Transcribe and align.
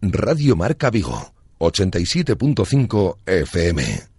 Radio 0.00 0.56
Marca 0.56 0.90
Vigo, 0.90 1.32
87.5 1.58 3.16
FM. 3.24 4.15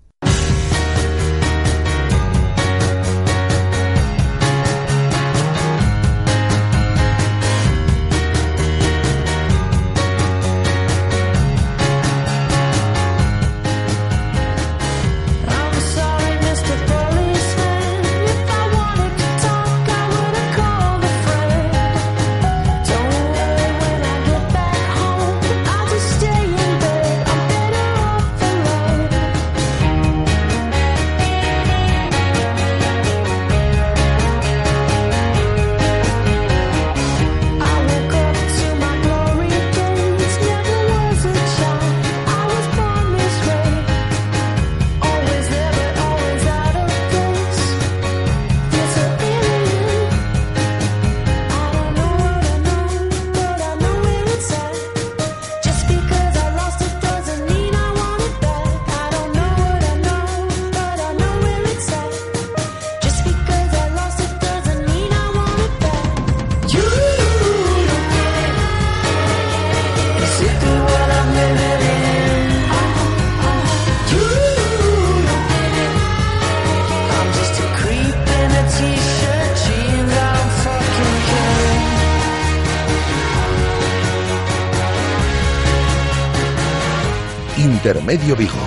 Intermedio 88.17 88.35
Vigo. 88.35 88.57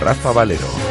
Rafa 0.00 0.32
Valero. 0.32 0.88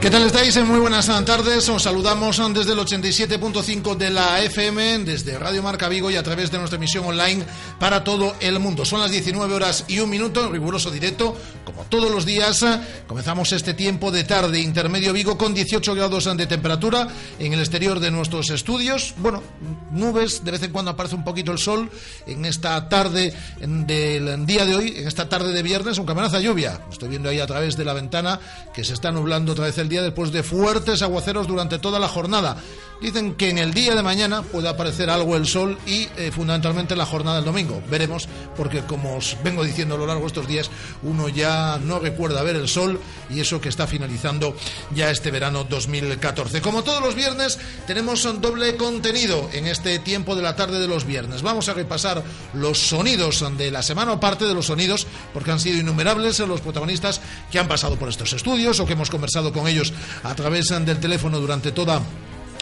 ¿Qué 0.00 0.10
tal 0.10 0.22
estáis? 0.22 0.56
Muy 0.64 0.80
buenas 0.80 1.06
tardes. 1.24 1.68
Os 1.68 1.82
saludamos 1.82 2.40
desde 2.54 2.72
el 2.72 2.78
87.5 2.78 3.96
de 3.96 4.10
la 4.10 4.40
FM, 4.42 5.00
desde 5.00 5.38
Radio 5.38 5.62
Marca 5.62 5.88
Vigo 5.88 6.10
y 6.10 6.16
a 6.16 6.22
través 6.22 6.50
de 6.50 6.58
nuestra 6.58 6.76
emisión 6.76 7.04
online 7.04 7.44
para 7.78 8.04
todo 8.04 8.34
el 8.40 8.58
mundo. 8.58 8.84
Son 8.84 9.00
las 9.00 9.10
19 9.10 9.52
horas 9.52 9.84
y 9.86 9.98
un 9.98 10.08
minuto, 10.08 10.50
riguroso 10.50 10.90
directo, 10.90 11.36
como 11.68 11.84
todos 11.84 12.10
los 12.10 12.24
días. 12.24 12.64
Comenzamos 13.06 13.52
este 13.52 13.74
tiempo 13.74 14.10
de 14.10 14.24
tarde 14.24 14.58
intermedio 14.58 15.12
Vigo 15.12 15.36
con 15.36 15.52
18 15.52 15.94
grados 15.94 16.24
de 16.24 16.46
temperatura 16.46 17.08
en 17.38 17.52
el 17.52 17.60
exterior 17.60 18.00
de 18.00 18.10
nuestros 18.10 18.48
estudios. 18.48 19.14
Bueno, 19.18 19.42
nubes, 19.90 20.42
de 20.44 20.50
vez 20.50 20.62
en 20.62 20.72
cuando 20.72 20.92
aparece 20.92 21.14
un 21.14 21.24
poquito 21.24 21.52
el 21.52 21.58
sol 21.58 21.90
en 22.26 22.46
esta 22.46 22.88
tarde 22.88 23.34
del 23.60 24.46
día 24.46 24.64
de 24.64 24.76
hoy, 24.76 24.94
en 24.96 25.06
esta 25.06 25.28
tarde 25.28 25.52
de 25.52 25.62
viernes, 25.62 25.98
aunque 25.98 26.12
amenaza 26.12 26.40
lluvia. 26.40 26.80
Estoy 26.90 27.10
viendo 27.10 27.28
ahí 27.28 27.38
a 27.38 27.46
través 27.46 27.76
de 27.76 27.84
la 27.84 27.92
ventana 27.92 28.40
que 28.72 28.82
se 28.82 28.94
está 28.94 29.10
nublando 29.10 29.52
otra 29.52 29.66
vez 29.66 29.76
el 29.76 29.90
día 29.90 30.00
después 30.00 30.32
de 30.32 30.42
fuertes 30.42 31.02
aguaceros 31.02 31.46
durante 31.46 31.78
toda 31.78 31.98
la 31.98 32.08
jornada. 32.08 32.56
Dicen 33.00 33.34
que 33.34 33.50
en 33.50 33.58
el 33.58 33.72
día 33.74 33.94
de 33.94 34.02
mañana 34.02 34.42
puede 34.42 34.68
aparecer 34.68 35.08
algo 35.08 35.36
el 35.36 35.46
sol 35.46 35.78
y 35.86 36.08
eh, 36.16 36.32
fundamentalmente 36.32 36.96
la 36.96 37.06
jornada 37.06 37.36
del 37.36 37.44
domingo. 37.44 37.80
Veremos, 37.88 38.28
porque 38.56 38.80
como 38.82 39.16
os 39.16 39.36
vengo 39.44 39.62
diciendo 39.62 39.94
a 39.94 39.98
lo 39.98 40.06
largo 40.06 40.22
de 40.22 40.26
estos 40.26 40.48
días, 40.48 40.68
uno 41.04 41.28
ya 41.28 41.57
no 41.84 41.98
recuerda 41.98 42.42
ver 42.42 42.56
el 42.56 42.68
sol 42.68 43.00
y 43.30 43.40
eso 43.40 43.60
que 43.60 43.68
está 43.68 43.86
finalizando 43.86 44.56
ya 44.94 45.10
este 45.10 45.30
verano 45.30 45.64
2014. 45.64 46.60
Como 46.60 46.82
todos 46.82 47.02
los 47.02 47.14
viernes, 47.14 47.58
tenemos 47.86 48.24
un 48.24 48.40
doble 48.40 48.76
contenido 48.76 49.48
en 49.52 49.66
este 49.66 49.98
tiempo 49.98 50.34
de 50.34 50.42
la 50.42 50.56
tarde 50.56 50.78
de 50.78 50.88
los 50.88 51.04
viernes. 51.04 51.42
Vamos 51.42 51.68
a 51.68 51.74
repasar 51.74 52.22
los 52.54 52.78
sonidos 52.78 53.44
de 53.56 53.70
la 53.70 53.82
semana 53.82 54.12
o 54.12 54.20
parte 54.20 54.44
de 54.46 54.54
los 54.54 54.66
sonidos, 54.66 55.06
porque 55.32 55.50
han 55.50 55.60
sido 55.60 55.78
innumerables 55.78 56.38
los 56.40 56.60
protagonistas 56.60 57.20
que 57.50 57.58
han 57.58 57.68
pasado 57.68 57.96
por 57.96 58.08
estos 58.08 58.32
estudios 58.32 58.80
o 58.80 58.86
que 58.86 58.94
hemos 58.94 59.10
conversado 59.10 59.52
con 59.52 59.68
ellos 59.68 59.92
a 60.22 60.34
través 60.34 60.68
del 60.68 61.00
teléfono 61.00 61.40
durante 61.40 61.72
toda 61.72 62.02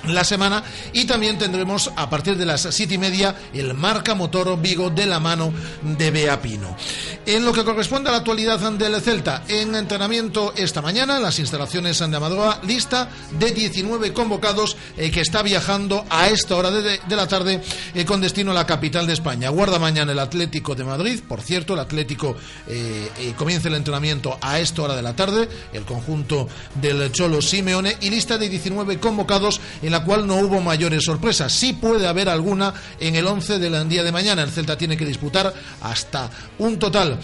la 0.05 0.25
semana 0.25 0.63
y 0.93 1.05
también 1.05 1.39
tendremos 1.39 1.91
a 1.97 2.09
partir 2.09 2.37
de 2.37 2.47
las 2.47 2.63
siete 2.71 2.95
y 2.95 2.99
media 2.99 3.35
el 3.53 3.75
marca 3.75 4.15
motor 4.15 4.61
Vigo 4.61 4.91
de 4.91 5.07
la 5.07 5.21
mano 5.21 5.53
de 5.83 6.11
Bea 6.11 6.41
Pino. 6.41 6.77
En 7.25 7.45
lo 7.45 7.53
que 7.53 7.65
corresponde 7.65 8.09
a 8.09 8.13
la 8.13 8.19
actualidad 8.19 8.61
del 8.73 9.01
Celta, 9.01 9.43
en 9.49 9.75
entrenamiento 9.75 10.53
esta 10.57 10.81
mañana, 10.81 11.19
las 11.19 11.39
instalaciones 11.39 11.99
de 11.99 12.21
lista 12.63 13.09
de 13.39 13.51
19 13.51 14.13
convocados 14.13 14.77
eh, 14.97 15.11
que 15.11 15.21
está 15.21 15.43
viajando 15.43 16.05
a 16.09 16.29
esta 16.29 16.57
hora 16.57 16.71
de, 16.71 17.01
la 17.09 17.27
tarde 17.27 17.61
eh, 17.95 18.05
con 18.05 18.21
destino 18.21 18.51
a 18.53 18.55
la 18.55 18.67
capital 18.67 19.07
de 19.07 19.13
España. 19.13 19.49
Guarda 19.51 19.79
mañana 19.79 20.13
el 20.13 20.19
Atlético 20.19 20.75
de 20.75 20.85
Madrid, 20.85 21.21
por 21.27 21.41
cierto, 21.41 21.75
el 21.75 21.81
Atlético 21.81 22.37
eh, 22.69 23.35
comienza 23.37 23.69
el 23.69 23.75
entrenamiento 23.75 24.39
a 24.41 24.59
esta 24.59 24.83
hora 24.83 24.97
de 24.97 25.03
la 25.03 25.17
tarde, 25.17 25.49
el 25.73 25.85
conjunto 25.85 26.49
del 26.75 27.11
Cholo 27.13 27.43
Simeone 27.43 27.97
y 28.01 28.11
lista 28.11 28.39
de 28.39 28.49
19 28.49 28.99
convocados 28.99 29.61
en 29.87 29.93
la 29.93 30.03
cual 30.03 30.27
no 30.27 30.37
hubo 30.37 30.61
mayores 30.61 31.05
sorpresas. 31.05 31.53
Sí 31.53 31.73
puede 31.73 32.09
haber 32.09 32.29
alguna 32.29 32.75
en 32.99 33.15
el 33.15 33.25
11 33.25 33.61
del 33.61 33.89
día 33.89 34.03
de 34.03 34.11
mañana. 34.11 34.43
El 34.43 34.51
Celta 34.51 34.77
tiene 34.77 34.97
que 34.97 35.05
disputar 35.05 35.55
hasta 35.81 36.29
un 36.59 36.77
total 36.77 37.21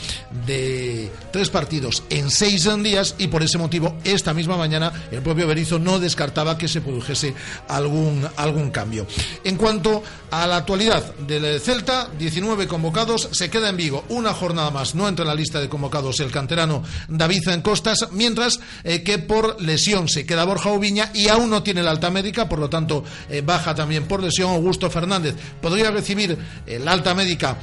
de 0.47 1.11
tres 1.33 1.51
partidos 1.51 2.05
en 2.09 2.31
seis 2.31 2.69
días 2.83 3.17
y 3.19 3.27
por 3.27 3.43
ese 3.43 3.59
motivo 3.59 3.97
esta 4.05 4.33
misma 4.33 4.57
mañana 4.57 4.93
el 5.11 5.23
propio 5.23 5.49
Berizzo 5.49 5.81
no 5.81 5.99
descartaba 5.99 6.57
que 6.57 6.69
se 6.69 6.81
produjese 6.81 7.35
algún, 7.67 8.29
algún 8.37 8.71
cambio. 8.71 9.09
En 9.43 9.57
cuanto 9.57 10.03
a 10.31 10.47
la 10.47 10.59
actualidad 10.59 11.15
del 11.17 11.61
Celta, 11.61 12.09
19 12.17 12.69
convocados, 12.69 13.29
se 13.33 13.51
queda 13.51 13.71
en 13.71 13.77
Vigo 13.77 14.05
una 14.09 14.33
jornada 14.33 14.71
más. 14.71 14.95
No 14.95 15.09
entra 15.09 15.25
en 15.25 15.29
la 15.29 15.35
lista 15.35 15.61
de 15.61 15.69
convocados 15.69 16.21
el 16.21 16.31
canterano 16.31 16.85
David 17.09 17.49
en 17.49 17.63
Costas, 17.63 18.09
mientras 18.13 18.61
eh, 18.85 19.03
que 19.03 19.19
por 19.19 19.61
lesión 19.61 20.09
se 20.09 20.25
queda 20.25 20.45
Borja 20.45 20.71
Oviña 20.71 21.11
y 21.13 21.27
aún 21.29 21.51
no 21.51 21.65
tiene 21.65 21.83
la 21.83 21.91
alta 21.91 22.11
médica 22.11 22.49
por 22.53 22.59
lo 22.59 22.69
tanto 22.69 23.03
eh, 23.31 23.41
baja 23.41 23.75
también 23.75 24.07
por 24.07 24.23
lesión 24.23 24.51
Augusto 24.51 24.91
Fernández. 24.91 25.35
Podría 25.59 25.91
recibir 25.91 26.37
el 26.67 26.87
alta 26.87 27.15
médica 27.15 27.57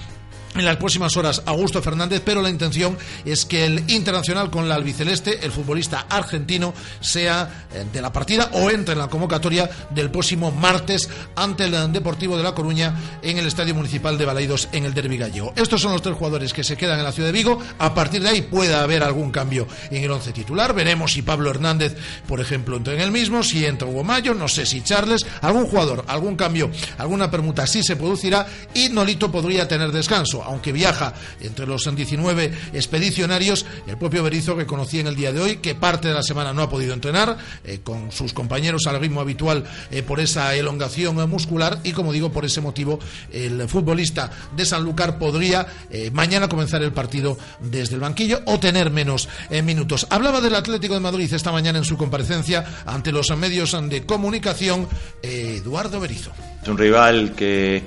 en 0.56 0.66
las 0.66 0.78
próximas 0.78 1.16
horas 1.18 1.44
Augusto 1.46 1.82
Fernández, 1.82 2.22
pero 2.24 2.42
la 2.42 2.50
intención 2.50 2.98
es 3.26 3.46
que 3.46 3.66
el 3.66 3.90
internacional 3.90 4.50
con 4.50 4.68
la 4.68 4.76
albiceleste, 4.76 5.46
el 5.46 5.52
futbolista 5.52 6.06
argentino, 6.10 6.74
sea 7.00 7.68
eh, 7.74 7.86
de 7.92 8.02
la 8.02 8.12
partida 8.12 8.50
o 8.54 8.70
entre 8.70 8.94
en 8.94 9.00
la 9.00 9.08
convocatoria 9.08 9.70
del 9.92 10.12
próximo 10.12 10.52
martes 10.52 11.10
ante 11.36 11.66
el 11.66 11.92
Deportivo 11.94 12.36
de 12.36 12.44
La 12.44 12.54
Coruña 12.54 12.94
en 13.22 13.38
el 13.38 13.48
Estadio 13.48 13.76
Municipal 13.76 14.18
de 14.18 14.26
Balaidos 14.26 14.70
en 14.72 14.86
el 14.86 14.94
Derby 14.94 15.18
Gallego. 15.18 15.54
Estos 15.56 15.82
son 15.82 15.92
los 15.92 16.02
tres 16.02 16.16
jugadores 16.16 16.54
que 16.54 16.64
se 16.64 16.76
quedan 16.76 17.00
en 17.00 17.06
la 17.06 17.12
ciudad 17.12 17.30
de 17.30 17.34
Vigo. 17.34 17.60
A 17.78 17.94
partir 17.94 18.22
de 18.22 18.30
ahí 18.30 18.42
puede 18.42 18.74
haber 18.74 19.04
algún 19.04 19.32
cambio 19.32 19.68
en 19.92 20.04
el 20.04 20.12
once 20.12 20.32
titular. 20.32 20.74
Veremos 20.74 21.14
si 21.14 21.22
Pablo 21.22 21.50
Hernández, 21.50 21.96
por 22.28 22.40
ejemplo, 22.40 22.78
entra 22.78 22.94
en 22.94 23.02
el 23.02 23.12
mismo, 23.12 23.44
si 23.44 23.66
entra 23.66 23.88
Hugo 23.88 24.04
Mayo, 24.04 24.34
no 24.34 24.48
sé 24.48 24.66
si 24.66 24.82
Charles, 24.82 25.26
algún 25.42 25.66
jugador, 25.66 26.04
algún 26.08 26.36
cambio, 26.36 26.70
alguna 26.98 27.30
permuta 27.30 27.68
sí 27.68 27.84
se 27.84 27.96
producirá 27.96 28.46
y 28.74 28.90
Nolito 28.90 29.32
podría 29.32 29.68
tener 29.68 29.92
descanso 29.92 30.39
aunque 30.44 30.72
viaja 30.72 31.14
entre 31.42 31.66
los 31.66 31.90
19 31.96 32.52
expedicionarios, 32.74 33.66
el 33.88 33.98
propio 33.98 34.24
Berizzo 34.24 34.56
reconocía 34.56 35.02
en 35.02 35.08
el 35.08 35.16
día 35.16 35.32
de 35.32 35.40
hoy 35.40 35.58
que 35.58 35.76
parte 35.76 36.08
de 36.08 36.14
la 36.14 36.24
semana 36.24 36.54
no 36.54 36.62
ha 36.62 36.70
podido 36.70 36.94
entrenar 36.94 37.38
eh, 37.64 37.80
con 37.84 38.12
sus 38.12 38.34
compañeros 38.34 38.88
al 38.88 39.00
ritmo 39.00 39.22
habitual 39.22 39.64
eh, 39.92 40.04
por 40.04 40.20
esa 40.20 40.56
elongación 40.56 41.30
muscular 41.30 41.80
y, 41.84 41.92
como 41.92 42.14
digo, 42.14 42.32
por 42.32 42.46
ese 42.46 42.62
motivo 42.62 43.00
el 43.32 43.68
futbolista 43.68 44.30
de 44.56 44.66
Sanlúcar 44.66 45.18
podría 45.18 45.68
eh, 45.90 46.12
mañana 46.12 46.48
comenzar 46.48 46.82
el 46.84 46.92
partido 46.92 47.38
desde 47.60 47.96
el 47.96 48.02
banquillo 48.02 48.42
o 48.46 48.60
tener 48.60 48.92
menos 48.92 49.28
minutos. 49.64 50.08
Hablaba 50.10 50.42
del 50.42 50.56
Atlético 50.56 50.94
de 50.94 51.00
Madrid 51.00 51.32
esta 51.34 51.52
mañana 51.52 51.80
en 51.80 51.86
su 51.86 51.98
comparecencia 51.98 52.84
ante 52.86 53.12
los 53.12 53.36
medios 53.38 53.76
de 53.90 54.06
comunicación 54.06 54.88
Eduardo 55.22 56.00
Berizzo. 56.00 56.32
Es 56.62 56.68
un 56.68 56.78
rival 56.78 57.34
que 57.36 57.84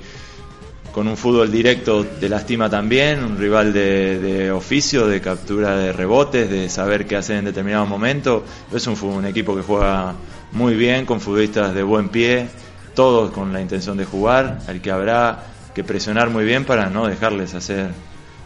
con 0.93 1.07
un 1.07 1.17
fútbol 1.17 1.51
directo 1.51 2.05
te 2.05 2.29
lastima 2.29 2.69
también, 2.69 3.23
un 3.23 3.37
rival 3.37 3.73
de, 3.73 4.51
oficio, 4.51 5.07
de 5.07 5.19
captura 5.19 5.75
de 5.75 5.91
rebotes, 5.91 6.49
de 6.49 6.69
saber 6.69 7.07
qué 7.07 7.15
hacer 7.15 7.37
en 7.37 7.45
determinado 7.45 7.87
momento. 7.87 8.45
Es 8.71 8.85
un, 8.85 8.95
un 9.01 9.25
equipo 9.25 9.55
que 9.55 9.63
juega 9.63 10.13
muy 10.51 10.75
bien, 10.75 11.07
con 11.07 11.19
futbolistas 11.19 11.73
de 11.73 11.81
buen 11.81 12.09
pie, 12.09 12.47
todos 12.93 13.31
con 13.31 13.51
la 13.51 13.59
intención 13.59 13.97
de 13.97 14.05
jugar, 14.05 14.59
al 14.67 14.81
que 14.81 14.91
habrá 14.91 15.45
que 15.73 15.83
presionar 15.83 16.29
muy 16.29 16.45
bien 16.45 16.63
para 16.63 16.91
no 16.91 17.07
dejarles 17.07 17.55
hacer 17.55 17.89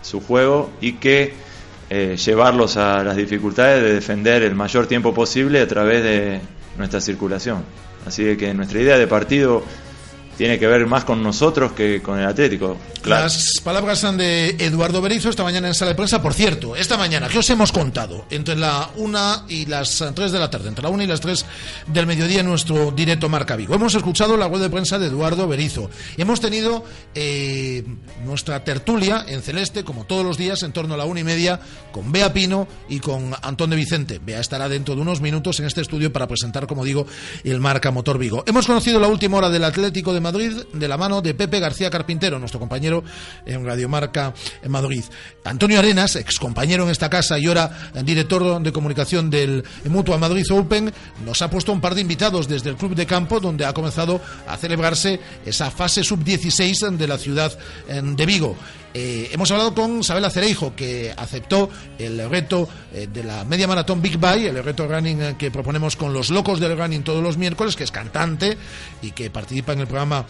su 0.01 0.21
juego 0.21 0.69
y 0.79 0.93
que 0.93 1.33
eh, 1.89 2.15
llevarlos 2.15 2.77
a 2.77 3.03
las 3.03 3.17
dificultades 3.17 3.83
de 3.83 3.93
defender 3.93 4.43
el 4.43 4.55
mayor 4.55 4.87
tiempo 4.87 5.13
posible 5.13 5.59
a 5.59 5.67
través 5.67 6.01
de 6.01 6.39
nuestra 6.77 7.01
circulación. 7.01 7.65
Así 8.05 8.37
que 8.37 8.53
nuestra 8.53 8.79
idea 8.79 8.97
de 8.97 9.05
partido 9.05 9.63
tiene 10.37 10.59
que 10.59 10.67
ver 10.67 10.85
más 10.85 11.03
con 11.03 11.23
nosotros 11.23 11.71
que 11.71 12.01
con 12.01 12.19
el 12.19 12.25
Atlético. 12.25 12.77
Las 13.03 13.59
palabras 13.63 14.01
de 14.17 14.49
Eduardo 14.59 15.01
Berizo 15.01 15.29
esta 15.29 15.43
mañana 15.43 15.67
en 15.67 15.73
sala 15.73 15.91
de 15.91 15.95
prensa. 15.95 16.21
Por 16.21 16.33
cierto, 16.33 16.75
esta 16.75 16.97
mañana, 16.97 17.27
¿qué 17.27 17.39
os 17.39 17.49
hemos 17.49 17.71
contado? 17.71 18.25
Entre 18.29 18.55
la 18.55 18.89
una 18.97 19.45
y 19.49 19.65
las 19.65 20.03
tres 20.13 20.31
de 20.31 20.39
la 20.39 20.49
tarde, 20.49 20.69
entre 20.69 20.83
la 20.83 20.89
una 20.89 21.03
y 21.03 21.07
las 21.07 21.19
tres 21.19 21.45
del 21.87 22.05
mediodía 22.05 22.43
nuestro 22.43 22.91
directo 22.91 23.29
Marca 23.29 23.55
Vigo. 23.55 23.73
Hemos 23.73 23.95
escuchado 23.95 24.37
la 24.37 24.47
web 24.47 24.61
de 24.61 24.69
prensa 24.69 24.99
de 24.99 25.07
Eduardo 25.07 25.47
Berizo. 25.47 25.89
Hemos 26.17 26.39
tenido 26.39 26.85
eh, 27.15 27.83
nuestra 28.23 28.63
tertulia 28.63 29.25
en 29.27 29.41
Celeste, 29.41 29.83
como 29.83 30.05
todos 30.05 30.23
los 30.23 30.37
días, 30.37 30.61
en 30.61 30.71
torno 30.71 30.93
a 30.93 30.97
la 30.97 31.05
una 31.05 31.21
y 31.21 31.23
media, 31.23 31.59
con 31.91 32.11
Bea 32.11 32.31
Pino 32.33 32.67
y 32.87 32.99
con 32.99 33.33
Antón 33.41 33.71
de 33.71 33.75
Vicente. 33.75 34.19
Bea 34.23 34.39
estará 34.39 34.69
dentro 34.69 34.95
de 34.95 35.01
unos 35.01 35.21
minutos 35.21 35.59
en 35.59 35.65
este 35.65 35.81
estudio 35.81 36.13
para 36.13 36.27
presentar, 36.27 36.67
como 36.67 36.85
digo, 36.85 37.07
el 37.43 37.59
Marca 37.59 37.89
Motor 37.89 38.19
Vigo. 38.19 38.43
Hemos 38.45 38.67
conocido 38.67 38.99
la 38.99 39.07
última 39.07 39.37
hora 39.37 39.49
del 39.49 39.63
Atlético 39.63 40.13
de 40.13 40.19
Madrid 40.31 40.51
de 40.73 40.87
la 40.89 40.97
mano 40.97 41.21
de 41.21 41.33
Pepe 41.33 41.61
García 41.61 41.89
Carpintero, 41.89 42.37
nuestro 42.37 42.59
compañero 42.59 43.01
en 43.45 43.65
Radio 43.65 43.87
Marca 43.87 44.33
en 44.61 44.69
Madrid. 44.69 45.03
Antonio 45.45 45.79
Arenas, 45.79 46.17
ex 46.17 46.37
compañero 46.37 46.83
en 46.83 46.89
esta 46.89 47.09
casa 47.09 47.39
y 47.39 47.47
ahora 47.47 47.91
director 48.03 48.61
de 48.61 48.71
comunicación 48.73 49.29
del 49.29 49.63
Mutua 49.85 50.17
Madrid 50.17 50.45
Open, 50.51 50.93
nos 51.25 51.41
ha 51.41 51.49
puesto 51.49 51.71
un 51.71 51.79
par 51.79 51.95
de 51.95 52.01
invitados 52.01 52.49
desde 52.49 52.69
el 52.69 52.75
Club 52.75 52.93
de 52.93 53.05
Campo, 53.05 53.39
donde 53.39 53.65
ha 53.65 53.73
comenzado 53.73 54.19
a 54.47 54.57
celebrarse 54.57 55.21
esa 55.45 55.71
fase 55.71 56.03
sub-16 56.03 56.97
de 56.97 57.07
la 57.07 57.17
ciudad 57.17 57.57
de 57.87 58.25
Vigo. 58.25 58.57
Eh, 58.99 59.29
hemos 59.31 59.51
hablado 59.51 59.75
con 59.75 60.03
Sabela 60.03 60.31
Cereijo, 60.31 60.73
que 60.75 61.13
aceptó 61.15 61.69
el 61.99 62.27
reto 62.31 62.67
eh, 62.91 63.05
de 63.05 63.23
la 63.23 63.45
media 63.45 63.67
maratón 63.67 64.01
Big 64.01 64.17
Bye, 64.17 64.47
el 64.47 64.63
reto 64.63 64.87
running 64.87 65.21
eh, 65.21 65.35
que 65.37 65.51
proponemos 65.51 65.95
con 65.95 66.13
los 66.13 66.31
locos 66.31 66.59
del 66.59 66.75
running 66.75 67.03
todos 67.03 67.21
los 67.21 67.37
miércoles, 67.37 67.75
que 67.75 67.83
es 67.83 67.91
cantante 67.91 68.57
y 69.03 69.11
que 69.11 69.29
participa 69.29 69.73
en 69.73 69.81
el 69.81 69.85
programa 69.85 70.25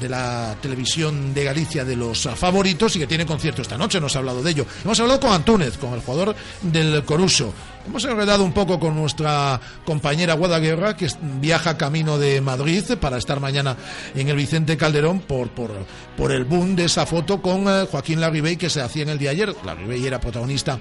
de 0.00 0.08
la 0.08 0.56
televisión 0.62 1.34
de 1.34 1.44
Galicia 1.44 1.84
de 1.84 1.94
los 1.94 2.22
favoritos 2.36 2.96
y 2.96 3.00
que 3.00 3.06
tiene 3.06 3.26
concierto 3.26 3.60
esta 3.60 3.76
noche. 3.76 4.00
Nos 4.00 4.16
ha 4.16 4.20
hablado 4.20 4.42
de 4.42 4.50
ello. 4.50 4.66
Hemos 4.82 4.98
hablado 4.98 5.20
con 5.20 5.32
Antúnez, 5.32 5.76
con 5.76 5.92
el 5.92 6.00
jugador 6.00 6.34
del 6.62 7.04
Coruso. 7.04 7.52
Hemos 7.86 8.04
enredado 8.04 8.42
un 8.42 8.52
poco 8.52 8.80
con 8.80 8.96
nuestra 8.96 9.60
compañera 9.84 10.34
Guadaguerra, 10.34 10.96
que 10.96 11.08
viaja 11.40 11.78
camino 11.78 12.18
de 12.18 12.40
Madrid 12.40 12.82
para 13.00 13.16
estar 13.16 13.38
mañana 13.38 13.76
en 14.14 14.28
el 14.28 14.36
Vicente 14.36 14.76
Calderón 14.76 15.20
por, 15.20 15.50
por, 15.50 15.70
por 16.16 16.32
el 16.32 16.44
boom 16.44 16.74
de 16.74 16.86
esa 16.86 17.06
foto 17.06 17.40
con 17.40 17.64
Joaquín 17.64 17.88
Joaquín 17.90 18.20
Larribey 18.20 18.56
que 18.56 18.70
se 18.70 18.80
hacía 18.80 19.04
en 19.04 19.10
el 19.10 19.18
día 19.18 19.30
ayer. 19.30 19.54
Larribey 19.64 20.04
era 20.04 20.20
protagonista 20.20 20.78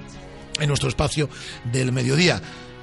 en 0.59 0.67
nuestro 0.67 0.89
espacio 0.89 1.29
del 1.71 1.91
mediodía 1.91 2.41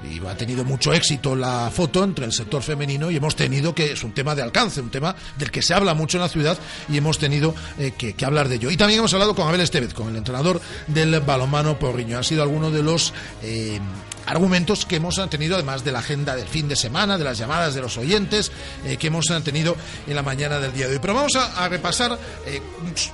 y 0.09 0.25
ha 0.25 0.35
tenido 0.35 0.63
mucho 0.63 0.93
éxito 0.93 1.35
la 1.35 1.71
foto 1.73 2.03
entre 2.03 2.25
el 2.25 2.33
sector 2.33 2.61
femenino 2.61 3.09
y 3.09 3.17
hemos 3.17 3.35
tenido 3.35 3.73
que, 3.73 3.91
es 3.91 4.03
un 4.03 4.13
tema 4.13 4.35
de 4.35 4.41
alcance, 4.41 4.81
un 4.81 4.89
tema 4.89 5.15
del 5.37 5.51
que 5.51 5.61
se 5.61 5.73
habla 5.73 5.93
mucho 5.93 6.17
en 6.17 6.21
la 6.23 6.29
ciudad 6.29 6.57
y 6.89 6.97
hemos 6.97 7.17
tenido 7.17 7.55
eh, 7.77 7.91
que, 7.91 8.13
hablar 8.25 8.49
de 8.49 8.55
ello. 8.55 8.71
Y 8.71 8.77
también 8.77 8.99
hemos 8.99 9.13
hablado 9.13 9.35
con 9.35 9.47
Abel 9.47 9.61
Estevez, 9.61 9.93
con 9.93 10.09
el 10.09 10.15
entrenador 10.15 10.61
del 10.87 11.19
balonmano 11.21 11.79
Porriño. 11.79 12.17
Ha 12.17 12.23
sido 12.23 12.43
alguno 12.43 12.71
de 12.71 12.83
los 12.83 13.13
eh, 13.41 13.79
argumentos 14.25 14.85
que 14.85 14.97
hemos 14.97 15.21
tenido, 15.29 15.55
además 15.55 15.83
de 15.83 15.91
la 15.91 15.99
agenda 15.99 16.35
del 16.35 16.47
fin 16.47 16.67
de 16.67 16.75
semana, 16.75 17.17
de 17.17 17.23
las 17.23 17.37
llamadas 17.37 17.75
de 17.75 17.81
los 17.81 17.97
oyentes 17.97 18.51
eh, 18.85 18.97
que 18.97 19.07
hemos 19.07 19.25
tenido 19.43 19.75
en 20.07 20.15
la 20.15 20.21
mañana 20.21 20.59
del 20.59 20.73
día 20.73 20.87
de 20.87 20.93
hoy. 20.93 20.99
Pero 21.01 21.13
vamos 21.13 21.35
a, 21.35 21.67
repasar 21.69 22.17
eh, 22.45 22.61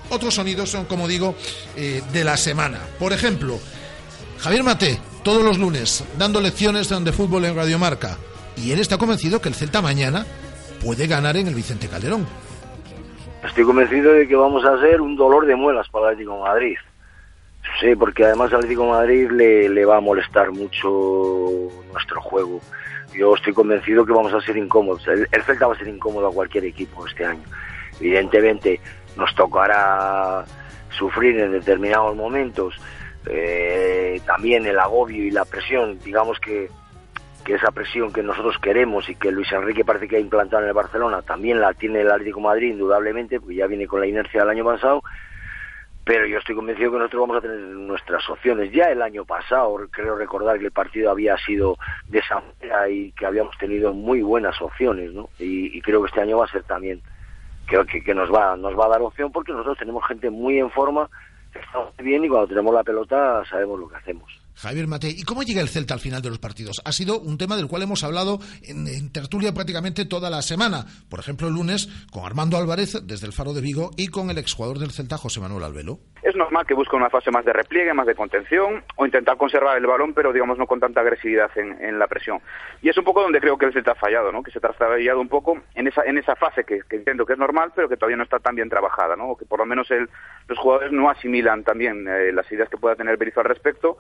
otros 0.10 0.36
sonidos, 0.36 0.78
como 0.88 1.08
digo, 1.08 1.36
eh, 1.76 2.02
de 2.12 2.24
la 2.24 2.38
semana. 2.38 2.80
Por 2.98 3.14
ejemplo, 3.14 3.60
Javier 4.40 4.64
Mate, 4.64 5.00
todos 5.24 5.44
los 5.44 5.58
lunes, 5.58 6.04
dando 6.18 6.42
lecciones 6.42 6.90
de 6.90 7.12
fútbol 7.12 7.46
en 7.46 7.56
Radio 7.56 7.80
Marca. 7.80 8.18
Y 8.58 8.72
él 8.72 8.80
está 8.80 8.98
convencido 8.98 9.42
que 9.42 9.50
el 9.50 9.56
Celta 9.56 9.82
mañana 9.82 10.26
puede 10.84 11.08
ganar 11.08 11.38
en 11.38 11.48
el 11.48 11.56
Vicente 11.56 11.88
Calderón. 11.88 12.28
Estoy 13.44 13.64
convencido 13.64 14.14
de 14.14 14.28
que 14.28 14.36
vamos 14.36 14.66
a 14.66 14.80
ser 14.82 15.00
un 15.00 15.16
dolor 15.16 15.46
de 15.46 15.56
muelas 15.56 15.88
para 15.90 16.08
el 16.08 16.14
Atlético 16.14 16.42
Madrid. 16.42 16.76
Sí, 17.80 17.95
porque 17.95 18.25
además 18.25 18.51
al 18.51 18.57
Atlético 18.57 18.88
Madrid 18.88 19.30
le, 19.31 19.69
le 19.69 19.86
va 19.86 19.98
a 19.98 20.01
molestar 20.01 20.51
mucho 20.51 21.69
nuestro 21.94 22.21
juego. 22.21 22.60
Yo 23.13 23.36
estoy 23.36 23.54
convencido 23.54 24.06
que 24.06 24.12
vamos 24.12 24.33
a 24.33 24.42
ser 24.42 24.57
incómodos. 24.57 25.07
El, 25.07 25.27
Celta 25.44 25.68
va 25.68 25.74
a 25.74 25.77
ser 25.77 25.88
incómodo 25.88 26.27
a 26.27 26.33
cualquier 26.33 26.66
equipo 26.66 27.06
este 27.07 27.25
año. 27.25 27.44
Evidentemente 28.00 28.80
nos 29.16 29.33
tocará 29.36 30.44
sufrir 30.98 31.39
en 31.39 31.51
determinados 31.51 32.16
momentos 32.16 32.75
eh, 33.25 34.21
también 34.25 34.66
el 34.66 34.77
agobio 34.77 35.24
y 35.24 35.31
la 35.31 35.45
presión. 35.45 36.00
Digamos 36.00 36.39
que, 36.39 36.69
que 37.44 37.56
esa 37.56 37.71
presión 37.71 38.12
que 38.12 38.24
nosotros 38.24 38.57
queremos 38.62 39.10
y 39.10 39.16
que 39.16 39.31
Luis 39.31 39.51
Enrique 39.51 39.86
parece 39.86 40.07
que 40.07 40.18
ha 40.18 40.19
implantado 40.19 40.63
en 40.63 40.69
el 40.69 40.74
Barcelona 40.75 41.21
también 41.21 41.62
la 41.62 41.74
tiene 41.74 42.01
el 42.01 42.12
Atlético 42.12 42.42
Madrid 42.42 42.71
indudablemente, 42.71 43.39
porque 43.39 43.56
ya 43.56 43.68
viene 43.68 43.88
con 43.88 44.01
la 44.01 44.07
inercia 44.07 44.42
del 44.42 44.50
año 44.50 44.66
pasado 44.66 45.01
pero 46.10 46.26
yo 46.26 46.40
estoy 46.40 46.56
convencido 46.56 46.92
que 46.92 46.98
nosotros 46.98 47.22
vamos 47.22 47.38
a 47.38 47.42
tener 47.42 47.60
nuestras 47.60 48.28
opciones. 48.32 48.72
Ya 48.72 48.86
el 48.86 49.04
año 49.04 49.26
pasado, 49.26 49.78
creo 49.92 50.16
recordar 50.16 50.58
que 50.58 50.66
el 50.66 50.72
partido 50.72 51.12
había 51.12 51.38
sido 51.38 51.78
de 52.08 52.18
esa 52.18 52.42
manera 52.42 52.90
y 52.90 53.12
que 53.12 53.28
habíamos 53.28 53.56
tenido 53.60 53.94
muy 53.94 54.24
buenas 54.24 54.60
opciones, 54.60 55.14
¿no? 55.14 55.30
Y, 55.38 55.80
creo 55.84 56.02
que 56.02 56.08
este 56.08 56.22
año 56.22 56.40
va 56.40 56.46
a 56.46 56.52
ser 56.52 56.64
también, 56.64 57.00
creo 57.68 57.86
que, 57.86 58.04
que, 58.04 58.16
nos 58.16 58.34
va 58.34 58.58
nos 58.58 58.76
va 58.76 58.88
a 58.88 58.90
dar 58.90 59.04
opción 59.04 59.32
porque 59.32 59.52
nosotros 59.52 59.78
tenemos 59.78 60.04
gente 60.08 60.32
muy 60.32 60.58
en 60.58 60.72
forma, 60.72 61.08
estamos 61.54 61.96
bien 61.98 62.26
y 62.26 62.28
cuando 62.28 62.48
tenemos 62.48 62.74
la 62.74 62.84
pelota 62.84 63.44
sabemos 63.48 63.80
lo 63.80 63.88
que 63.88 63.98
hacemos. 63.98 64.39
Javier 64.62 64.88
Mate, 64.88 65.08
¿y 65.08 65.24
cómo 65.24 65.44
llega 65.44 65.62
el 65.62 65.70
Celta 65.70 65.94
al 65.94 66.02
final 66.02 66.22
de 66.22 66.28
los 66.28 66.38
partidos? 66.38 66.82
Ha 66.84 66.92
sido 66.92 67.18
un 67.18 67.38
tema 67.38 67.56
del 67.56 67.68
cual 67.68 67.84
hemos 67.84 68.04
hablado 68.04 68.40
en, 68.62 69.10
tertulia 69.14 69.54
prácticamente 69.54 70.04
toda 70.04 70.30
la 70.30 70.42
semana. 70.42 70.86
Por 71.10 71.22
ejemplo, 71.22 71.48
el 71.48 71.54
lunes 71.54 71.88
con 72.12 72.26
Armando 72.26 72.58
Álvarez 72.58 73.08
desde 73.08 73.26
el 73.26 73.32
Faro 73.32 73.54
de 73.54 73.62
Vigo 73.62 73.92
y 73.96 74.10
con 74.10 74.30
el 74.30 74.38
exjugador 74.38 74.78
del 74.78 74.92
Celta, 74.92 75.18
José 75.18 75.40
Manuel 75.40 75.64
Albelo. 75.64 76.00
Es 76.22 76.36
normal 76.36 76.66
que 76.68 76.74
busque 76.74 76.98
una 76.98 77.10
fase 77.10 77.32
más 77.32 77.46
de 77.46 77.54
repliegue, 77.54 77.94
más 77.94 78.06
de 78.06 78.16
contención 78.16 78.84
o 78.98 79.06
intentar 79.06 79.38
conservar 79.38 79.78
el 79.78 79.88
balón, 79.88 80.14
pero 80.14 80.34
digamos 80.34 80.58
no 80.58 80.68
con 80.68 80.82
tanta 80.82 81.00
agresividad 81.00 81.50
en, 81.56 81.98
la 81.98 82.08
presión. 82.08 82.42
Y 82.82 82.90
es 82.90 82.98
un 82.98 83.06
poco 83.06 83.22
donde 83.22 83.40
creo 83.40 83.58
que 83.58 83.66
el 83.66 83.72
Celta 83.72 83.94
ha 83.94 83.96
fallado, 83.96 84.30
¿no? 84.34 84.44
que 84.44 84.52
se 84.52 84.58
ha 84.58 84.62
trasladado 84.62 85.22
un 85.22 85.30
poco 85.30 85.58
en 85.74 85.88
esa, 85.88 86.04
en 86.04 86.18
esa 86.18 86.36
fase 86.36 86.66
que, 86.66 86.81
entiendo 86.90 87.26
que 87.26 87.33
es 87.33 87.40
normal, 87.40 87.72
pero 87.74 87.88
que 87.88 87.95
todavía 87.95 88.18
no 88.18 88.24
está 88.24 88.40
tan 88.40 88.56
bien 88.56 88.68
trabajada, 88.68 89.16
¿no? 89.16 89.38
que 89.38 89.45
por 89.45 89.60
lo 89.60 89.66
menos 89.66 89.88
los 90.48 90.60
jugadores 90.60 90.92
no 90.92 91.10
asimilan 91.10 91.64
también 91.64 92.06
eh, 92.10 92.33
las 92.33 92.52
ideas 92.52 92.68
que 92.68 92.78
pueda 92.78 92.98
tener 92.98 93.16
Berizzo 93.16 93.40
al 93.40 93.45
respecto, 93.45 93.98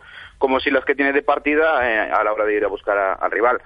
si 0.59 0.71
las 0.71 0.85
que 0.85 0.95
tiene 0.95 1.11
de 1.11 1.21
partida 1.21 1.85
eh, 1.85 2.11
a 2.11 2.23
la 2.23 2.31
hora 2.31 2.45
de 2.45 2.55
ir 2.55 2.63
a 2.63 2.69
buscar 2.69 3.17
al 3.19 3.31
rival. 3.31 3.61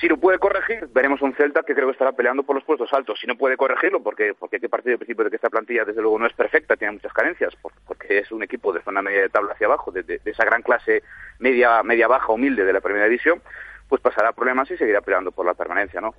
Si 0.00 0.08
lo 0.08 0.16
puede 0.16 0.38
corregir, 0.38 0.88
veremos 0.92 1.22
un 1.22 1.34
Celta 1.34 1.62
que 1.62 1.74
creo 1.74 1.86
que 1.86 1.92
estará 1.92 2.12
peleando 2.12 2.42
por 2.42 2.56
los 2.56 2.64
puestos 2.64 2.92
altos. 2.92 3.18
Si 3.20 3.26
no 3.26 3.36
puede 3.36 3.56
corregirlo, 3.56 4.02
porque 4.02 4.34
porque 4.34 4.58
qué 4.58 4.68
partido 4.68 4.92
de 4.92 4.98
principio 4.98 5.24
de 5.24 5.30
que 5.30 5.36
esta 5.36 5.50
plantilla 5.50 5.84
desde 5.84 6.02
luego 6.02 6.18
no 6.18 6.26
es 6.26 6.32
perfecta, 6.32 6.76
tiene 6.76 6.94
muchas 6.94 7.12
carencias, 7.12 7.54
porque 7.86 8.18
es 8.18 8.32
un 8.32 8.42
equipo 8.42 8.72
de 8.72 8.82
zona 8.82 9.02
media 9.02 9.22
de 9.22 9.28
tabla 9.28 9.52
hacia 9.52 9.66
abajo, 9.66 9.92
de, 9.92 10.20
esa 10.24 10.44
gran 10.44 10.62
clase 10.62 11.02
media 11.38 11.82
media 11.84 12.08
baja 12.08 12.32
humilde 12.32 12.64
de 12.64 12.72
la 12.72 12.80
primera 12.80 13.04
división, 13.06 13.40
pues 13.88 14.00
pasará 14.00 14.32
problemas 14.32 14.70
y 14.70 14.76
seguirá 14.76 15.00
peleando 15.00 15.32
por 15.32 15.46
la 15.46 15.54
permanencia, 15.54 16.00
¿no? 16.00 16.14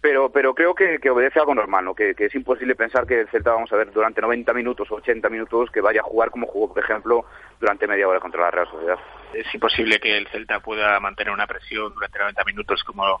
pero 0.00 0.30
pero 0.32 0.54
creo 0.54 0.74
que, 0.74 0.98
que 0.98 1.10
obedece 1.10 1.38
algo 1.38 1.54
normal, 1.54 1.84
¿no? 1.84 1.94
que, 1.94 2.14
que, 2.14 2.26
es 2.26 2.34
imposible 2.34 2.74
pensar 2.74 3.06
que 3.06 3.20
el 3.20 3.28
Celta 3.28 3.52
vamos 3.52 3.72
a 3.72 3.76
ver 3.76 3.92
durante 3.92 4.20
90 4.20 4.52
minutos 4.54 4.90
o 4.90 4.96
80 4.96 5.28
minutos 5.28 5.70
que 5.70 5.80
vaya 5.80 6.00
a 6.00 6.04
jugar 6.04 6.30
como 6.30 6.46
jugó, 6.46 6.72
por 6.72 6.82
ejemplo, 6.82 7.24
durante 7.60 7.86
media 7.86 8.08
hora 8.08 8.20
contra 8.20 8.40
la 8.40 8.50
Real 8.50 8.68
Sociedad. 8.68 8.98
Es 9.34 9.52
imposible 9.54 10.00
que 10.00 10.16
el 10.16 10.26
Celta 10.28 10.60
pueda 10.60 10.98
mantener 11.00 11.32
una 11.32 11.46
presión 11.46 11.92
durante 11.94 12.18
90 12.18 12.44
minutos 12.44 12.82
como, 12.84 13.20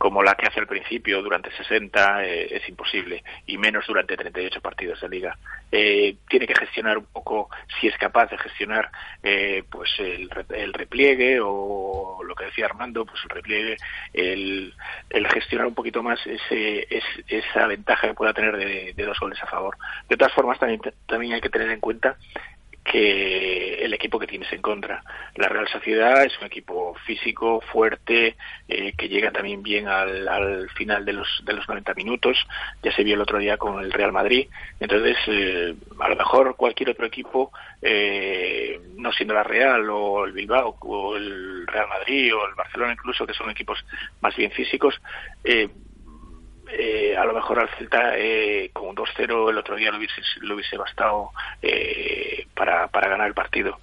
como 0.00 0.22
la 0.22 0.34
que 0.34 0.46
hace 0.46 0.60
al 0.60 0.66
principio, 0.66 1.20
durante 1.20 1.54
60, 1.54 2.24
eh, 2.24 2.56
es 2.56 2.66
imposible, 2.70 3.22
y 3.46 3.58
menos 3.58 3.86
durante 3.86 4.16
38 4.16 4.62
partidos 4.62 4.98
de 5.02 5.08
liga. 5.10 5.36
Eh, 5.70 6.16
tiene 6.26 6.46
que 6.46 6.54
gestionar 6.54 6.96
un 6.96 7.04
poco, 7.04 7.50
si 7.78 7.86
es 7.86 7.98
capaz 7.98 8.30
de 8.30 8.38
gestionar 8.38 8.90
eh, 9.22 9.62
pues 9.70 9.90
el, 9.98 10.30
el, 10.54 10.72
repliegue 10.72 11.38
o 11.42 12.22
lo 12.24 12.34
que 12.34 12.46
decía 12.46 12.64
Armando, 12.64 13.04
pues 13.04 13.20
el 13.24 13.28
repliegue, 13.28 13.76
el, 14.14 14.72
el 15.10 15.28
gestionar 15.28 15.66
un 15.66 15.74
poquito 15.74 16.02
más 16.02 16.18
ese, 16.26 16.88
esa 17.28 17.66
ventaja 17.66 18.08
que 18.08 18.14
pueda 18.14 18.32
tener 18.32 18.56
de, 18.56 19.04
dos 19.04 19.20
goles 19.20 19.38
a 19.42 19.48
favor. 19.48 19.76
De 20.08 20.16
todas 20.16 20.32
formas, 20.32 20.58
también, 20.58 20.80
también 21.06 21.34
hay 21.34 21.42
que 21.42 21.50
tener 21.50 21.70
en 21.70 21.80
cuenta 21.80 22.16
que 22.84 23.84
el 23.84 23.92
equipo 23.94 24.18
que 24.18 24.26
tienes 24.26 24.52
en 24.52 24.62
contra. 24.62 25.02
La 25.36 25.48
Real 25.48 25.68
Sociedad 25.68 26.24
es 26.24 26.38
un 26.40 26.46
equipo 26.46 26.94
físico, 27.06 27.60
fuerte, 27.72 28.36
eh, 28.68 28.92
que 28.96 29.08
llega 29.08 29.30
también 29.30 29.62
bien 29.62 29.88
al, 29.88 30.26
al, 30.28 30.70
final 30.70 31.04
de 31.04 31.12
los, 31.12 31.42
de 31.44 31.52
los 31.52 31.68
90 31.68 31.94
minutos. 31.94 32.38
Ya 32.82 32.92
se 32.92 33.04
vio 33.04 33.14
el 33.14 33.20
otro 33.20 33.38
día 33.38 33.56
con 33.56 33.82
el 33.82 33.92
Real 33.92 34.12
Madrid. 34.12 34.48
Entonces, 34.80 35.16
eh, 35.28 35.74
a 35.98 36.08
lo 36.08 36.16
mejor 36.16 36.56
cualquier 36.56 36.90
otro 36.90 37.06
equipo, 37.06 37.52
eh, 37.82 38.80
no 38.96 39.12
siendo 39.12 39.34
la 39.34 39.42
Real 39.42 39.88
o 39.90 40.24
el 40.24 40.32
Bilbao 40.32 40.76
o 40.80 41.16
el 41.16 41.66
Real 41.66 41.88
Madrid 41.88 42.34
o 42.34 42.46
el 42.46 42.54
Barcelona 42.54 42.92
incluso, 42.92 43.26
que 43.26 43.34
son 43.34 43.50
equipos 43.50 43.84
más 44.20 44.34
bien 44.36 44.50
físicos, 44.50 45.00
eh, 46.72 47.16
a 47.16 47.24
lo 47.24 47.32
mejor 47.32 47.58
al 47.58 47.68
Celta 47.70 48.16
eh, 48.16 48.70
con 48.72 48.88
un 48.90 48.96
2-0 48.96 49.50
el 49.50 49.58
otro 49.58 49.74
día 49.74 49.90
lo 49.90 49.98
hubiese, 49.98 50.22
lo 50.40 50.54
hubiese 50.54 50.76
bastado 50.76 51.30
eh, 51.60 52.19
para, 52.60 52.88
para 52.88 53.08
ganar 53.08 53.26
el 53.26 53.32
partido. 53.32 53.78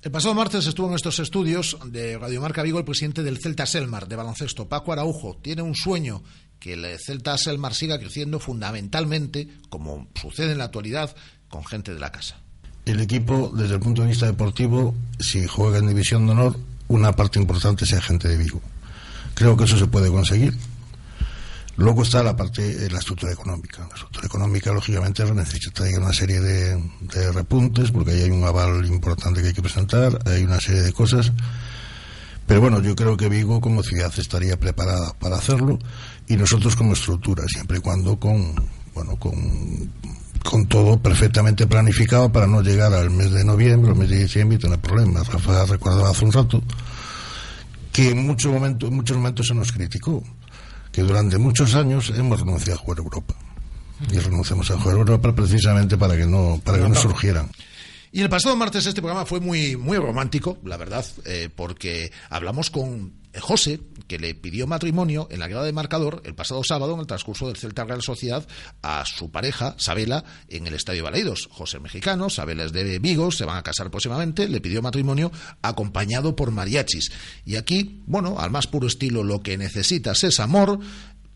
El 0.00 0.10
pasado 0.10 0.34
martes 0.34 0.66
estuvo 0.66 0.88
en 0.88 0.94
estos 0.94 1.18
estudios 1.18 1.76
de 1.84 2.16
Radio 2.16 2.40
Marca 2.40 2.62
Vigo 2.62 2.78
el 2.78 2.84
presidente 2.86 3.22
del 3.22 3.36
Celta 3.36 3.66
Selmar 3.66 4.08
de 4.08 4.16
baloncesto, 4.16 4.70
Paco 4.70 4.94
Araujo. 4.94 5.36
Tiene 5.42 5.60
un 5.60 5.74
sueño 5.74 6.22
que 6.58 6.72
el 6.72 6.98
Celta 6.98 7.36
Selmar 7.36 7.74
siga 7.74 7.98
creciendo 7.98 8.40
fundamentalmente, 8.40 9.48
como 9.68 10.08
sucede 10.14 10.52
en 10.52 10.58
la 10.58 10.64
actualidad, 10.64 11.14
con 11.50 11.62
gente 11.66 11.92
de 11.92 12.00
la 12.00 12.10
casa. 12.10 12.40
El 12.86 13.00
equipo, 13.00 13.52
desde 13.54 13.74
el 13.74 13.80
punto 13.80 14.00
de 14.00 14.08
vista 14.08 14.24
deportivo, 14.24 14.94
si 15.18 15.46
juega 15.46 15.76
en 15.76 15.88
División 15.88 16.24
de 16.24 16.32
Honor, 16.32 16.56
una 16.88 17.12
parte 17.12 17.38
importante 17.38 17.84
sea 17.84 18.00
gente 18.00 18.28
de 18.28 18.38
Vigo. 18.38 18.62
Creo 19.34 19.58
que 19.58 19.64
eso 19.64 19.76
se 19.76 19.88
puede 19.88 20.08
conseguir 20.08 20.54
Luego 21.76 22.02
está 22.02 22.22
la 22.22 22.34
parte, 22.34 22.88
la 22.90 22.98
estructura 22.98 23.32
económica. 23.32 23.80
La 23.88 23.94
estructura 23.94 24.26
económica, 24.26 24.72
lógicamente, 24.72 25.24
necesita 25.32 25.84
una 25.98 26.12
serie 26.12 26.40
de, 26.40 26.82
de, 27.00 27.32
repuntes, 27.32 27.90
porque 27.90 28.12
ahí 28.12 28.22
hay 28.22 28.30
un 28.30 28.44
aval 28.44 28.86
importante 28.86 29.42
que 29.42 29.48
hay 29.48 29.54
que 29.54 29.62
presentar, 29.62 30.18
hay 30.24 30.42
una 30.42 30.58
serie 30.58 30.80
de 30.80 30.92
cosas. 30.92 31.32
Pero 32.46 32.60
bueno, 32.60 32.80
yo 32.80 32.94
creo 32.96 33.16
que 33.16 33.28
Vigo 33.28 33.60
como 33.60 33.82
ciudad 33.82 34.12
estaría 34.16 34.58
preparada 34.58 35.12
para 35.18 35.36
hacerlo 35.36 35.78
y 36.28 36.36
nosotros 36.36 36.76
como 36.76 36.94
estructura, 36.94 37.44
siempre 37.48 37.78
y 37.78 37.80
cuando 37.80 38.18
con, 38.18 38.54
bueno, 38.94 39.16
con, 39.16 39.90
con 40.44 40.66
todo 40.66 40.98
perfectamente 40.98 41.66
planificado 41.66 42.30
para 42.30 42.46
no 42.46 42.62
llegar 42.62 42.94
al 42.94 43.10
mes 43.10 43.32
de 43.32 43.44
noviembre, 43.44 43.90
al 43.90 43.98
mes 43.98 44.08
de 44.08 44.22
diciembre 44.22 44.56
y 44.56 44.60
tener 44.60 44.78
problemas. 44.78 45.26
Rafa 45.26 45.66
recordaba 45.66 46.10
hace 46.10 46.24
un 46.24 46.32
rato 46.32 46.62
que 47.92 48.10
en 48.10 48.26
muchos 48.26 48.52
momentos, 48.52 48.88
en 48.88 48.96
muchos 48.96 49.16
momentos 49.16 49.46
se 49.48 49.54
nos 49.54 49.72
criticó 49.72 50.22
que 50.96 51.02
durante 51.02 51.36
muchos 51.36 51.74
años 51.74 52.10
hemos 52.16 52.40
renunciado 52.40 52.80
a 52.80 52.82
jugar 52.82 52.98
Europa. 53.00 53.34
Y 54.10 54.18
renunciamos 54.18 54.70
a 54.70 54.78
jugar 54.78 54.96
Europa 54.96 55.34
precisamente 55.34 55.98
para 55.98 56.16
que 56.16 56.24
no, 56.24 56.58
para 56.64 56.78
que 56.78 56.88
no 56.88 56.94
surgieran. 56.94 57.50
Y 58.12 58.22
el 58.22 58.30
pasado 58.30 58.56
martes 58.56 58.86
este 58.86 59.02
programa 59.02 59.26
fue 59.26 59.40
muy, 59.40 59.76
muy 59.76 59.98
romántico, 59.98 60.56
la 60.64 60.78
verdad, 60.78 61.04
eh, 61.26 61.50
porque 61.54 62.12
hablamos 62.30 62.70
con 62.70 63.12
José, 63.40 63.80
que 64.08 64.18
le 64.18 64.34
pidió 64.34 64.66
matrimonio 64.66 65.28
en 65.30 65.40
la 65.40 65.48
grada 65.48 65.64
de 65.64 65.72
marcador 65.72 66.22
el 66.24 66.34
pasado 66.34 66.62
sábado 66.64 66.94
en 66.94 67.00
el 67.00 67.06
transcurso 67.06 67.46
del 67.46 67.56
Celta 67.56 67.84
Real 67.84 68.02
Sociedad 68.02 68.46
a 68.82 69.04
su 69.04 69.30
pareja, 69.30 69.74
Sabela, 69.78 70.24
en 70.48 70.66
el 70.66 70.74
Estadio 70.74 71.04
Balaidos. 71.04 71.48
José 71.50 71.80
mexicano, 71.80 72.30
Sabela 72.30 72.64
es 72.64 72.72
de 72.72 72.98
Vigo, 72.98 73.30
se 73.30 73.44
van 73.44 73.56
a 73.56 73.62
casar 73.62 73.90
próximamente, 73.90 74.48
le 74.48 74.60
pidió 74.60 74.82
matrimonio 74.82 75.30
acompañado 75.62 76.36
por 76.36 76.50
mariachis. 76.50 77.12
Y 77.44 77.56
aquí, 77.56 78.02
bueno, 78.06 78.38
al 78.38 78.50
más 78.50 78.66
puro 78.66 78.86
estilo, 78.86 79.22
lo 79.22 79.42
que 79.42 79.58
necesitas 79.58 80.24
es 80.24 80.40
amor, 80.40 80.78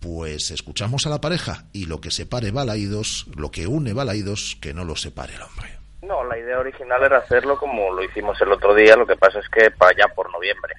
pues 0.00 0.50
escuchamos 0.50 1.06
a 1.06 1.10
la 1.10 1.20
pareja 1.20 1.64
y 1.72 1.86
lo 1.86 2.00
que 2.00 2.10
separe 2.10 2.50
Balaidos, 2.50 3.26
lo 3.36 3.50
que 3.50 3.66
une 3.66 3.92
Balaidos, 3.92 4.56
que 4.60 4.72
no 4.72 4.84
lo 4.84 4.96
separe 4.96 5.34
el 5.34 5.42
hombre. 5.42 5.78
No, 6.02 6.24
la 6.24 6.38
idea 6.38 6.58
original 6.58 7.02
era 7.04 7.18
hacerlo 7.18 7.58
como 7.58 7.92
lo 7.92 8.02
hicimos 8.02 8.40
el 8.40 8.52
otro 8.52 8.74
día, 8.74 8.96
lo 8.96 9.06
que 9.06 9.16
pasa 9.16 9.38
es 9.38 9.48
que 9.48 9.70
para 9.70 9.92
allá 9.92 10.14
por 10.14 10.32
noviembre. 10.32 10.74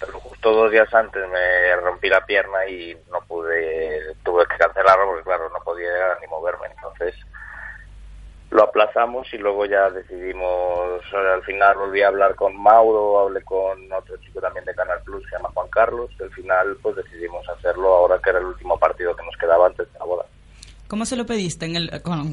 Pero 0.00 0.20
justo 0.20 0.52
dos 0.52 0.70
días 0.70 0.92
antes 0.94 1.28
me 1.28 1.76
rompí 1.76 2.08
la 2.08 2.24
pierna 2.24 2.66
y 2.66 2.96
no 3.10 3.20
pude, 3.26 4.14
tuve 4.24 4.46
que 4.46 4.56
cancelarlo 4.56 5.06
porque 5.06 5.24
claro, 5.24 5.48
no 5.50 5.58
podía 5.64 6.16
ni 6.20 6.26
moverme. 6.28 6.68
Entonces 6.76 7.14
lo 8.50 8.62
aplazamos 8.62 9.26
y 9.34 9.38
luego 9.38 9.66
ya 9.66 9.90
decidimos, 9.90 11.02
al 11.12 11.42
final 11.42 11.76
volví 11.76 12.00
a 12.02 12.08
hablar 12.08 12.34
con 12.34 12.56
Mauro, 12.56 13.20
hablé 13.20 13.42
con 13.42 13.92
otro 13.92 14.16
chico 14.18 14.40
también 14.40 14.64
de 14.64 14.74
Canal 14.74 15.02
Plus, 15.04 15.22
se 15.24 15.36
llama 15.36 15.50
Juan 15.52 15.68
Carlos, 15.68 16.10
y 16.18 16.22
al 16.22 16.30
final 16.30 16.78
pues 16.80 16.96
decidimos 16.96 17.46
hacerlo 17.50 17.94
ahora 17.94 18.18
que 18.22 18.30
era 18.30 18.38
el 18.38 18.46
último 18.46 18.78
partido 18.78 19.14
que 19.14 19.24
nos 19.24 19.36
quedaba 19.36 19.66
antes 19.66 19.92
de 19.92 19.98
la 19.98 20.04
boda. 20.06 20.24
¿Cómo 20.86 21.04
se 21.04 21.16
lo 21.16 21.26
pediste? 21.26 21.70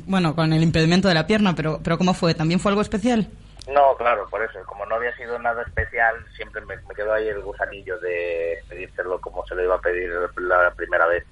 Bueno, 0.05 0.33
con 0.33 0.53
el 0.53 0.63
impedimento 0.63 1.09
de 1.09 1.15
la 1.15 1.27
pierna, 1.27 1.53
pero, 1.53 1.79
pero 1.83 1.97
¿cómo 1.97 2.13
fue? 2.13 2.33
¿También 2.33 2.61
fue 2.61 2.71
algo 2.71 2.81
especial? 2.81 3.27
No, 3.67 3.95
claro, 3.97 4.27
por 4.29 4.43
eso. 4.43 4.59
Como 4.65 4.85
no 4.85 4.95
había 4.95 5.15
sido 5.15 5.39
nada 5.39 5.63
especial, 5.63 6.15
siempre 6.35 6.61
me, 6.65 6.75
me 6.77 6.95
quedó 6.95 7.13
ahí 7.13 7.27
el 7.27 7.41
gusanillo 7.41 7.97
de 7.99 8.63
pedírselo 8.69 9.19
como 9.19 9.45
se 9.45 9.55
lo 9.55 9.63
iba 9.63 9.75
a 9.75 9.81
pedir 9.81 10.11
la 10.37 10.71
primera 10.71 11.07
vez. 11.07 11.25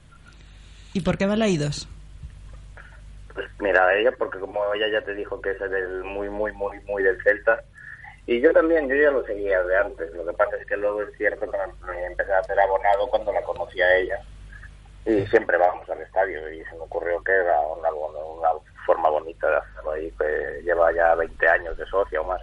¿Y 0.93 1.01
por 1.01 1.17
qué 1.17 1.25
Balaídos? 1.25 1.87
Pues 3.33 3.47
mira, 3.59 3.93
ella, 3.95 4.11
porque 4.17 4.39
como 4.39 4.61
ella 4.73 4.87
ya 4.91 5.05
te 5.05 5.13
dijo 5.15 5.41
que 5.41 5.51
es 5.51 5.59
del 5.59 6.03
muy, 6.03 6.29
muy, 6.29 6.51
muy, 6.53 6.79
muy 6.81 7.03
del 7.03 7.21
Celta, 7.23 7.63
y 8.25 8.39
yo 8.39 8.53
también, 8.53 8.87
yo 8.87 8.95
ya 8.95 9.11
lo 9.11 9.25
seguía 9.25 9.61
de 9.63 9.77
antes. 9.77 10.13
Lo 10.13 10.25
que 10.25 10.33
pasa 10.33 10.55
es 10.55 10.65
que 10.65 10.77
luego 10.77 11.01
es 11.01 11.17
cierto 11.17 11.49
que 11.49 11.57
me 11.85 12.05
empecé 12.05 12.31
a 12.31 12.39
hacer 12.39 12.59
abonado 12.59 13.07
cuando 13.07 13.33
la 13.33 13.41
conocí 13.41 13.81
a 13.81 13.95
ella 13.95 14.19
y 15.05 15.25
siempre 15.27 15.57
vamos 15.57 15.89
al 15.89 16.01
estadio 16.01 16.49
y 16.51 16.63
se 16.63 16.71
me 16.75 16.81
ocurrió 16.81 17.21
que 17.23 17.33
era 17.33 17.59
una, 17.59 17.91
una 17.91 18.49
forma 18.85 19.09
bonita 19.09 19.47
de 19.49 19.57
hacerlo 19.57 19.91
ahí, 19.91 20.11
que 20.11 20.61
lleva 20.63 20.93
ya 20.93 21.15
20 21.15 21.47
años 21.47 21.77
de 21.77 21.85
socia 21.85 22.21
o 22.21 22.25
más. 22.25 22.41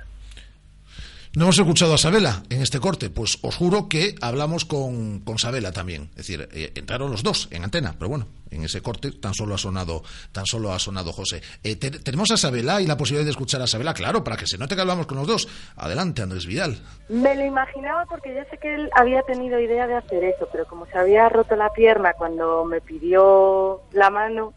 No 1.37 1.44
hemos 1.44 1.59
escuchado 1.61 1.94
a 1.94 1.99
Sabela 1.99 2.42
en 2.50 2.61
este 2.61 2.80
corte, 2.80 3.09
pues 3.09 3.38
os 3.42 3.54
juro 3.54 3.88
que 3.88 4.16
hablamos 4.20 4.64
con, 4.64 5.20
con 5.20 5.38
Sabela 5.38 5.70
también. 5.70 6.11
Es 6.11 6.26
decir, 6.26 6.49
eh, 6.52 6.73
entraron 6.75 7.12
los 7.12 7.23
dos 7.23 7.47
en 7.52 7.62
antena, 7.62 7.94
pero 7.97 8.09
bueno, 8.09 8.26
en 8.50 8.64
ese 8.64 8.82
corte 8.82 9.12
tan 9.12 9.32
solo 9.32 9.54
ha 9.54 9.59
sonado, 9.59 10.02
tan 10.32 10.44
solo 10.44 10.73
ha 10.73 10.80
sonado 10.80 11.12
José. 11.12 11.40
Eh, 11.62 11.76
te, 11.76 11.92
tenemos 11.92 12.32
a 12.32 12.37
Sabela 12.37 12.80
y 12.80 12.87
la 12.88 12.97
posibilidad 12.97 13.25
de 13.25 13.30
escuchar 13.30 13.62
a 13.62 13.68
Sabela, 13.68 13.94
claro, 13.94 14.25
para 14.25 14.37
que 14.37 14.49
se 14.49 14.59
note 14.59 14.75
que 14.75 14.80
hablamos 14.80 15.06
con 15.06 15.18
los 15.18 15.28
dos. 15.28 15.49
Adelante, 15.76 16.20
Andrés 16.20 16.47
Vidal. 16.47 16.80
Me 17.09 17.37
lo 17.37 17.44
imaginaba 17.44 18.06
porque 18.06 18.35
yo 18.35 18.42
sé 18.50 18.59
que 18.59 18.75
él 18.75 18.90
había 18.97 19.23
tenido 19.23 19.61
idea 19.61 19.87
de 19.87 19.94
hacer 19.94 20.25
eso, 20.25 20.49
pero 20.50 20.66
como 20.66 20.87
se 20.87 20.99
había 20.99 21.28
roto 21.28 21.54
la 21.54 21.73
pierna 21.73 22.12
cuando 22.14 22.64
me 22.64 22.80
pidió 22.80 23.82
la 23.92 24.11
mano, 24.11 24.52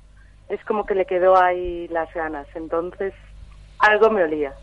es 0.54 0.64
como 0.66 0.86
que 0.86 0.96
le 0.96 1.06
quedó 1.06 1.36
ahí 1.42 1.88
las 1.90 2.14
ganas. 2.14 2.48
Entonces, 2.56 3.14
algo 3.80 4.10
me 4.10 4.24
olía. 4.24 4.54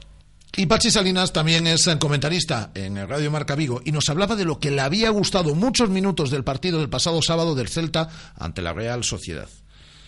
Y 0.57 0.67
Pachi 0.67 0.91
Salinas 0.91 1.33
también 1.33 1.67
es 1.67 1.89
comentarista 2.01 2.71
en 2.75 2.99
el 2.99 3.09
Radio 3.09 3.31
Marca 3.31 3.55
Vigo 3.55 3.81
y 3.85 3.93
nos 3.93 4.09
hablaba 4.11 4.35
de 4.35 4.45
lo 4.45 4.59
que 4.59 4.71
le 4.71 4.81
había 4.81 5.11
gustado 5.11 5.55
muchos 5.55 5.89
minutos 5.91 6.31
del 6.31 6.45
partido 6.45 6.81
del 6.81 6.91
pasado 6.91 7.23
sábado 7.23 7.55
del 7.55 7.69
Celta 7.69 8.09
ante 8.37 8.61
la 8.61 8.73
Real 8.73 9.05
Sociedad. 9.05 9.49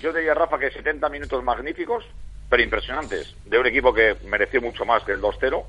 Yo 0.01 0.13
diría, 0.13 0.35
Rafa, 0.35 0.59
que 0.59 0.71
70 0.71 1.09
minutos 1.09 1.43
magníficos, 1.45 2.05
pero 2.51 2.63
impresionantes, 2.63 3.35
de 3.45 3.59
un 3.59 3.67
equipo 3.67 3.95
que 3.95 4.17
mereció 4.27 4.61
mucho 4.61 4.85
más 4.85 5.05
que 5.05 5.13
el 5.13 5.21
2-0 5.21 5.65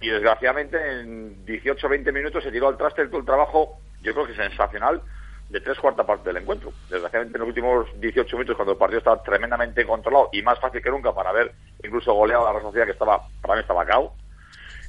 y 0.00 0.10
desgraciadamente 0.10 0.76
en 1.00 1.46
18-20 1.46 2.12
minutos 2.12 2.44
se 2.44 2.52
tiró 2.52 2.68
al 2.68 2.76
traste 2.76 3.06
todo 3.06 3.20
el 3.20 3.26
trabajo, 3.26 3.78
yo 4.02 4.12
creo 4.12 4.26
que 4.26 4.36
sensacional, 4.36 5.00
de 5.48 5.60
tres 5.60 5.78
cuartas 5.78 6.06
partes 6.06 6.24
del 6.24 6.38
encuentro. 6.38 6.72
Desgraciadamente 6.90 7.36
en 7.36 7.40
los 7.40 7.48
últimos 7.48 8.00
18 8.00 8.36
minutos, 8.36 8.56
cuando 8.56 8.72
el 8.72 8.78
partido 8.78 8.98
estaba 8.98 9.22
tremendamente 9.22 9.86
controlado 9.86 10.30
y 10.32 10.42
más 10.42 10.58
fácil 10.58 10.82
que 10.82 10.90
nunca 10.90 11.12
para 11.14 11.32
ver 11.32 11.52
incluso 11.82 12.12
goleado 12.14 12.48
a 12.48 12.52
la 12.52 12.60
Sociedad 12.60 12.86
que 12.86 12.92
estaba, 12.92 13.20
para 13.40 13.54
mí 13.54 13.60
estaba 13.60 13.84
cao, 13.84 14.14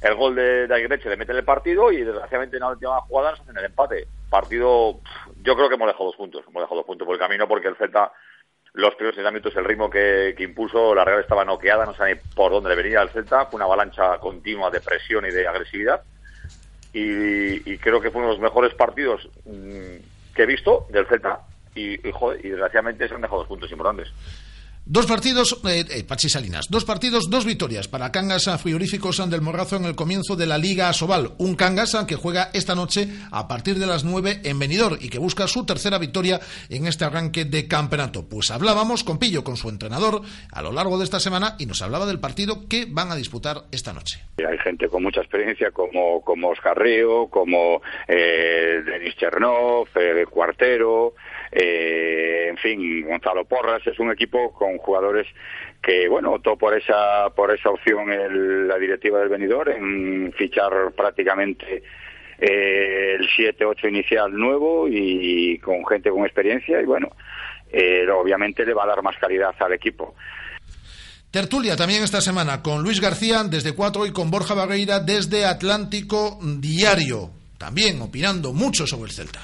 el 0.02 0.14
gol 0.14 0.34
de, 0.34 0.66
de 0.66 0.74
Aguirreche 0.74 1.08
le 1.08 1.16
mete 1.16 1.32
en 1.32 1.38
el 1.38 1.44
partido 1.44 1.90
y 1.90 2.02
desgraciadamente 2.02 2.56
en 2.56 2.60
la 2.60 2.70
última 2.70 3.00
jugada 3.02 3.32
nos 3.32 3.40
hacen 3.40 3.56
el 3.56 3.64
empate. 3.64 4.06
Partido, 4.30 5.00
yo 5.42 5.54
creo 5.54 5.68
que 5.68 5.74
hemos 5.74 5.86
dejado 5.86 6.06
dos 6.06 6.16
puntos, 6.16 6.44
hemos 6.46 6.62
dejado 6.62 6.76
dos 6.76 6.86
puntos 6.86 7.06
por 7.06 7.14
el 7.14 7.20
camino 7.20 7.46
porque 7.48 7.68
el 7.68 7.76
Celta, 7.76 8.12
los 8.74 8.94
primeros 8.94 9.14
60 9.14 9.30
minutos, 9.30 9.56
el 9.56 9.64
ritmo 9.64 9.88
que, 9.88 10.34
que 10.36 10.44
impuso, 10.44 10.94
la 10.94 11.04
Real 11.04 11.20
estaba 11.20 11.44
noqueada, 11.44 11.86
no 11.86 11.94
sabía 11.94 12.20
por 12.34 12.52
dónde 12.52 12.70
le 12.70 12.76
venía 12.76 13.00
al 13.00 13.10
Celta, 13.10 13.46
fue 13.46 13.56
una 13.58 13.66
avalancha 13.66 14.18
continua 14.18 14.70
de 14.70 14.80
presión 14.80 15.24
y 15.26 15.30
de 15.30 15.46
agresividad. 15.46 16.02
Y, 16.92 17.76
creo 17.78 18.00
que 18.00 18.10
fue 18.10 18.22
uno 18.22 18.30
de 18.30 18.36
los 18.36 18.42
mejores 18.42 18.72
partidos 18.72 19.28
mmm, 19.44 19.96
que 20.36 20.42
he 20.42 20.46
visto 20.46 20.86
del 20.90 21.06
Celta 21.06 21.40
y, 21.74 22.08
y, 22.08 22.12
joder, 22.12 22.44
y 22.44 22.50
desgraciadamente 22.50 23.08
se 23.08 23.14
han 23.14 23.22
dejado 23.22 23.40
dos 23.40 23.48
puntos 23.48 23.70
importantes. 23.72 24.12
Dos 24.88 25.04
partidos, 25.06 25.60
eh, 25.68 25.84
eh, 25.90 26.04
Pachi 26.04 26.28
Salinas, 26.28 26.68
dos 26.70 26.84
partidos, 26.84 27.28
dos 27.28 27.44
victorias 27.44 27.88
para 27.88 28.12
Cangas 28.12 28.48
Frigoríficos 28.62 29.20
del 29.28 29.40
Morrazo 29.40 29.74
en 29.74 29.84
el 29.84 29.96
comienzo 29.96 30.36
de 30.36 30.46
la 30.46 30.58
Liga 30.58 30.88
Asobal. 30.88 31.32
Un 31.38 31.56
Cangas 31.56 31.96
que 32.06 32.14
juega 32.14 32.50
esta 32.54 32.76
noche 32.76 33.08
a 33.32 33.48
partir 33.48 33.80
de 33.80 33.86
las 33.86 34.04
nueve 34.04 34.38
en 34.44 34.60
Benidorm 34.60 34.96
y 35.00 35.08
que 35.08 35.18
busca 35.18 35.48
su 35.48 35.66
tercera 35.66 35.98
victoria 35.98 36.38
en 36.68 36.86
este 36.86 37.04
arranque 37.04 37.44
de 37.44 37.66
campeonato. 37.66 38.28
Pues 38.28 38.52
hablábamos 38.52 39.02
con 39.02 39.18
Pillo, 39.18 39.42
con 39.42 39.56
su 39.56 39.70
entrenador, 39.70 40.22
a 40.52 40.62
lo 40.62 40.70
largo 40.70 40.98
de 40.98 41.04
esta 41.04 41.18
semana 41.18 41.56
y 41.58 41.66
nos 41.66 41.82
hablaba 41.82 42.06
del 42.06 42.20
partido 42.20 42.68
que 42.68 42.86
van 42.88 43.10
a 43.10 43.16
disputar 43.16 43.64
esta 43.72 43.92
noche. 43.92 44.22
Hay 44.38 44.58
gente 44.58 44.86
con 44.88 45.02
mucha 45.02 45.20
experiencia 45.20 45.72
como, 45.72 46.22
como 46.22 46.50
Oscar 46.50 46.78
Río, 46.78 47.26
como 47.26 47.82
eh, 48.06 48.82
Denis 48.86 49.16
Chernov, 49.16 49.88
eh, 49.96 50.26
Cuartero, 50.30 51.14
eh, 51.58 52.48
en 52.50 52.58
fin, 52.58 53.06
Gonzalo 53.06 53.46
Porras 53.46 53.86
es 53.86 53.98
un 53.98 54.10
equipo 54.10 54.52
con 54.52 54.76
jugadores 54.76 55.26
que, 55.82 56.06
bueno, 56.06 56.34
optó 56.34 56.56
por 56.56 56.76
esa, 56.76 57.30
por 57.34 57.50
esa 57.50 57.70
opción 57.70 58.12
el, 58.12 58.68
la 58.68 58.76
directiva 58.76 59.20
del 59.20 59.30
venidor 59.30 59.70
en 59.70 60.34
fichar 60.36 60.92
prácticamente 60.94 61.82
eh, 62.38 63.16
el 63.18 63.26
7-8 63.28 63.88
inicial 63.88 64.32
nuevo 64.34 64.86
y 64.86 65.58
con 65.60 65.86
gente 65.86 66.10
con 66.10 66.26
experiencia 66.26 66.78
y 66.82 66.84
bueno, 66.84 67.08
eh, 67.72 68.06
obviamente 68.10 68.66
le 68.66 68.74
va 68.74 68.84
a 68.84 68.88
dar 68.88 69.02
más 69.02 69.16
calidad 69.16 69.54
al 69.58 69.72
equipo. 69.72 70.14
Tertulia 71.30 71.74
también 71.74 72.02
esta 72.02 72.20
semana 72.20 72.62
con 72.62 72.82
Luis 72.82 73.00
García 73.00 73.42
desde 73.44 73.74
4 73.74 74.06
y 74.06 74.12
con 74.12 74.30
Borja 74.30 74.52
Bagueira 74.52 75.00
desde 75.00 75.46
Atlántico 75.46 76.38
Diario, 76.42 77.30
también 77.56 78.02
opinando 78.02 78.52
mucho 78.52 78.86
sobre 78.86 79.08
el 79.10 79.16
Celta. 79.16 79.40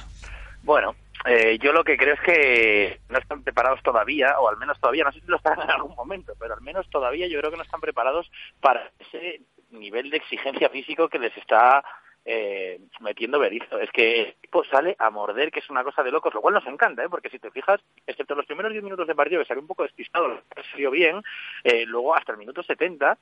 Bueno, 0.62 0.94
eh, 1.24 1.58
yo 1.60 1.72
lo 1.72 1.84
que 1.84 1.96
creo 1.96 2.14
es 2.14 2.20
que 2.20 3.00
no 3.08 3.18
están 3.18 3.42
preparados 3.42 3.82
todavía, 3.82 4.38
o 4.40 4.48
al 4.48 4.56
menos 4.56 4.78
todavía, 4.80 5.04
no 5.04 5.12
sé 5.12 5.20
si 5.20 5.26
lo 5.26 5.36
estarán 5.36 5.62
en 5.68 5.70
algún 5.70 5.94
momento, 5.94 6.34
pero 6.38 6.54
al 6.54 6.60
menos 6.60 6.88
todavía 6.90 7.26
yo 7.26 7.38
creo 7.38 7.50
que 7.50 7.56
no 7.56 7.62
están 7.62 7.80
preparados 7.80 8.30
para 8.60 8.90
ese 8.98 9.40
nivel 9.70 10.10
de 10.10 10.18
exigencia 10.18 10.68
físico 10.68 11.08
que 11.08 11.18
les 11.18 11.36
está 11.36 11.82
eh, 12.24 12.80
metiendo 13.00 13.38
Berizzo. 13.38 13.78
Es 13.78 13.90
que 13.90 14.20
el 14.20 14.28
equipo 14.28 14.64
sale 14.64 14.94
a 14.98 15.10
morder, 15.10 15.50
que 15.50 15.60
es 15.60 15.70
una 15.70 15.82
cosa 15.82 16.02
de 16.02 16.10
locos, 16.10 16.34
lo 16.34 16.40
cual 16.40 16.54
nos 16.54 16.66
encanta, 16.66 17.02
¿eh? 17.02 17.08
porque 17.08 17.30
si 17.30 17.38
te 17.38 17.50
fijas, 17.50 17.80
excepto 18.06 18.34
los 18.34 18.46
primeros 18.46 18.72
10 18.72 18.84
minutos 18.84 19.06
de 19.06 19.14
partido 19.14 19.40
que 19.40 19.48
salió 19.48 19.62
un 19.62 19.66
poco 19.66 19.82
despistado, 19.82 20.42
salió 20.70 20.90
bien, 20.90 21.22
eh, 21.64 21.84
luego 21.86 22.14
hasta 22.14 22.32
el 22.32 22.38
minuto 22.38 22.62
70 22.62 23.18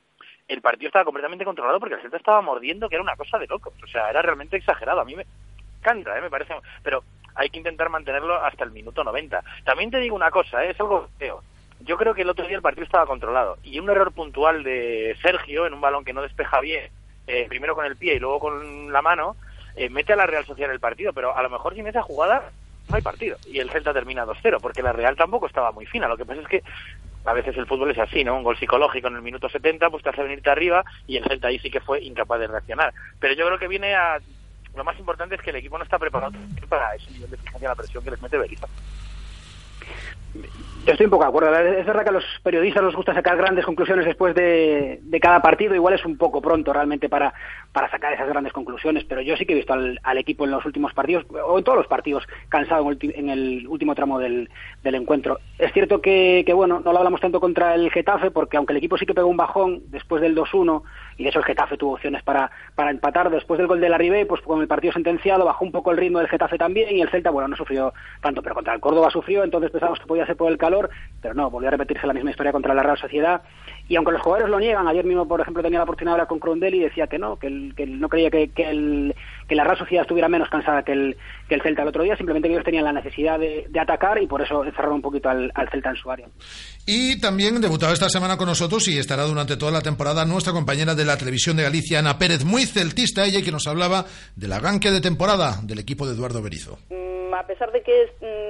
el 0.47 0.61
partido 0.61 0.87
estaba 0.87 1.05
completamente 1.05 1.45
controlado 1.45 1.79
porque 1.79 1.95
el 1.95 2.01
Celta 2.01 2.17
estaba 2.17 2.41
mordiendo, 2.41 2.89
que 2.89 2.95
era 2.95 3.03
una 3.03 3.15
cosa 3.15 3.39
de 3.39 3.47
locos. 3.47 3.73
O 3.83 3.87
sea, 3.87 4.09
era 4.09 4.21
realmente 4.21 4.57
exagerado. 4.57 4.99
A 4.99 5.05
mí 5.05 5.15
me 5.15 5.25
encanta, 5.79 6.17
¿eh? 6.17 6.21
me 6.21 6.29
parece. 6.29 6.53
Pero 6.83 7.03
hay 7.35 7.49
que 7.49 7.57
intentar 7.57 7.89
mantenerlo 7.89 8.35
hasta 8.43 8.63
el 8.63 8.71
minuto 8.71 9.03
90. 9.03 9.43
También 9.63 9.91
te 9.91 9.99
digo 9.99 10.15
una 10.15 10.31
cosa, 10.31 10.63
¿eh? 10.65 10.71
es 10.71 10.79
algo 10.79 11.07
feo. 11.17 11.43
Yo 11.83 11.97
creo 11.97 12.13
que 12.13 12.21
el 12.21 12.29
otro 12.29 12.45
día 12.45 12.55
el 12.55 12.61
partido 12.61 12.85
estaba 12.85 13.07
controlado 13.07 13.57
y 13.63 13.79
un 13.79 13.89
error 13.89 14.11
puntual 14.11 14.63
de 14.63 15.17
Sergio 15.21 15.65
en 15.65 15.73
un 15.73 15.81
balón 15.81 16.05
que 16.05 16.13
no 16.13 16.21
despeja 16.21 16.59
bien, 16.59 16.91
eh, 17.27 17.47
primero 17.49 17.75
con 17.75 17.85
el 17.85 17.95
pie 17.95 18.15
y 18.15 18.19
luego 18.19 18.39
con 18.39 18.91
la 18.91 19.01
mano, 19.01 19.35
eh, 19.75 19.89
mete 19.89 20.13
a 20.13 20.15
la 20.15 20.27
Real 20.27 20.45
Sociedad 20.45 20.71
el 20.71 20.79
partido, 20.79 21.13
pero 21.13 21.35
a 21.35 21.41
lo 21.41 21.49
mejor 21.49 21.73
sin 21.73 21.87
esa 21.87 22.03
jugada 22.03 22.51
no 22.89 22.95
hay 22.95 23.01
partido 23.01 23.37
y 23.47 23.59
el 23.59 23.69
Celta 23.69 23.93
termina 23.93 24.25
2-0 24.25 24.59
porque 24.61 24.83
la 24.83 24.91
Real 24.91 25.15
tampoco 25.15 25.47
estaba 25.47 25.71
muy 25.71 25.85
fina. 25.85 26.07
Lo 26.07 26.17
que 26.17 26.25
pasa 26.25 26.41
es 26.41 26.47
que 26.47 26.63
a 27.25 27.33
veces 27.33 27.55
el 27.57 27.65
fútbol 27.67 27.91
es 27.91 27.99
así, 27.99 28.23
¿no? 28.23 28.35
Un 28.35 28.43
gol 28.43 28.57
psicológico 28.57 29.07
en 29.07 29.15
el 29.15 29.21
minuto 29.21 29.49
70 29.49 29.89
pues 29.89 30.03
te 30.03 30.09
hace 30.09 30.23
venirte 30.23 30.49
arriba 30.49 30.83
y 31.07 31.17
el 31.17 31.23
Celta 31.23 31.47
ahí 31.47 31.59
sí 31.59 31.71
que 31.71 31.79
fue 31.79 32.03
incapaz 32.03 32.39
de 32.39 32.47
reaccionar. 32.47 32.93
Pero 33.19 33.33
yo 33.33 33.45
creo 33.45 33.59
que 33.59 33.67
viene 33.67 33.95
a 33.95 34.19
lo 34.75 34.83
más 34.83 34.97
importante 34.99 35.35
es 35.35 35.41
que 35.41 35.49
el 35.49 35.57
equipo 35.57 35.77
no 35.77 35.83
está 35.83 35.99
preparado 35.99 36.33
para 36.69 36.95
ese 36.95 37.11
nivel 37.11 37.29
de 37.29 37.35
exigencia 37.35 37.69
la 37.69 37.75
presión 37.75 38.03
que 38.03 38.11
les 38.11 38.21
mete 38.21 38.37
Berizzo. 38.37 38.67
Yo 40.85 40.93
estoy 40.93 41.05
un 41.05 41.11
poco 41.11 41.23
de 41.23 41.29
acuerdo. 41.29 41.55
Es 41.55 41.85
verdad 41.85 42.03
que 42.03 42.09
a 42.09 42.13
los 42.13 42.23
periodistas 42.41 42.81
nos 42.81 42.95
gusta 42.95 43.13
sacar 43.13 43.37
grandes 43.37 43.65
conclusiones 43.65 44.05
después 44.05 44.33
de, 44.33 44.99
de, 45.01 45.19
cada 45.19 45.41
partido. 45.41 45.75
Igual 45.75 45.93
es 45.93 46.05
un 46.05 46.17
poco 46.17 46.41
pronto 46.41 46.73
realmente 46.73 47.07
para, 47.07 47.33
para 47.71 47.89
sacar 47.89 48.13
esas 48.13 48.27
grandes 48.27 48.53
conclusiones, 48.53 49.05
pero 49.05 49.21
yo 49.21 49.37
sí 49.37 49.45
que 49.45 49.53
he 49.53 49.55
visto 49.55 49.73
al, 49.73 49.99
al 50.03 50.17
equipo 50.17 50.45
en 50.45 50.51
los 50.51 50.65
últimos 50.65 50.93
partidos, 50.93 51.25
o 51.29 51.57
en 51.57 51.63
todos 51.63 51.77
los 51.77 51.87
partidos, 51.87 52.27
cansado 52.49 52.89
en 52.91 53.29
el, 53.29 53.67
último 53.67 53.95
tramo 53.95 54.19
del, 54.19 54.49
encuentro. 54.83 55.39
Es 55.57 55.71
cierto 55.71 56.01
que, 56.01 56.45
bueno, 56.53 56.81
no 56.83 56.91
lo 56.91 56.97
hablamos 56.97 57.21
tanto 57.21 57.39
contra 57.39 57.75
el 57.75 57.89
Getafe, 57.91 58.31
porque 58.31 58.57
aunque 58.57 58.73
el 58.73 58.77
equipo 58.77 58.97
sí 58.97 59.05
que 59.05 59.13
pegó 59.13 59.27
un 59.27 59.37
bajón 59.37 59.83
después 59.87 60.21
del 60.21 60.35
2-1, 60.35 60.83
y 61.17 61.23
de 61.23 61.29
hecho 61.29 61.39
el 61.39 61.45
Getafe 61.45 61.77
tuvo 61.77 61.93
opciones 61.93 62.23
para, 62.23 62.51
para 62.75 62.91
empatar 62.91 63.29
después 63.29 63.57
del 63.57 63.67
gol 63.67 63.79
de 63.79 63.89
la 63.89 63.97
Ribey, 63.97 64.25
pues 64.25 64.41
con 64.41 64.61
el 64.61 64.67
partido 64.67 64.93
sentenciado 64.93 65.45
bajó 65.45 65.63
un 65.63 65.71
poco 65.71 65.91
el 65.91 65.97
ritmo 65.97 66.19
del 66.19 66.27
Getafe 66.27 66.57
también, 66.57 66.95
y 66.97 67.01
el 67.01 67.09
Celta, 67.09 67.31
bueno, 67.31 67.47
no 67.47 67.55
sufrió 67.55 67.93
tanto, 68.21 68.41
pero 68.41 68.55
contra 68.55 68.73
el 68.73 68.81
Córdoba 68.81 69.09
sufrió, 69.09 69.43
entonces 69.43 69.71
pensamos 69.71 69.99
que 69.99 70.05
podía 70.05 70.25
ser 70.25 70.35
por 70.35 70.51
el 70.51 70.57
calor, 70.57 70.89
pero 71.21 71.33
no, 71.33 71.49
volvió 71.49 71.69
a 71.69 71.71
repetirse 71.71 72.07
la 72.07 72.13
misma 72.13 72.31
historia 72.31 72.51
contra 72.51 72.73
la 72.73 72.83
Real 72.83 72.97
Sociedad. 72.97 73.41
Y 73.91 73.97
aunque 73.97 74.13
los 74.13 74.21
jugadores 74.21 74.49
lo 74.49 74.57
niegan, 74.57 74.87
ayer 74.87 75.03
mismo, 75.03 75.27
por 75.27 75.41
ejemplo, 75.41 75.61
tenía 75.61 75.79
la 75.79 75.83
oportunidad 75.83 76.11
de 76.11 76.13
hablar 76.13 76.27
con 76.29 76.39
Crondelli 76.39 76.77
y 76.77 76.83
decía 76.83 77.07
que 77.07 77.19
no, 77.19 77.37
que, 77.37 77.47
el, 77.47 77.75
que 77.75 77.85
no 77.85 78.07
creía 78.07 78.29
que, 78.29 78.47
que, 78.47 78.69
el, 78.69 79.13
que, 79.49 79.53
la 79.53 79.65
Real 79.65 79.77
Sociedad 79.77 80.03
estuviera 80.03 80.29
menos 80.29 80.47
cansada 80.47 80.81
que 80.83 80.93
el, 80.93 81.17
que 81.49 81.55
el 81.55 81.61
Celta 81.61 81.81
el 81.81 81.89
otro 81.89 82.01
día, 82.01 82.15
simplemente 82.15 82.47
que 82.47 82.53
ellos 82.53 82.63
tenían 82.63 82.85
la 82.85 82.93
necesidad 82.93 83.37
de, 83.37 83.65
de 83.67 83.79
atacar 83.81 84.23
y 84.23 84.27
por 84.27 84.41
eso 84.41 84.63
encerraron 84.63 84.95
un 84.95 85.01
poquito 85.01 85.27
al, 85.27 85.51
al, 85.55 85.67
Celta 85.69 85.89
en 85.89 85.97
su 85.97 86.09
área. 86.09 86.25
Y 86.87 87.19
también 87.19 87.59
debutaba 87.59 87.91
esta 87.91 88.07
semana 88.07 88.37
con 88.37 88.47
nosotros 88.47 88.87
y 88.87 88.97
estará 88.97 89.23
durante 89.23 89.57
toda 89.57 89.73
la 89.73 89.81
temporada 89.81 90.23
nuestra 90.23 90.53
compañera 90.53 90.95
de 90.95 91.03
la 91.03 91.17
televisión 91.17 91.57
de 91.57 91.63
Galicia, 91.63 91.99
Ana 91.99 92.17
Pérez, 92.17 92.45
muy 92.45 92.67
celtista 92.67 93.25
ella, 93.25 93.43
que 93.43 93.51
nos 93.51 93.67
hablaba 93.67 94.05
del 94.37 94.53
arranque 94.53 94.89
de 94.89 95.01
temporada 95.01 95.59
del 95.63 95.79
equipo 95.79 96.07
de 96.07 96.13
Eduardo 96.13 96.41
Berizo. 96.41 96.79
Mm, 96.89 97.33
a 97.33 97.45
pesar 97.45 97.73
de 97.73 97.83
que 97.83 97.91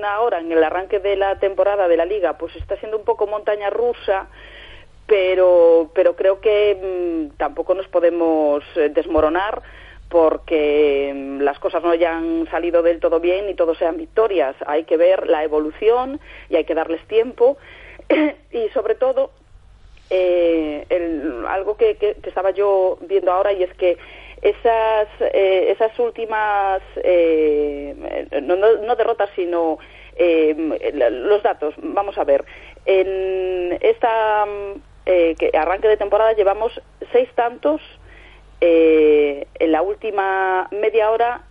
ahora 0.06 0.40
en 0.40 0.52
el 0.52 0.64
arranque 0.64 1.00
de 1.00 1.16
la 1.16 1.40
temporada 1.40 1.88
de 1.88 1.98
la 1.98 2.06
liga 2.06 2.38
pues 2.38 2.56
está 2.58 2.78
siendo 2.78 3.00
un 3.00 3.06
poco 3.06 3.26
montaña 3.26 3.72
rusa 3.72 4.28
pero 5.12 5.92
pero 5.94 6.16
creo 6.16 6.40
que 6.40 6.78
mmm, 6.82 7.36
tampoco 7.36 7.74
nos 7.74 7.86
podemos 7.90 8.64
eh, 8.78 8.88
desmoronar 8.88 9.62
porque 10.08 11.12
mmm, 11.14 11.42
las 11.42 11.60
cosas 11.60 11.84
no 11.84 11.90
hayan 11.90 12.48
salido 12.50 12.82
del 12.82 13.02
todo 13.02 13.20
bien 13.20 13.50
y 13.50 13.54
todo 13.54 13.76
sean 13.76 13.98
victorias 13.98 14.56
hay 14.66 14.86
que 14.86 14.96
ver 14.96 15.28
la 15.28 15.44
evolución 15.44 16.22
y 16.50 16.56
hay 16.56 16.64
que 16.64 16.76
darles 16.76 17.06
tiempo 17.10 17.58
y 18.54 18.70
sobre 18.70 18.96
todo 18.96 19.32
eh, 20.10 20.86
el, 20.88 21.46
algo 21.46 21.76
que, 21.76 21.96
que, 21.96 22.16
estaba 22.24 22.52
yo 22.52 22.98
viendo 23.02 23.34
ahora 23.34 23.52
y 23.52 23.64
es 23.64 23.74
que 23.74 23.98
esas, 24.42 25.08
eh, 25.20 25.72
esas 25.72 25.98
últimas, 26.00 26.82
eh, 27.04 28.28
no, 28.42 28.56
no, 28.56 28.96
derrotas, 28.96 29.30
sino 29.36 29.78
eh, 30.16 30.56
los 31.12 31.44
datos. 31.44 31.76
Vamos 31.78 32.18
a 32.18 32.24
ver. 32.24 32.44
En 32.86 33.78
esta 33.82 34.46
que 35.06 35.52
arranque 35.58 35.88
de 35.88 35.98
temporada 35.98 36.34
llevamos 36.34 36.80
seis 37.12 37.30
tantos. 37.36 37.82
en 38.62 39.72
la 39.72 39.82
última 39.82 40.68
media 40.72 41.10
hora 41.12 41.42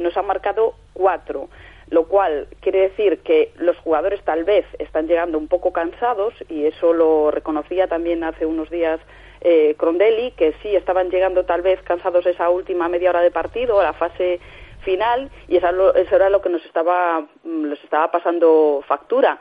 nos 0.00 0.16
han 0.16 0.26
marcado 0.26 0.74
cuatro 0.92 1.48
lo 1.90 2.08
cual 2.08 2.48
quiere 2.60 2.80
decir 2.80 3.20
que 3.20 3.52
los 3.56 3.76
jugadores 3.78 4.20
tal 4.24 4.44
vez 4.44 4.64
están 4.78 5.06
llegando 5.06 5.38
un 5.38 5.48
poco 5.48 5.72
cansados 5.72 6.34
y 6.48 6.66
eso 6.66 6.92
lo 6.92 7.30
reconocía 7.30 7.86
también 7.86 8.24
hace 8.24 8.44
unos 8.44 8.70
días 8.70 9.00
eh, 9.40 9.76
Crondelli, 9.78 10.32
que 10.32 10.54
sí 10.62 10.74
estaban 10.74 11.10
llegando 11.10 11.44
tal 11.44 11.62
vez 11.62 11.80
cansados 11.82 12.26
esa 12.26 12.50
última 12.50 12.88
media 12.88 13.10
hora 13.10 13.20
de 13.20 13.30
partido, 13.30 13.78
a 13.78 13.84
la 13.84 13.92
fase 13.92 14.40
final, 14.80 15.30
y 15.46 15.56
eso, 15.56 15.94
era 15.94 16.30
lo 16.30 16.40
que 16.40 16.48
nos 16.48 16.64
estaba, 16.64 17.24
mm, 17.44 17.66
les 17.66 17.82
estaba 17.84 18.10
pasando 18.10 18.82
factura. 18.86 19.38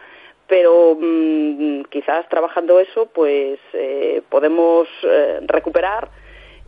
Pero 0.47 0.95
mmm, 0.99 1.81
quizás 1.89 2.27
trabajando 2.29 2.79
eso, 2.79 3.07
pues 3.07 3.59
eh, 3.73 4.21
podemos 4.29 4.87
eh, 5.03 5.39
recuperar 5.47 6.09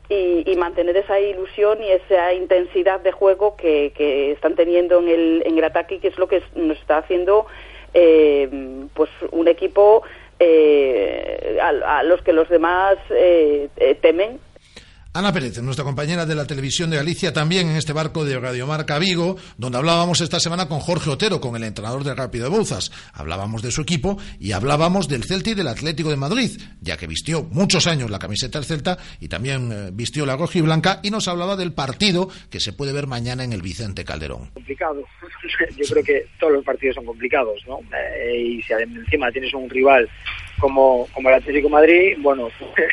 y, 0.10 0.50
y, 0.50 0.56
mantener 0.56 0.96
esa 0.96 1.20
ilusión 1.20 1.84
y 1.84 1.92
esa 1.92 2.34
intensidad 2.34 3.02
de 3.02 3.12
juego 3.12 3.56
que, 3.58 3.92
que 3.96 4.32
están 4.32 4.56
teniendo 4.56 5.00
en 5.00 5.10
el, 5.10 5.44
en 5.46 5.58
el 5.58 5.64
ataque, 5.64 6.00
que 6.00 6.08
es 6.08 6.18
lo 6.18 6.28
que 6.28 6.42
nos 6.56 6.78
está 6.78 7.00
haciendo 7.00 7.46
eh, 7.94 8.88
pues 8.94 9.10
un 9.32 9.48
equipo 9.48 10.04
eh, 10.40 11.58
a, 11.62 11.98
a, 12.00 12.04
los 12.04 12.22
que 12.22 12.32
los 12.32 12.48
demás 12.48 12.98
eh, 13.10 13.70
temen 14.02 14.40
Ana 15.18 15.34
Pérez, 15.34 15.60
nuestra 15.64 15.84
compañera 15.84 16.28
de 16.28 16.36
la 16.36 16.46
televisión 16.46 16.92
de 16.92 16.98
Galicia, 16.98 17.34
también 17.34 17.70
en 17.70 17.76
este 17.76 17.92
barco 17.92 18.24
de 18.24 18.40
Radiomarca 18.40 19.00
Vigo, 19.00 19.36
donde 19.58 19.80
hablábamos 19.80 20.22
esta 20.22 20.40
semana 20.40 20.68
con 20.68 20.80
Jorge 20.80 21.10
Otero, 21.10 21.42
con 21.42 21.56
el 21.56 21.64
entrenador 21.64 22.04
de 22.04 22.14
Rápido 22.14 22.44
de 22.44 22.56
Bouzas. 22.56 22.92
Hablábamos 23.14 23.64
de 23.64 23.72
su 23.72 23.82
equipo 23.82 24.20
y 24.40 24.52
hablábamos 24.52 25.08
del 25.08 25.24
Celta 25.24 25.50
y 25.50 25.54
del 25.56 25.70
Atlético 25.70 26.12
de 26.12 26.18
Madrid, 26.18 26.62
ya 26.82 26.98
que 26.98 27.08
vistió 27.08 27.42
muchos 27.50 27.88
años 27.88 28.12
la 28.12 28.20
camiseta 28.20 28.60
del 28.60 28.68
Celta 28.68 29.00
y 29.20 29.28
también 29.28 29.72
eh, 29.72 29.90
vistió 29.92 30.24
la 30.24 30.38
roja 30.38 30.60
y 30.60 30.62
blanca 30.62 31.00
y 31.02 31.10
nos 31.10 31.28
hablaba 31.28 31.56
del 31.56 31.74
partido 31.74 32.30
que 32.52 32.60
se 32.60 32.74
puede 32.74 32.94
ver 32.94 33.08
mañana 33.08 33.44
en 33.44 33.54
el 33.54 33.64
Vicente 33.64 34.06
Calderón. 34.06 34.52
Complicado. 34.54 35.04
Yo 35.78 35.86
creo 35.90 36.04
que 36.04 36.28
todos 36.40 36.54
los 36.54 36.64
partidos 36.64 36.94
son 36.94 37.06
complicados, 37.06 37.60
¿no? 37.68 37.80
Eh, 37.92 38.38
y 38.38 38.62
si 38.62 38.72
encima 38.74 39.32
tienes 39.32 39.52
un 39.56 39.68
rival 39.68 40.08
como, 40.60 41.08
como 41.14 41.30
el 41.30 41.36
Atlético 41.36 41.70
Madrid, 41.70 42.18
bueno, 42.20 42.50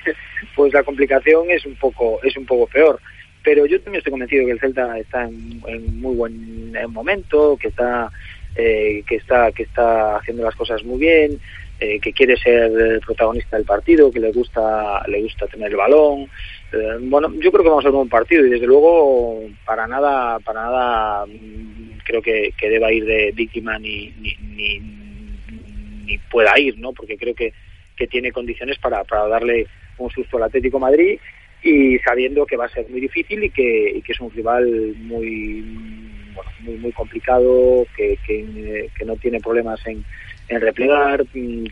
pues 0.56 0.72
la 0.72 0.82
complicación 0.82 1.50
es 1.50 1.64
un 1.66 1.74
poco 1.76 2.20
es 2.22 2.36
un 2.36 2.46
poco 2.46 2.66
peor. 2.66 3.00
Pero 3.42 3.66
yo 3.66 3.78
también 3.80 3.98
estoy 3.98 4.12
convencido 4.12 4.46
que 4.46 4.52
el 4.52 4.60
Celta 4.60 4.98
está 4.98 5.24
en, 5.24 5.60
en 5.66 6.00
muy 6.00 6.14
buen 6.16 6.72
momento, 6.90 7.58
que 7.60 7.68
está 7.68 8.10
eh, 8.56 9.02
que 9.06 9.16
está 9.16 9.52
que 9.52 9.64
está 9.64 10.16
haciendo 10.16 10.44
las 10.44 10.54
cosas 10.54 10.84
muy 10.84 10.98
bien, 10.98 11.40
eh, 11.80 11.98
que 12.00 12.12
quiere 12.12 12.36
ser 12.36 13.00
protagonista 13.04 13.56
del 13.56 13.66
partido, 13.66 14.10
que 14.12 14.20
le 14.20 14.32
gusta 14.32 15.04
le 15.08 15.22
gusta 15.22 15.46
tener 15.46 15.70
el 15.70 15.76
balón. 15.76 16.28
Eh, 16.72 16.98
bueno, 17.00 17.32
yo 17.34 17.50
creo 17.50 17.64
que 17.64 17.70
vamos 17.70 17.84
a 17.84 17.90
ver 17.90 17.98
un 17.98 18.08
partido 18.08 18.46
y 18.46 18.50
desde 18.50 18.66
luego 18.66 19.42
para 19.64 19.86
nada 19.86 20.38
para 20.38 20.62
nada 20.62 21.26
mm, 21.26 21.98
creo 22.04 22.22
que, 22.22 22.52
que 22.56 22.70
deba 22.70 22.92
ir 22.92 23.04
de 23.04 23.32
víctima 23.32 23.78
ni, 23.78 24.12
ni, 24.20 24.36
ni, 24.54 25.03
ni 26.04 26.18
pueda 26.18 26.58
ir, 26.58 26.78
¿no? 26.78 26.92
Porque 26.92 27.16
creo 27.16 27.34
que, 27.34 27.52
que 27.96 28.06
tiene 28.06 28.32
condiciones 28.32 28.78
para, 28.78 29.04
para 29.04 29.26
darle 29.28 29.66
un 29.98 30.10
susto 30.10 30.36
al 30.36 30.44
Atlético 30.44 30.78
Madrid 30.78 31.18
y 31.62 31.98
sabiendo 32.00 32.46
que 32.46 32.56
va 32.56 32.66
a 32.66 32.68
ser 32.68 32.88
muy 32.90 33.00
difícil 33.00 33.42
y 33.44 33.50
que, 33.50 33.92
y 33.96 34.02
que 34.02 34.12
es 34.12 34.20
un 34.20 34.30
rival 34.30 34.94
muy 34.98 35.64
bueno, 36.34 36.50
muy, 36.60 36.76
muy 36.76 36.92
complicado, 36.92 37.86
que, 37.96 38.18
que, 38.26 39.04
no 39.04 39.16
tiene 39.16 39.40
problemas 39.40 39.80
en, 39.86 40.04
en 40.48 40.60
replegar, 40.60 41.24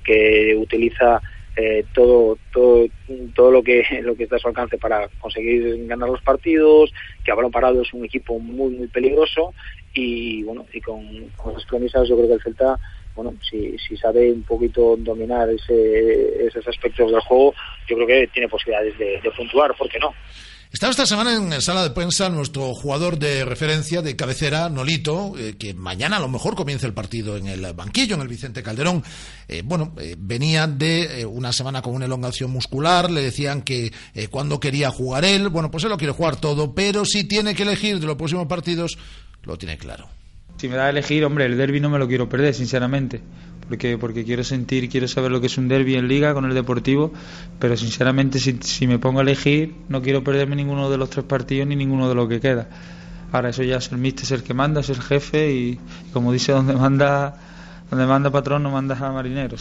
que 0.05 0.57
utiliza 0.57 1.21
eh, 1.55 1.85
todo 1.93 2.39
todo 2.51 2.87
todo 3.35 3.51
lo 3.51 3.63
que 3.63 3.85
lo 4.03 4.15
que 4.17 4.25
está 4.25 4.37
a 4.37 4.39
su 4.39 4.49
alcance 4.49 4.79
para 4.79 5.09
conseguir 5.21 5.87
ganar 5.87 6.09
los 6.09 6.23
partidos 6.23 6.91
que 7.23 7.31
a 7.31 7.35
balón 7.35 7.51
parado 7.51 7.83
es 7.83 7.93
un 7.93 8.07
equipo 8.07 8.39
muy 8.39 8.75
muy 8.75 8.89
peligroso 8.89 9.53
y 9.93 10.43
bueno 10.45 10.65
y 10.73 10.81
con, 10.81 11.29
con 11.37 11.53
esas 11.53 11.67
premisas 11.67 12.09
yo 12.09 12.17
creo 12.17 12.29
que 12.29 12.35
el 12.35 12.43
Celta 12.43 12.79
bueno 13.15 13.35
si, 13.49 13.77
si 13.79 13.97
sabe 13.97 14.33
un 14.33 14.43
poquito 14.43 14.97
dominar 14.99 15.49
ese, 15.51 16.47
esos 16.47 16.67
aspectos 16.67 17.11
del 17.11 17.21
juego 17.21 17.55
yo 17.89 17.97
creo 17.97 18.07
que 18.07 18.27
tiene 18.29 18.49
posibilidades 18.49 18.99
de, 18.99 19.21
de 19.23 19.31
puntuar 19.31 19.75
¿por 19.77 19.89
qué 19.89 19.99
no? 19.99 20.13
Estaba 20.73 20.91
esta 20.91 21.05
semana 21.05 21.35
en 21.35 21.61
sala 21.61 21.83
de 21.83 21.91
prensa 21.91 22.31
nuestro 22.31 22.73
jugador 22.73 23.19
de 23.19 23.45
referencia 23.45 24.01
de 24.01 24.17
cabecera, 24.17 24.71
Nolito, 24.71 25.35
eh, 25.37 25.55
que 25.59 25.75
mañana 25.75 26.17
a 26.17 26.21
lo 26.21 26.29
mejor 26.29 26.55
comienza 26.55 26.87
el 26.87 26.95
partido 26.95 27.37
en 27.37 27.47
el 27.47 27.75
banquillo, 27.75 28.15
en 28.15 28.23
el 28.23 28.29
Vicente 28.29 28.63
Calderón. 28.63 29.05
Eh, 29.49 29.61
bueno, 29.63 29.93
eh, 29.99 30.15
venía 30.17 30.67
de 30.67 31.27
una 31.27 31.53
semana 31.53 31.83
con 31.83 31.95
una 31.95 32.07
elongación 32.07 32.51
muscular, 32.51 33.11
le 33.11 33.21
decían 33.21 33.61
que 33.61 33.93
cuando 34.31 34.59
quería 34.59 34.91
jugar 34.91 35.27
él, 35.27 35.51
bueno, 35.51 35.71
pues 35.71 35.85
él 35.85 35.91
lo 35.91 35.99
quiere 35.99 36.15
jugar 36.15 36.41
todo, 36.41 36.75
pero 36.75 37.05
si 37.05 37.25
tiene 37.25 37.55
que 37.55 37.65
elegir 37.65 38.01
de 38.01 38.07
los 38.07 38.17
próximos 38.17 38.47
partidos, 38.47 38.97
lo 39.43 39.59
tiene 39.59 39.77
claro. 39.77 40.09
Si 40.57 40.69
me 40.69 40.77
da 40.77 40.87
a 40.87 40.91
elegir, 40.91 41.25
hombre, 41.25 41.47
el 41.47 41.57
derby 41.57 41.81
no 41.81 41.91
me 41.91 41.99
lo 41.99 42.07
quiero 42.07 42.29
perder, 42.29 42.55
sinceramente 42.55 43.21
porque, 43.69 43.97
porque 43.97 44.25
quiero 44.25 44.45
sentir, 44.45 44.89
quiero 44.89 45.09
saber 45.09 45.31
lo 45.31 45.41
que 45.41 45.47
es 45.47 45.57
un 45.59 45.69
derby 45.69 45.95
en 45.95 46.09
liga 46.09 46.35
con 46.35 46.45
el 46.45 46.55
Deportivo, 46.55 47.13
pero 47.59 47.77
sinceramente 47.77 48.39
si, 48.39 48.59
si 48.61 48.87
me 48.87 48.99
pongo 48.99 49.21
a 49.21 49.23
elegir 49.23 49.75
no 49.89 50.03
quiero 50.03 50.23
perderme 50.23 50.57
ninguno 50.57 50.91
de 50.91 50.99
los 50.99 51.11
tres 51.11 51.25
partidos 51.25 51.67
ni 51.69 51.77
ninguno 51.77 52.09
de 52.09 52.15
los 52.15 52.29
que 52.29 52.41
queda. 52.41 52.69
Ahora 53.33 53.49
eso 53.49 53.63
ya 53.63 53.77
es 53.77 53.91
el 53.91 53.99
míster, 53.99 54.25
es 54.25 54.31
el 54.33 54.43
que 54.43 54.53
manda, 54.53 54.81
es 54.81 54.91
el 54.91 55.01
jefe 55.01 55.53
y 55.53 55.81
como 56.13 56.33
dice 56.33 56.53
donde 56.53 56.75
manda 56.75 57.35
donde 57.93 58.07
manda 58.07 58.31
patrón 58.31 58.63
no 58.63 58.71
manda 58.71 58.97
a 58.97 59.13
marinero. 59.13 59.55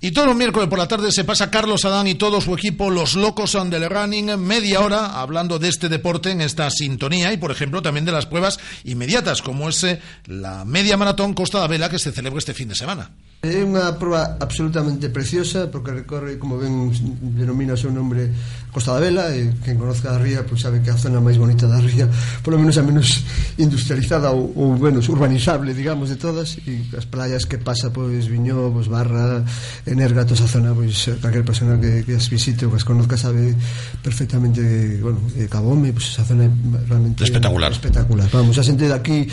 Y 0.00 0.12
todos 0.12 0.28
los 0.28 0.36
miércoles 0.36 0.68
por 0.68 0.78
la 0.78 0.86
tarde 0.86 1.10
se 1.10 1.24
pasa 1.24 1.50
Carlos 1.50 1.84
Adán 1.84 2.06
y 2.06 2.14
todo 2.14 2.40
su 2.40 2.54
equipo, 2.54 2.88
los 2.88 3.16
locos 3.16 3.50
son 3.50 3.68
del 3.68 3.90
running, 3.90 4.38
media 4.38 4.78
hora 4.78 5.20
hablando 5.20 5.58
de 5.58 5.70
este 5.70 5.88
deporte 5.88 6.30
en 6.30 6.40
esta 6.40 6.70
sintonía 6.70 7.32
y, 7.32 7.36
por 7.36 7.50
ejemplo, 7.50 7.82
también 7.82 8.04
de 8.04 8.12
las 8.12 8.26
pruebas 8.26 8.60
inmediatas, 8.84 9.42
como 9.42 9.68
es 9.68 9.82
eh, 9.82 10.00
la 10.26 10.64
media 10.64 10.96
maratón 10.96 11.34
Costa 11.34 11.58
da 11.58 11.66
Vela 11.66 11.90
que 11.90 11.98
se 11.98 12.12
celebra 12.12 12.38
este 12.38 12.54
fin 12.54 12.68
de 12.68 12.76
semana. 12.76 13.10
É 13.44 13.60
unha 13.60 13.92
proba 14.00 14.40
absolutamente 14.40 15.12
preciosa 15.12 15.68
porque 15.68 15.92
recorre, 15.92 16.40
como 16.40 16.56
ben 16.56 16.88
denomina 17.36 17.76
o 17.76 17.80
seu 17.80 17.92
nome, 17.92 18.32
Costa 18.72 18.96
da 18.96 19.04
Vela 19.04 19.28
e 19.36 19.52
quen 19.60 19.76
conozca 19.76 20.16
a 20.16 20.18
ría 20.18 20.48
pois 20.48 20.64
sabe 20.64 20.80
que 20.80 20.88
é 20.88 20.96
a 20.96 20.98
zona 20.98 21.20
máis 21.20 21.36
bonita 21.36 21.68
da 21.68 21.76
ría 21.76 22.08
polo 22.40 22.56
menos 22.56 22.80
a 22.80 22.82
menos 22.82 23.20
industrializada 23.60 24.32
ou, 24.32 24.48
ou 24.56 24.80
menos 24.80 25.12
urbanizable, 25.12 25.76
digamos, 25.76 26.08
de 26.08 26.16
todas 26.16 26.56
e 26.64 26.88
as 26.96 27.04
playas 27.04 27.44
que 27.44 27.60
pasa, 27.60 27.92
pois 27.92 28.24
Viñó, 28.32 28.72
pois 28.72 28.88
Barra, 28.88 29.44
Energa, 29.84 30.24
toda 30.24 30.40
esa 30.40 30.48
zona 30.48 30.72
pois 30.72 30.96
calquer 31.20 31.44
persona 31.44 31.76
que, 31.76 32.00
que 32.00 32.16
as 32.16 32.24
visite 32.32 32.64
ou 32.64 32.72
que 32.72 32.80
as 32.80 32.88
conozca 32.88 33.20
sabe 33.20 33.52
perfectamente 34.00 34.64
bueno, 35.04 35.20
Cabome, 35.52 35.92
pois 35.92 36.16
esa 36.16 36.24
zona 36.24 36.48
é 36.48 36.50
realmente 36.88 37.28
espectacular, 37.28 37.70
espectacular. 37.76 38.26
vamos, 38.32 38.56
a 38.56 38.64
xente 38.64 38.88
de 38.88 38.96
aquí 38.96 39.28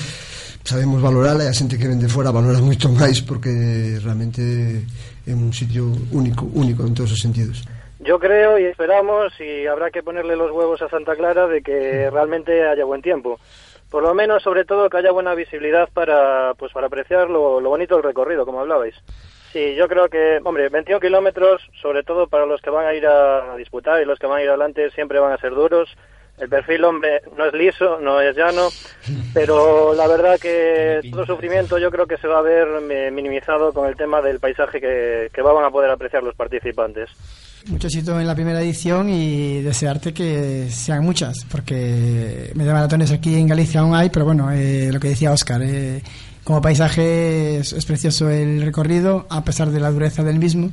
sabemos 0.64 1.02
valorala 1.02 1.44
e 1.44 1.50
a 1.50 1.54
xente 1.54 1.78
que 1.78 1.88
vende 1.88 2.08
fora 2.08 2.32
valora 2.32 2.62
moito 2.62 2.90
máis 2.90 3.22
porque 3.22 3.52
realmente 4.02 4.42
é 5.28 5.34
un 5.34 5.52
sitio 5.54 5.92
único, 6.12 6.46
único 6.54 6.84
en 6.86 6.94
todos 6.94 7.12
os 7.14 7.22
sentidos. 7.22 7.64
Yo 8.02 8.18
creo 8.18 8.58
y 8.58 8.66
esperamos 8.66 9.34
y 9.40 9.68
habrá 9.68 9.92
que 9.92 10.02
ponerle 10.02 10.36
los 10.36 10.50
huevos 10.52 10.82
a 10.82 10.90
Santa 10.90 11.16
Clara 11.16 11.46
de 11.46 11.62
que 11.62 12.10
realmente 12.10 12.68
haya 12.68 12.84
buen 12.84 13.02
tiempo. 13.02 13.40
Por 13.92 14.04
lo 14.04 14.14
menos, 14.14 14.42
sobre 14.42 14.64
todo, 14.64 14.90
que 14.90 14.98
haya 14.98 15.12
buena 15.12 15.36
visibilidad 15.36 15.90
para, 15.94 16.54
pues, 16.56 16.72
para 16.72 16.88
apreciar 16.88 17.30
lo, 17.30 17.60
lo 17.60 17.70
bonito 17.70 17.96
del 17.96 18.06
recorrido, 18.06 18.46
como 18.46 18.62
hablabais. 18.62 18.96
Sí, 19.52 19.76
yo 19.76 19.90
creo 19.90 20.08
que, 20.08 20.40
hombre, 20.46 20.70
21 20.70 21.02
kilómetros, 21.02 21.62
sobre 21.82 22.04
todo 22.04 22.28
para 22.28 22.46
los 22.46 22.62
que 22.62 22.70
van 22.70 22.88
a 22.88 22.94
ir 22.94 23.06
a 23.06 23.56
disputar 23.58 24.02
y 24.02 24.06
los 24.06 24.18
que 24.18 24.28
van 24.28 24.40
a 24.40 24.44
ir 24.44 24.50
adelante, 24.50 24.90
siempre 24.92 25.20
van 25.20 25.34
a 25.34 25.38
ser 25.38 25.54
duros. 25.54 25.90
El 26.42 26.50
perfil, 26.50 26.84
hombre, 26.86 27.22
no 27.38 27.46
es 27.46 27.54
liso, 27.54 28.00
no 28.00 28.20
es 28.20 28.36
llano, 28.36 28.70
pero 29.32 29.94
la 29.94 30.08
verdad 30.08 30.40
que 30.40 31.00
todo 31.12 31.24
sufrimiento 31.24 31.78
yo 31.78 31.92
creo 31.92 32.08
que 32.08 32.18
se 32.18 32.28
va 32.28 32.40
a 32.40 32.42
ver 32.42 32.68
minimizado 33.12 33.72
con 33.72 33.88
el 33.88 33.96
tema 33.96 34.24
del 34.24 34.40
paisaje 34.40 34.82
que, 34.82 35.30
que 35.32 35.42
van 35.44 35.64
a 35.64 35.70
poder 35.70 35.92
apreciar 35.92 36.24
los 36.24 36.34
participantes. 36.34 37.12
Mucho 37.68 37.86
éxito 37.86 38.20
en 38.20 38.26
la 38.26 38.34
primera 38.34 38.60
edición 38.60 39.08
y 39.08 39.62
desearte 39.62 40.16
que 40.16 40.68
sean 40.72 41.04
muchas, 41.04 41.46
porque 41.52 42.52
media 42.56 42.74
maratones 42.74 43.12
aquí 43.12 43.36
en 43.36 43.48
Galicia 43.48 43.82
aún 43.82 43.94
hay, 43.94 44.10
pero 44.10 44.26
bueno, 44.26 44.52
eh, 44.52 44.90
lo 44.92 45.00
que 45.00 45.10
decía 45.10 45.32
Oscar, 45.32 45.62
eh, 45.62 46.02
como 46.44 46.60
paisaje 46.60 47.58
es, 47.58 47.72
es 47.72 47.86
precioso 47.86 48.32
el 48.32 48.64
recorrido, 48.64 49.28
a 49.30 49.44
pesar 49.44 49.70
de 49.70 49.80
la 49.80 49.92
dureza 49.92 50.24
del 50.24 50.40
mismo, 50.40 50.72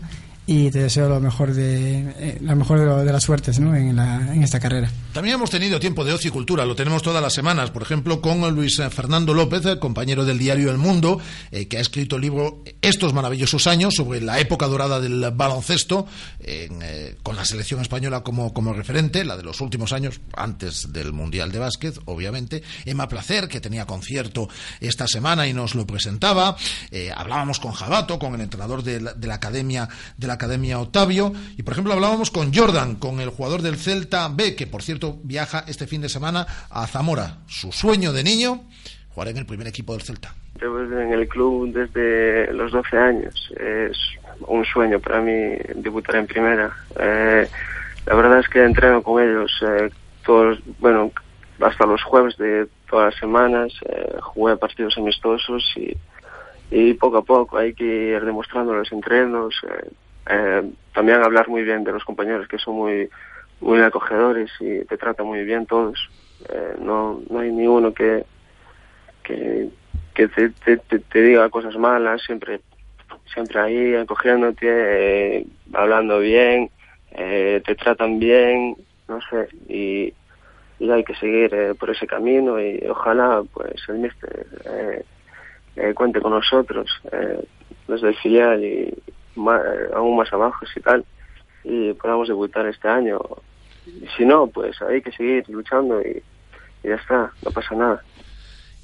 y 0.49 0.71
te 0.71 0.79
deseo 0.79 1.11
lo 1.11 1.21
mejor 1.21 1.53
de 1.53 1.99
eh, 2.19 2.39
mejor 2.41 3.05
de, 3.05 3.13
las 3.13 3.23
suertes 3.23 3.59
en, 3.59 4.43
esta 4.43 4.59
carrera. 4.59 4.91
También 5.13 5.35
hemos 5.35 5.51
tenido 5.51 5.79
tiempo 5.79 6.07
de 6.07 6.15
ocio 6.15 6.29
y 6.29 6.33
cultura, 6.33 6.65
lo 6.65 6.75
tenemos 6.75 7.03
todas 7.03 7.23
las 7.23 7.35
semanas, 7.35 7.71
por 7.71 7.83
ejemplo, 7.83 8.23
con 8.23 8.41
Luis 8.55 8.79
eh, 8.79 8.89
Fernando 8.89 9.35
López, 9.35 9.67
eh, 9.67 9.79
compañero 9.79 10.25
del 10.25 10.39
diario 10.39 10.71
El 10.71 10.79
Mundo, 10.79 11.21
eh, 11.51 11.69
que 11.69 11.77
ha 11.77 11.81
escrito 11.81 12.17
el 12.17 12.23
libro 12.23 12.63
Estos 12.81 13.13
maravillosos 13.13 13.67
años 13.67 13.93
sobre 13.95 14.23
la 14.23 14.41
época 14.41 14.67
dorada 14.67 15.01
del 15.01 15.31
baloncesto, 15.33 16.07
eh, 16.41 17.17
con 17.23 17.37
la 17.37 17.45
selección 17.45 17.83
española 17.83 18.23
como, 18.23 18.55
como 18.55 18.73
referente, 18.73 19.27
la 19.27 19.37
de 19.37 19.43
los 19.43 19.61
últimos 19.61 19.93
años, 19.93 20.19
antes 20.35 20.95
del 20.95 21.13
Mundial 21.13 21.53
de 21.53 21.59
Básquet, 21.59 22.01
obviamente. 22.07 22.63
Emma 22.87 23.07
Placer, 23.07 23.49
que 23.49 23.61
tenía 23.61 23.85
concierto 23.85 24.49
esta 24.81 25.07
semana 25.07 25.47
y 25.47 25.53
nos 25.53 25.75
lo 25.75 25.87
presentaba. 25.87 26.57
Eh, 26.91 27.13
hablábamos 27.15 27.61
con 27.61 27.73
Jabato, 27.73 28.19
con 28.19 28.35
el 28.35 28.41
entrenador 28.41 28.83
de 28.83 28.99
de 28.99 29.27
la 29.27 29.35
academia 29.35 29.89
de 30.17 30.27
la 30.27 30.38
academia 30.39 30.79
Octavio, 30.81 31.33
y 31.59 31.63
por 31.63 31.73
ejemplo 31.73 31.93
hablábamos 31.93 32.31
con 32.31 32.55
Jordan, 32.55 32.97
con 32.97 33.21
el 33.21 33.31
jugador 33.31 33.61
del 33.63 33.77
Celta 33.77 34.29
B, 34.29 34.55
que 34.55 34.67
por 34.67 34.83
cierto 34.83 35.19
viaja 35.25 35.65
este 35.67 35.87
fin 35.87 36.01
de 36.01 36.09
semana 36.09 36.47
a 36.71 36.87
Zamora. 36.87 37.39
Su 37.49 37.73
sueño 37.73 38.13
de 38.13 38.23
niño, 38.23 38.63
jugar 39.13 39.29
en 39.29 39.39
el 39.39 39.47
primer 39.47 39.67
equipo 39.67 39.93
del 39.93 40.03
Celta. 40.03 40.35
Llevo 40.61 40.81
en 40.81 41.13
el 41.13 41.29
club 41.29 41.73
desde 41.73 42.53
los 42.53 42.73
12 42.73 42.97
años. 42.97 43.35
Es 43.59 43.97
un 44.47 44.65
sueño 44.65 44.99
para 45.01 45.21
mí 45.21 45.57
debutar 45.75 46.17
en 46.17 46.27
primera. 46.27 46.71
Eh, 46.99 47.49
la 48.07 48.15
verdad 48.15 48.39
es 48.41 48.49
que 48.49 48.63
entreno 48.65 49.03
con 49.03 49.23
ellos 49.23 49.51
eh, 49.63 49.91
todos, 50.25 50.59
bueno, 50.79 51.11
hasta 51.61 51.87
los 51.87 52.03
jueves 52.03 52.37
de 52.39 52.67
todas 52.89 53.13
las 53.13 53.21
semanas. 53.21 53.73
eh, 53.89 54.17
jugué 54.21 54.57
partidos 54.57 54.97
amistosos 54.99 55.63
y, 55.77 55.97
y 56.71 56.95
poco 56.95 57.19
a 57.19 57.23
poco 57.23 57.59
hay 57.59 57.73
que 57.75 57.85
ir 58.17 58.25
demostrando 58.25 58.73
los 58.75 58.91
entrenos. 58.93 59.55
eh, 59.65 59.91
eh, 60.29 60.63
también 60.93 61.23
hablar 61.23 61.49
muy 61.49 61.63
bien 61.63 61.85
de 61.85 61.93
los 61.93 62.05
compañeros 62.05 62.49
que 62.49 62.59
son 62.59 62.77
muy 62.77 63.09
muy 63.61 63.81
acogedores 63.81 64.51
y 64.61 64.85
te 64.85 64.97
tratan 64.97 65.27
muy 65.27 65.45
bien 65.45 65.67
todos. 65.67 65.99
Eh, 66.49 66.77
no, 66.79 67.21
no 67.29 67.41
hay 67.41 67.51
ni 67.51 67.67
uno 67.67 67.93
que, 67.93 68.25
que, 69.25 69.69
te, 70.15 70.51
te, 70.51 70.77
te- 71.01 71.23
diga 71.23 71.49
cosas 71.51 71.77
malas, 71.77 72.23
siempre 72.23 72.61
siempre 73.33 73.61
ahí 73.61 73.95
acogiéndote, 73.95 74.67
eh, 75.39 75.47
hablando 75.75 76.21
bien, 76.21 76.71
eh, 77.13 77.61
te 77.67 77.75
tratan 77.75 78.19
bien, 78.19 78.77
no 79.07 79.21
sé, 79.29 79.49
y, 79.69 80.15
y 80.79 80.91
hay 80.91 81.05
que 81.05 81.15
seguir 81.17 81.53
eh, 81.53 81.75
por 81.75 81.91
ese 81.91 82.07
camino 82.07 82.61
y 82.61 82.85
ojalá 82.89 83.43
pues 83.53 83.75
el 83.89 83.99
míster 83.99 84.47
eh, 85.77 85.95
cuente 85.95 86.21
con 86.21 86.33
nosotros 86.33 86.91
desde 87.87 88.09
el 88.09 88.17
filial 88.17 88.65
y 88.65 88.95
ma- 89.39 89.59
eh, 89.59 89.89
aún 89.95 90.17
más 90.17 90.33
abajo 90.33 90.67
si 90.73 90.81
tal 90.81 91.05
y 91.65 91.93
podamos 91.95 92.29
debutar 92.29 92.67
este 92.67 92.89
año 92.89 93.19
y 93.87 94.07
si 94.17 94.25
no 94.25 94.47
pues 94.47 94.81
hay 94.83 95.01
que 95.03 95.13
seguir 95.13 95.49
luchando 95.49 96.01
y, 96.03 96.23
y 96.85 96.89
ya 96.89 96.95
está, 96.97 97.31
no 97.45 97.51
pasa 97.51 97.75
nada. 97.75 98.03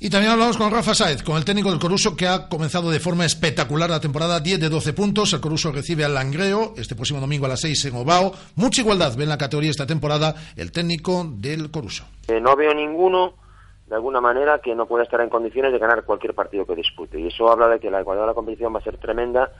Y 0.00 0.10
también 0.10 0.32
hablamos 0.32 0.58
con 0.58 0.70
Rafa 0.70 0.92
Saez, 0.92 1.22
con 1.22 1.36
el 1.36 1.44
técnico 1.46 1.70
del 1.70 1.78
Coruso, 1.80 2.14
que 2.14 2.26
ha 2.26 2.48
comenzado 2.48 2.90
de 2.90 3.00
forma 3.00 3.24
espectacular 3.24 3.88
la 3.88 4.00
temporada, 4.00 4.38
10 4.40 4.60
de 4.60 4.68
12 4.68 4.92
puntos. 4.92 5.32
El 5.32 5.40
Coruso 5.40 5.72
recibe 5.72 6.04
al 6.04 6.12
Langreo 6.12 6.74
este 6.76 6.94
próximo 6.94 7.20
domingo 7.20 7.46
a 7.46 7.50
las 7.50 7.60
6 7.60 7.86
en 7.86 7.96
Obao. 7.96 8.32
Mucha 8.56 8.82
igualdad 8.82 9.16
ve 9.16 9.22
en 9.22 9.30
la 9.30 9.38
categoría 9.38 9.70
esta 9.70 9.86
temporada 9.86 10.34
el 10.56 10.72
técnico 10.72 11.24
del 11.26 11.70
Coruso. 11.70 12.04
Eh, 12.28 12.38
no 12.40 12.54
veo 12.54 12.74
ninguno, 12.74 13.34
de 13.86 13.94
alguna 13.94 14.20
manera, 14.20 14.58
que 14.58 14.74
no 14.74 14.84
pueda 14.86 15.04
estar 15.04 15.20
en 15.22 15.30
condiciones 15.30 15.72
de 15.72 15.78
ganar 15.78 16.04
cualquier 16.04 16.34
partido 16.34 16.66
que 16.66 16.74
dispute. 16.74 17.18
Y 17.18 17.28
eso 17.28 17.50
habla 17.50 17.68
de 17.68 17.78
que 17.80 17.90
la 17.90 18.00
igualdad 18.00 18.24
de 18.24 18.28
la 18.28 18.34
competición 18.34 18.74
va 18.74 18.80
a 18.80 18.84
ser 18.84 18.98
tremenda 18.98 19.52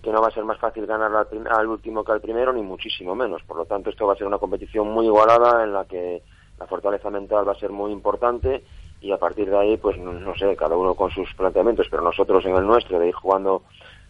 que 0.00 0.10
no 0.10 0.20
va 0.20 0.28
a 0.28 0.32
ser 0.32 0.44
más 0.44 0.58
fácil 0.58 0.86
ganar 0.86 1.10
al, 1.14 1.46
al 1.50 1.66
último 1.66 2.04
que 2.04 2.12
al 2.12 2.20
primero, 2.20 2.52
ni 2.52 2.62
muchísimo 2.62 3.14
menos. 3.14 3.42
Por 3.42 3.56
lo 3.56 3.64
tanto, 3.64 3.90
esto 3.90 4.06
va 4.06 4.14
a 4.14 4.16
ser 4.16 4.26
una 4.26 4.38
competición 4.38 4.88
muy 4.90 5.06
igualada 5.06 5.64
en 5.64 5.72
la 5.72 5.84
que 5.84 6.22
la 6.58 6.66
fortaleza 6.66 7.10
mental 7.10 7.46
va 7.46 7.52
a 7.52 7.58
ser 7.58 7.70
muy 7.70 7.92
importante 7.92 8.64
y 9.00 9.12
a 9.12 9.18
partir 9.18 9.48
de 9.48 9.58
ahí, 9.58 9.76
pues 9.76 9.96
no, 9.98 10.12
no 10.12 10.34
sé, 10.34 10.56
cada 10.56 10.76
uno 10.76 10.94
con 10.94 11.10
sus 11.10 11.32
planteamientos, 11.34 11.86
pero 11.90 12.02
nosotros 12.02 12.44
en 12.44 12.56
el 12.56 12.66
nuestro, 12.66 12.98
de 12.98 13.08
ir 13.08 13.14
jugando 13.14 13.62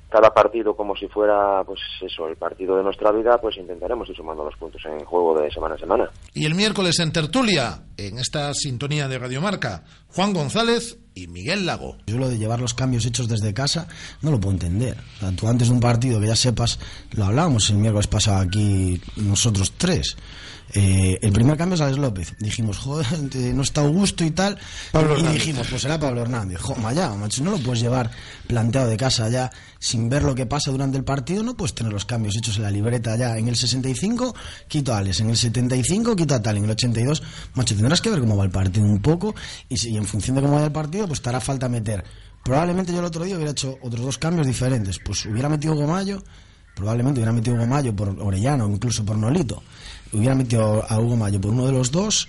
cada 0.09 0.31
partido 0.31 0.74
como 0.74 0.96
si 0.96 1.07
fuera, 1.09 1.62
pues 1.64 1.81
eso, 2.01 2.29
el 2.29 2.37
partido 2.37 2.77
de 2.77 2.83
nuestra 2.83 3.12
vida, 3.12 3.38
pues 3.38 3.57
intentaremos 3.59 4.09
ir 4.09 4.16
sumando 4.16 4.44
los 4.44 4.57
puntos 4.57 4.81
en 4.87 4.94
el 4.94 5.05
juego 5.05 5.38
de 5.38 5.51
semana 5.51 5.74
a 5.74 5.79
semana. 5.79 6.11
Y 6.33 6.46
el 6.46 6.55
miércoles 6.55 6.98
en 7.01 7.12
Tertulia, 7.12 7.83
en 7.96 8.18
esta 8.18 8.55
sintonía 8.55 9.07
de 9.07 9.18
Radiomarca, 9.18 9.85
Juan 10.14 10.33
González 10.33 10.98
y 11.23 11.27
Miguel 11.27 11.67
Lago. 11.67 11.97
Yo 12.07 12.19
lo 12.19 12.29
de 12.29 12.39
llevar 12.39 12.61
los 12.61 12.75
cambios 12.75 13.05
hechos 13.05 13.29
desde 13.29 13.53
casa 13.53 13.89
no 14.23 14.31
lo 14.31 14.41
puedo 14.41 14.55
entender. 14.55 14.97
O 15.17 15.21
sea, 15.21 15.33
tú 15.33 15.49
antes 15.49 15.69
de 15.69 15.75
un 15.75 15.81
partido 15.81 16.21
que 16.21 16.29
ya 16.29 16.37
sepas, 16.37 16.79
lo 17.13 17.25
hablábamos 17.25 17.69
el 17.71 17.77
miércoles 17.77 18.07
pasado 18.07 18.39
aquí 18.39 19.01
nosotros 19.17 19.73
tres. 19.77 20.17
Eh, 20.75 21.19
el 21.23 21.33
primer 21.33 21.57
cambio 21.57 21.77
es 21.77 21.81
Alex 21.81 21.99
López. 21.99 22.35
Dijimos, 22.39 22.79
joder, 22.79 23.07
no 23.55 23.63
está 23.63 23.81
Augusto 23.81 24.25
y 24.25 24.31
tal. 24.31 24.59
Pablo 24.93 25.11
y 25.11 25.21
Hernández. 25.21 25.35
dijimos, 25.35 25.67
pues 25.69 25.83
será 25.83 25.99
Pablo 25.99 26.23
Hernández. 26.23 26.61
Joder, 26.61 26.95
ya, 26.95 27.11
macho, 27.15 27.43
no 27.43 27.53
lo 27.53 27.59
puedes 27.59 27.81
llevar 27.81 28.11
planteado 28.47 28.89
de 28.89 28.97
casa 28.97 29.29
ya 29.29 29.51
sin 29.79 30.09
ver 30.09 30.25
lo 30.25 30.35
que 30.35 30.47
pasa 30.47 30.71
durante 30.71 30.99
el 30.99 31.05
partido. 31.05 31.43
No 31.43 31.57
puedes 31.57 31.75
tener 31.75 31.93
los 31.93 32.05
cambios 32.05 32.37
hechos 32.37 32.57
en 32.57 32.65
la 32.65 32.71
libreta 32.71 33.17
ya. 33.17 33.39
En 33.39 33.49
el 33.49 33.57
65 33.57 34.35
quito 34.67 34.93
a 34.93 34.99
Alex, 34.99 35.21
en 35.21 35.31
el 35.31 35.37
75 35.37 36.17
quito 36.17 36.35
a 36.35 36.43
tal, 36.43 36.59
en 36.59 36.65
el 36.65 36.71
82, 36.71 37.23
macho, 37.55 37.75
tendrás 37.75 38.01
que 38.01 38.11
ver 38.11 38.21
cómo 38.21 38.37
va 38.37 38.45
el 38.45 38.51
partido 38.51 38.85
un 38.85 39.01
poco 39.01 39.35
y, 39.69 39.77
si, 39.77 39.91
y 39.91 39.97
en 39.97 40.05
función 40.05 40.37
de 40.37 40.43
cómo 40.43 40.55
vaya 40.55 40.67
el 40.67 40.73
partido, 40.73 41.08
pues 41.09 41.21
te 41.21 41.29
hará 41.29 41.40
falta 41.40 41.68
meter. 41.68 42.05
Probablemente 42.44 42.92
yo 42.92 43.01
el 43.01 43.05
otro 43.05 43.25
día 43.25 43.35
hubiera 43.37 43.51
hecho 43.51 43.79
otros 43.83 44.05
dos 44.05 44.18
cambios 44.18 44.47
diferentes. 44.47 44.99
Pues 44.99 45.27
hubiera 45.27 45.49
metido 45.49 45.75
Gomayo, 45.75 46.23
probablemente 46.75 47.21
hubiera 47.21 47.33
metido 47.33 47.57
Hugo 47.57 47.66
Mayo 47.66 47.94
por 47.94 48.09
Orellano, 48.21 48.68
incluso 48.68 49.05
por 49.05 49.16
Nolito. 49.16 49.62
Hubiera 50.12 50.35
metido 50.35 50.85
a 50.88 50.99
Hugo 50.99 51.16
Mayo 51.16 51.40
por 51.40 51.51
uno 51.51 51.66
de 51.66 51.73
los 51.73 51.90
dos 51.90 52.29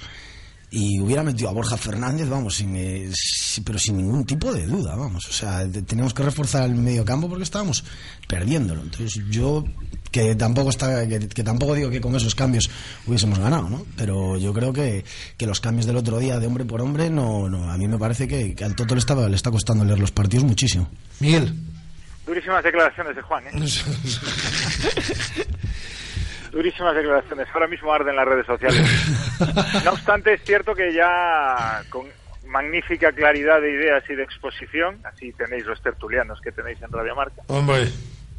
y 0.71 0.99
hubiera 0.99 1.23
metido 1.23 1.49
a 1.49 1.53
Borja 1.53 1.77
Fernández, 1.77 2.29
vamos, 2.29 2.55
sin, 2.57 2.75
eh, 2.75 3.09
si- 3.13 3.61
pero 3.61 3.79
sin 3.79 3.97
ningún 3.97 4.23
tipo 4.25 4.53
de 4.53 4.65
duda, 4.67 4.95
vamos. 4.95 5.27
O 5.27 5.31
sea, 5.33 5.67
te- 5.67 5.81
teníamos 5.81 6.13
que 6.13 6.21
reforzar 6.23 6.63
el 6.65 6.75
medio 6.75 7.03
campo 7.03 7.27
porque 7.27 7.43
estábamos 7.43 7.83
perdiéndolo. 8.27 8.81
Entonces 8.83 9.23
yo, 9.29 9.65
que 10.11 10.35
tampoco 10.35 10.69
está, 10.69 11.07
que, 11.07 11.27
que 11.27 11.43
tampoco 11.43 11.73
digo 11.73 11.89
que 11.89 11.99
con 12.01 12.15
esos 12.15 12.35
cambios 12.35 12.69
hubiésemos 13.07 13.39
ganado, 13.39 13.67
¿no? 13.69 13.85
Pero 13.97 14.37
yo 14.37 14.53
creo 14.53 14.71
que, 14.71 15.03
que 15.37 15.47
los 15.47 15.59
cambios 15.59 15.87
del 15.87 15.97
otro 15.97 16.19
día 16.19 16.39
de 16.39 16.45
hombre 16.47 16.65
por 16.65 16.81
hombre, 16.81 17.09
no, 17.09 17.49
no 17.49 17.71
a 17.71 17.77
mí 17.77 17.87
me 17.87 17.97
parece 17.97 18.27
que, 18.27 18.53
que 18.53 18.63
al 18.63 18.75
Toto 18.75 18.93
le, 18.93 18.99
estaba, 18.99 19.27
le 19.27 19.35
está 19.35 19.49
costando 19.49 19.83
leer 19.85 19.99
los 19.99 20.11
partidos 20.11 20.43
muchísimo. 20.45 20.87
Miguel. 21.19 21.53
Durísimas 22.27 22.63
declaraciones 22.63 23.15
de 23.15 23.21
Juan, 23.23 23.43
¿eh? 23.47 23.51
Durísimas 26.51 26.95
declaraciones. 26.95 27.47
Ahora 27.53 27.67
mismo 27.67 27.93
arden 27.93 28.15
las 28.15 28.27
redes 28.27 28.45
sociales. 28.45 28.81
No 29.85 29.91
obstante, 29.91 30.33
es 30.33 30.43
cierto 30.43 30.75
que 30.75 30.93
ya 30.93 31.81
con 31.89 32.05
magnífica 32.49 33.11
claridad 33.11 33.61
de 33.61 33.71
ideas 33.71 34.03
y 34.09 34.15
de 34.15 34.23
exposición, 34.23 34.99
así 35.05 35.31
tenéis 35.33 35.65
los 35.65 35.81
tertulianos 35.81 36.41
que 36.41 36.51
tenéis 36.51 36.81
en 36.81 36.91
Radio 36.91 37.15
Marca, 37.15 37.41
Hombre. 37.47 37.87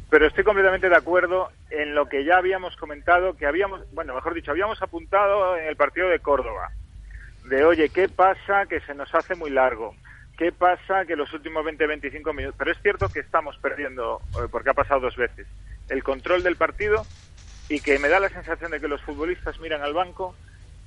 pero 0.09 0.27
estoy 0.27 0.43
completamente 0.43 0.89
de 0.89 0.95
acuerdo 0.95 1.49
en 1.69 1.95
lo 1.95 2.07
que 2.07 2.23
ya 2.23 2.37
habíamos 2.37 2.75
comentado, 2.75 3.35
que 3.35 3.47
habíamos, 3.47 3.81
bueno, 3.93 4.13
mejor 4.13 4.33
dicho, 4.33 4.51
habíamos 4.51 4.81
apuntado 4.81 5.57
en 5.57 5.65
el 5.65 5.75
partido 5.75 6.09
de 6.09 6.19
Córdoba, 6.19 6.69
de 7.45 7.63
oye, 7.63 7.89
¿qué 7.89 8.09
pasa 8.09 8.65
que 8.67 8.81
se 8.81 8.93
nos 8.93 9.13
hace 9.15 9.35
muy 9.35 9.49
largo? 9.49 9.95
¿Qué 10.37 10.51
pasa 10.51 11.05
que 11.05 11.15
los 11.15 11.31
últimos 11.33 11.65
20-25 11.65 12.33
minutos? 12.35 12.55
Pero 12.57 12.71
es 12.71 12.81
cierto 12.81 13.09
que 13.09 13.19
estamos 13.19 13.57
perdiendo, 13.59 14.21
eh, 14.35 14.47
porque 14.51 14.71
ha 14.71 14.73
pasado 14.73 15.01
dos 15.01 15.15
veces, 15.15 15.47
el 15.89 16.03
control 16.03 16.43
del 16.43 16.55
partido 16.57 17.05
y 17.71 17.79
que 17.79 17.97
me 17.99 18.09
da 18.09 18.19
la 18.19 18.29
sensación 18.29 18.71
de 18.71 18.81
que 18.81 18.87
los 18.89 19.01
futbolistas 19.01 19.57
miran 19.61 19.81
al 19.81 19.93
banco 19.93 20.35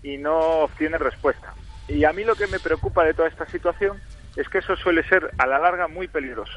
y 0.02 0.18
no 0.18 0.38
obtienen 0.64 1.00
respuesta. 1.00 1.54
Y 1.88 2.04
a 2.04 2.12
mí 2.12 2.24
lo 2.24 2.34
que 2.34 2.46
me 2.46 2.60
preocupa 2.60 3.04
de 3.04 3.14
toda 3.14 3.28
esta 3.28 3.46
situación 3.46 3.98
es 4.36 4.46
que 4.50 4.58
eso 4.58 4.76
suele 4.76 5.02
ser 5.08 5.30
a 5.38 5.46
la 5.46 5.58
larga 5.58 5.88
muy 5.88 6.08
peligroso. 6.08 6.52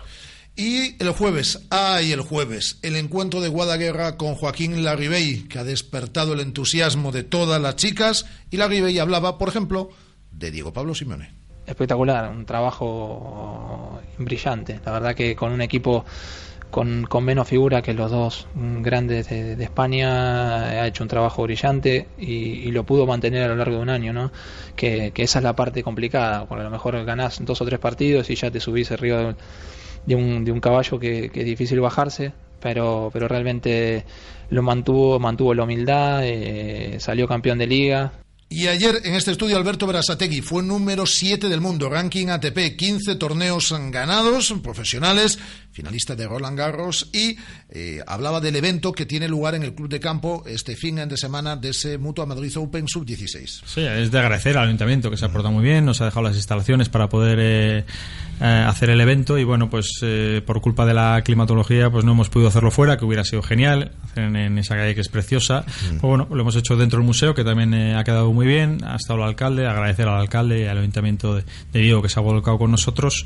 Y 0.57 1.01
el 1.01 1.11
jueves, 1.11 1.65
ay, 1.69 2.11
el 2.11 2.21
jueves, 2.21 2.77
el 2.81 2.97
encuentro 2.97 3.39
de 3.39 3.47
Guadaguerra 3.47 4.17
con 4.17 4.35
Joaquín 4.35 4.83
Larribey, 4.83 5.47
que 5.47 5.59
ha 5.59 5.63
despertado 5.63 6.33
el 6.33 6.41
entusiasmo 6.41 7.13
de 7.13 7.23
todas 7.23 7.61
las 7.61 7.77
chicas, 7.77 8.25
y 8.49 8.57
Larribey 8.57 8.99
hablaba, 8.99 9.37
por 9.37 9.47
ejemplo, 9.47 9.91
de 10.31 10.51
Diego 10.51 10.73
Pablo 10.73 10.93
Simeone. 10.93 11.31
espectacular, 11.65 12.29
un 12.29 12.45
trabajo 12.45 14.01
brillante. 14.17 14.81
La 14.83 14.91
verdad 14.91 15.15
que 15.15 15.37
con 15.37 15.53
un 15.53 15.61
equipo 15.61 16.05
con, 16.71 17.06
con 17.06 17.23
menos 17.23 17.47
figura 17.47 17.82
que 17.82 17.93
los 17.93 18.12
dos 18.12 18.47
grandes 18.56 19.30
de, 19.30 19.63
España 19.63 20.82
ha 20.82 20.88
hecho 20.88 21.03
un 21.03 21.10
trabajo 21.10 21.43
brillante 21.43 22.08
y, 22.17 22.71
lo 22.71 22.84
pudo 22.84 23.06
mantener 23.06 23.43
a 23.43 23.47
lo 23.47 23.56
largo 23.56 23.77
de 23.77 23.82
un 23.82 23.89
año, 23.89 24.13
¿no? 24.13 24.32
Que, 24.75 25.12
esa 25.15 25.39
es 25.39 25.43
la 25.43 25.56
parte 25.56 25.84
complicada, 25.84 26.45
porque 26.45 26.62
a 26.62 26.65
lo 26.65 26.71
mejor 26.71 27.03
ganás 27.06 27.43
dos 27.43 27.62
o 27.62 27.65
tres 27.65 27.80
partidos 27.80 28.30
y 28.30 28.36
ya 28.36 28.51
te 28.51 28.60
subís 28.60 28.91
arriba 28.91 29.36
de, 30.06 30.15
un, 30.15 30.45
de 30.45 30.51
un 30.51 30.60
caballo 30.60 30.99
que, 30.99 31.30
que 31.30 31.39
es 31.41 31.45
difícil 31.45 31.80
bajarse, 31.80 32.34
pero, 32.60 33.10
pero 33.13 33.27
realmente 33.27 34.06
lo 34.49 34.62
mantuvo, 34.62 35.19
mantuvo 35.19 35.53
la 35.53 35.63
humildad, 35.63 36.21
eh, 36.23 36.97
salió 36.99 37.27
campeón 37.27 37.58
de 37.58 37.67
liga, 37.67 38.12
Y 38.49 38.67
ayer 38.67 39.01
en 39.03 39.13
este 39.13 39.31
estudio 39.31 39.57
Alberto 39.57 39.86
Berasategui 39.86 40.41
fue 40.41 40.63
número 40.63 41.05
7 41.05 41.49
del 41.49 41.60
mundo, 41.60 41.89
ranking 41.89 42.27
ATP, 42.27 42.77
15 42.77 43.15
torneos 43.15 43.75
ganados, 43.91 44.53
profesionales, 44.63 45.38
finalista 45.73 46.15
de 46.15 46.27
Roland 46.27 46.57
Garros 46.57 47.10
y 47.12 47.38
eh, 47.69 48.01
hablaba 48.07 48.39
del 48.39 48.55
evento 48.55 48.93
que 48.93 49.05
tiene 49.05 49.27
lugar 49.27 49.55
en 49.55 49.63
el 49.63 49.75
Club 49.75 49.89
de 49.89 49.99
Campo 49.99 50.43
este 50.47 50.77
fin 50.77 50.95
de 50.95 51.17
semana 51.17 51.57
de 51.57 51.69
ese 51.69 51.97
Mutua 51.97 52.25
Madrid 52.25 52.57
Open 52.57 52.88
Sub-16. 52.88 53.63
Sí, 53.65 53.81
es 53.81 54.12
de 54.12 54.19
agradecer 54.19 54.57
al 54.57 54.67
ayuntamiento 54.67 55.12
que 55.12 55.17
se 55.17 55.25
ha 55.25 55.29
portado 55.29 55.53
muy 55.53 55.63
bien, 55.63 55.83
nos 55.83 55.99
ha 55.99 56.05
dejado 56.05 56.23
las 56.23 56.38
instalaciones 56.38 56.88
para 56.88 57.10
poder 57.10 57.39
eh, 57.41 57.86
hacer 58.39 58.89
el 58.89 59.02
evento 59.02 59.38
y 59.38 59.43
bueno, 59.43 59.69
pues 59.69 60.00
eh, 60.04 60.41
por 60.45 60.62
culpa 60.62 60.86
de 60.86 60.93
la 60.93 61.21
climatología 61.23 61.89
pues 61.89 62.06
no 62.06 62.12
hemos 62.12 62.30
podido 62.30 62.50
hacerlo 62.50 62.71
fuera, 62.71 62.97
que 62.97 63.06
hubiera 63.06 63.23
sido 63.23 63.41
genial, 63.41 63.91
hacer 64.04 64.26
en, 64.26 64.36
en 64.36 64.58
esa 64.58 64.76
calle 64.76 64.93
que 64.93 65.02
es 65.02 65.10
preciosa. 65.10 65.65
Pues 65.65 66.02
bueno, 66.02 66.28
lo 66.30 66.41
hemos 66.41 66.56
hecho 66.56 66.76
dentro 66.76 67.00
del 67.00 67.06
museo 67.06 67.34
que 67.34 67.43
también 67.43 67.73
eh, 67.73 67.95
ha 67.95 68.04
quedado 68.04 68.32
muy 68.32 68.45
bien, 68.45 68.84
ha 68.84 68.95
estado 68.95 69.19
el 69.19 69.26
alcalde, 69.26 69.67
agradecer 69.67 70.08
al 70.08 70.19
alcalde 70.19 70.62
y 70.62 70.65
al 70.65 70.78
ayuntamiento 70.78 71.36
de, 71.36 71.43
de 71.73 71.82
Vigo 71.82 72.02
que 72.02 72.10
se 72.10 72.19
ha 72.19 72.23
volcado 72.23 72.58
con 72.58 72.71
nosotros 72.71 73.26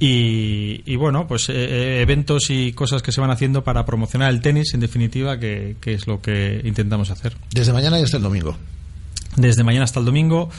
y, 0.00 0.82
y 0.84 0.96
bueno, 0.96 1.26
pues 1.26 1.48
eh, 1.48 1.52
eh, 1.54 2.02
eventos 2.02 2.50
y 2.50 2.72
cosas 2.72 3.02
que 3.02 3.12
se 3.12 3.20
van 3.20 3.30
haciendo 3.30 3.62
para 3.62 3.84
promocionar 3.84 4.30
el 4.30 4.40
tenis 4.40 4.74
en 4.74 4.80
definitiva, 4.80 5.38
que, 5.38 5.76
que 5.80 5.94
es 5.94 6.06
lo 6.06 6.20
que 6.20 6.60
intentamos 6.64 7.10
hacer. 7.10 7.36
Desde 7.52 7.72
mañana 7.72 7.98
y 8.00 8.02
hasta 8.02 8.16
el 8.16 8.22
domingo. 8.22 8.56
Desde 9.36 9.62
mañana 9.62 9.84
hasta 9.84 10.00
el 10.00 10.06
domingo. 10.06 10.50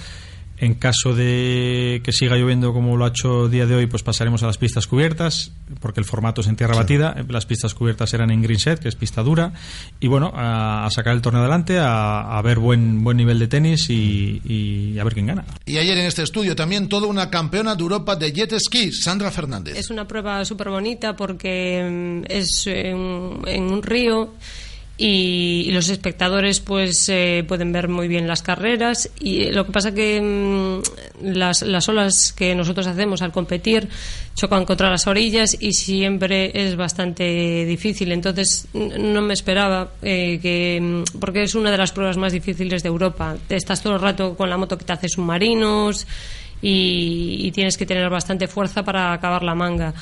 En 0.62 0.74
caso 0.74 1.16
de 1.16 2.02
que 2.04 2.12
siga 2.12 2.36
lloviendo 2.36 2.74
como 2.74 2.98
lo 2.98 3.06
ha 3.06 3.10
hecho 3.10 3.46
el 3.46 3.52
día 3.52 3.66
de 3.66 3.76
hoy, 3.76 3.88
pues 3.88 4.04
pasaremos 4.04 4.44
a 4.44 4.48
las 4.48 4.58
pistas 4.58 4.88
cubiertas, 4.88 5.54
porque 5.80 6.02
el 6.02 6.06
formato 6.06 6.42
es 6.42 6.48
en 6.48 6.58
tierra 6.58 6.76
batida. 6.76 7.16
Las 7.30 7.46
pistas 7.46 7.74
cubiertas 7.74 8.14
eran 8.14 8.30
en 8.30 8.42
green 8.42 8.60
set, 8.60 8.80
que 8.80 8.90
es 8.90 8.96
pista 8.96 9.24
dura. 9.24 9.54
Y 10.02 10.08
bueno, 10.08 10.32
a, 10.36 10.86
a 10.86 10.90
sacar 10.92 11.14
el 11.14 11.22
torneo 11.22 11.42
adelante, 11.42 11.80
a, 11.80 12.38
a 12.38 12.42
ver 12.42 12.60
buen, 12.60 13.04
buen 13.04 13.16
nivel 13.16 13.40
de 13.40 13.48
tenis 13.48 13.90
y, 13.90 14.42
y 14.44 15.00
a 15.00 15.04
ver 15.06 15.14
quién 15.14 15.28
gana. 15.28 15.46
Y 15.66 15.78
ayer 15.78 15.98
en 15.98 16.06
este 16.06 16.24
estudio 16.24 16.56
también 16.56 16.90
toda 16.90 17.08
una 17.08 17.30
campeona 17.30 17.76
de 17.76 17.82
Europa 17.82 18.18
de 18.18 18.34
jet 18.34 18.54
ski, 18.60 18.92
Sandra 18.92 19.32
Fernández. 19.32 19.78
Es 19.78 19.90
una 19.90 20.08
prueba 20.08 20.44
súper 20.44 20.70
bonita 20.70 21.16
porque 21.16 22.24
mm, 22.26 22.32
es 22.32 22.68
en, 22.68 23.42
en 23.46 23.64
un 23.64 23.82
río 23.82 24.34
y, 25.02 25.64
y 25.66 25.72
los 25.72 25.88
espectadores 25.88 26.60
pues 26.60 27.08
eh, 27.08 27.46
pueden 27.48 27.72
ver 27.72 27.88
muy 27.88 28.10
bien 28.10 28.28
las 28.28 28.42
carreras. 28.42 29.10
Y 29.22 29.50
lo 29.52 29.66
que 29.66 29.72
pasa 29.72 29.94
que 29.94 30.20
mm, 30.22 31.24
las, 31.38 31.62
las 31.62 31.88
olas 31.88 32.34
que 32.34 32.54
nosotros 32.54 32.86
hacemos 32.86 33.22
al 33.22 33.32
competir 33.32 33.88
chocan 34.36 34.66
contra 34.66 34.90
las 34.90 35.08
orillas 35.08 35.56
y 35.58 35.72
siempre 35.72 36.52
es 36.54 36.76
bastante 36.76 37.66
difícil. 37.66 38.12
Entonces 38.12 38.68
no 38.74 39.22
me 39.22 39.34
esperaba 39.34 39.94
eh, 40.02 40.38
que 40.42 40.80
mm, 40.82 41.18
porque 41.20 41.44
es 41.44 41.56
una 41.56 41.72
de 41.72 41.78
las 41.78 41.94
pruebas 41.94 42.18
más 42.18 42.34
difíciles 42.34 42.84
de 42.84 42.90
Europa. 42.90 43.38
Estás 43.48 43.82
todo 43.82 43.94
el 43.94 44.02
rato 44.02 44.36
con 44.36 44.50
la 44.50 44.58
moto 44.58 44.78
que 44.78 44.84
te 44.84 44.92
hace 44.92 45.08
submarinos 45.08 46.06
y 46.62 47.50
tienes 47.54 47.78
que 47.78 47.86
tener 47.86 48.10
bastante 48.10 48.50
fuerza 48.50 48.84
para 48.84 49.14
acabar 49.14 49.44
la 49.44 49.56
manga. 49.56 49.94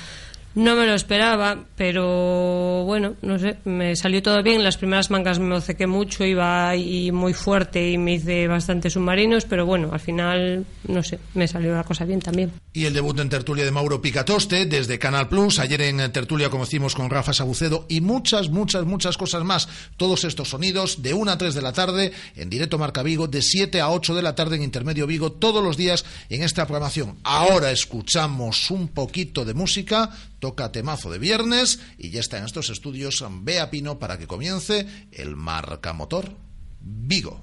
No 0.57 0.75
me 0.75 0.87
lo 0.87 0.95
esperaba, 0.95 1.65
pero 1.75 2.83
bueno, 2.83 3.13
no 3.21 3.37
sé, 3.37 3.57
me 3.65 3.95
salió 3.95 4.23
todo 4.23 4.41
bien. 4.41 4.63
Las 4.63 4.77
primeras 4.77 5.11
mangas 5.11 5.37
me 5.37 5.55
obcequé 5.55 5.85
mucho, 5.85 6.25
iba 6.25 6.67
ahí 6.67 7.11
muy 7.11 7.35
fuerte 7.35 7.91
y 7.91 7.99
me 7.99 8.15
hice 8.15 8.47
bastantes 8.47 8.93
submarinos, 8.93 9.45
pero 9.45 9.67
bueno, 9.67 9.91
al 9.93 9.99
final, 9.99 10.65
no 10.87 11.03
sé, 11.03 11.19
me 11.35 11.47
salió 11.47 11.75
la 11.75 11.83
cosa 11.83 12.05
bien 12.05 12.21
también. 12.21 12.51
Y 12.73 12.85
el 12.85 12.93
debut 12.95 13.19
en 13.19 13.29
tertulia 13.29 13.65
de 13.65 13.71
Mauro 13.71 14.01
Picatoste 14.01 14.65
desde 14.65 14.97
Canal 14.97 15.29
Plus. 15.29 15.59
Ayer 15.59 15.79
en 15.83 16.11
tertulia 16.11 16.49
conocimos 16.49 16.95
con 16.95 17.11
Rafa 17.11 17.33
Sabucedo 17.33 17.85
y 17.87 18.01
muchas, 18.01 18.49
muchas, 18.49 18.83
muchas 18.83 19.15
cosas 19.15 19.43
más. 19.43 19.69
Todos 19.95 20.23
estos 20.23 20.49
sonidos 20.49 21.03
de 21.03 21.13
1 21.13 21.31
a 21.31 21.37
3 21.37 21.53
de 21.53 21.61
la 21.61 21.73
tarde 21.73 22.13
en 22.35 22.49
directo 22.49 22.79
Marca 22.79 23.03
Vigo, 23.03 23.27
de 23.27 23.43
7 23.43 23.79
a 23.79 23.91
8 23.91 24.15
de 24.15 24.21
la 24.23 24.33
tarde 24.33 24.55
en 24.55 24.63
Intermedio 24.63 25.05
Vigo, 25.05 25.33
todos 25.33 25.63
los 25.63 25.77
días 25.77 26.03
en 26.29 26.41
esta 26.41 26.65
programación. 26.65 27.17
Ahora 27.23 27.69
escuchamos 27.69 28.71
un 28.71 28.87
poquito 28.87 29.45
de 29.45 29.53
música, 29.53 30.09
toca 30.47 30.71
temazo 30.71 31.11
de 31.11 31.19
viernes 31.19 31.81
y 31.97 32.09
ya 32.09 32.21
está 32.21 32.37
en 32.37 32.45
estos 32.45 32.69
estudios 32.69 33.21
Bea 33.41 33.69
Pino 33.69 33.99
para 33.99 34.17
que 34.17 34.27
comience 34.27 34.87
el 35.11 35.35
Marca 35.35 35.91
Motor 35.91 36.37
Vigo. 36.79 37.41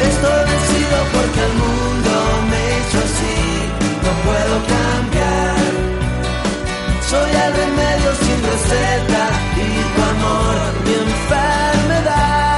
Estoy 0.00 0.44
vencido 0.50 1.71
puedo 4.24 4.54
cambiar. 4.74 5.56
Soy 7.10 7.30
el 7.44 7.52
remedio 7.62 8.10
sin 8.24 8.38
receta 8.50 9.22
y 9.56 9.68
tu 9.94 10.00
amor 10.14 10.56
mi 10.84 10.94
enfermedad. 11.08 12.52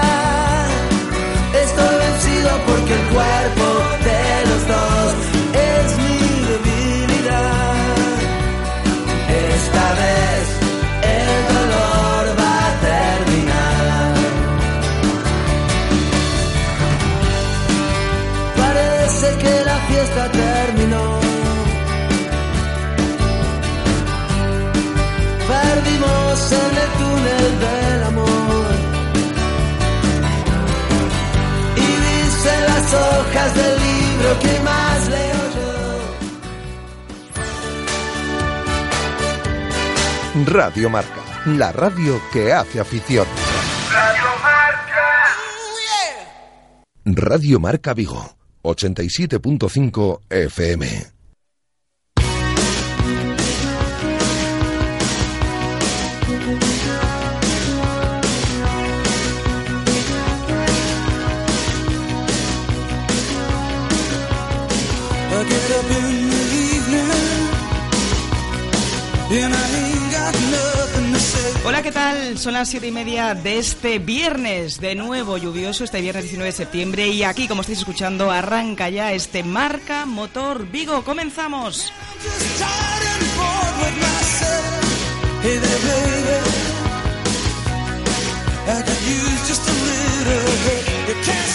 Estoy 1.65 1.95
vencido 2.07 2.51
porque 2.69 2.93
el 3.01 3.05
cuerpo 3.15 3.67
de 4.09 4.23
los 4.51 4.63
dos 4.75 5.13
es 5.73 5.87
mi 6.05 6.19
debilidad. 6.53 7.97
Esta 9.55 9.87
vez 10.03 10.45
el 11.19 11.39
dolor 11.55 12.25
va 12.41 12.55
a 12.69 12.73
terminar. 12.91 14.13
Parece 18.63 19.27
que 19.43 19.55
la 19.65 19.77
fiesta 19.89 20.23
termina 20.31 20.54
porque 26.45 26.57
en 26.57 26.77
el 26.77 26.91
túnel 26.99 27.61
del 27.61 28.03
amor. 28.05 28.67
Y 31.77 31.79
dice 31.81 32.53
las 32.67 32.95
hojas 32.95 33.55
del 33.55 33.75
libro 33.83 34.39
que 34.41 34.61
más 34.61 35.09
leo 35.09 35.43
yo. 35.55 35.71
Radio 40.53 40.91
Marca, 40.91 41.23
la 41.47 41.73
radio 41.73 42.21
que 42.33 42.53
hace 42.53 42.81
afición. 42.81 43.27
Radio 47.05 47.61
Marca 47.61 47.95
Vigo, 47.95 48.37
87.5 48.63 50.21
FM. 50.29 51.14
Get 65.67 65.79
up 65.79 65.91
in 65.91 66.29
the 66.29 66.45
evening 66.77 67.11
and 69.35 69.55
I 69.55 69.67
ain't 69.81 70.13
got 70.13 70.35
nothing 70.51 71.13
to 71.13 71.19
say. 71.19 71.63
Hola, 71.65 71.83
¿qué 71.83 71.91
tal? 71.91 72.39
Son 72.39 72.53
las 72.53 72.69
siete 72.69 72.89
y 72.89 72.91
media 72.93 73.35
de 73.35 73.59
este 73.59 73.99
viernes, 73.99 74.81
de 74.81 74.95
nuevo 74.95 75.39
lluvioso, 75.39 75.85
este 75.85 76.01
viernes 76.01 76.25
19 76.25 76.51
de 76.51 76.57
septiembre. 76.57 77.09
Y 77.09 77.25
aquí, 77.25 77.49
como 77.49 77.63
estáis 77.63 77.79
escuchando, 77.79 78.31
arranca 78.31 78.91
ya 78.91 79.13
este 79.13 79.43
Marca 79.43 80.07
Motor 80.07 80.67
Vigo. 80.71 81.03
¡Comenzamos! 81.03 81.91
Just 82.23 82.59
tired 82.59 83.07
and 83.15 83.27
bored 83.37 83.77
with 83.81 83.97
myself. 84.01 85.43
Hey 85.43 85.59
there, 85.59 85.81
baby. 85.89 86.75
I 88.67 88.83
could 88.83 89.03
use 89.09 89.49
just 89.49 89.69
a 89.69 89.73
little 89.73 90.57
help. 90.65 91.09
You 91.09 91.15
can't 91.25 91.27
start 91.27 91.33
a 91.35 91.43
fire. 91.43 91.54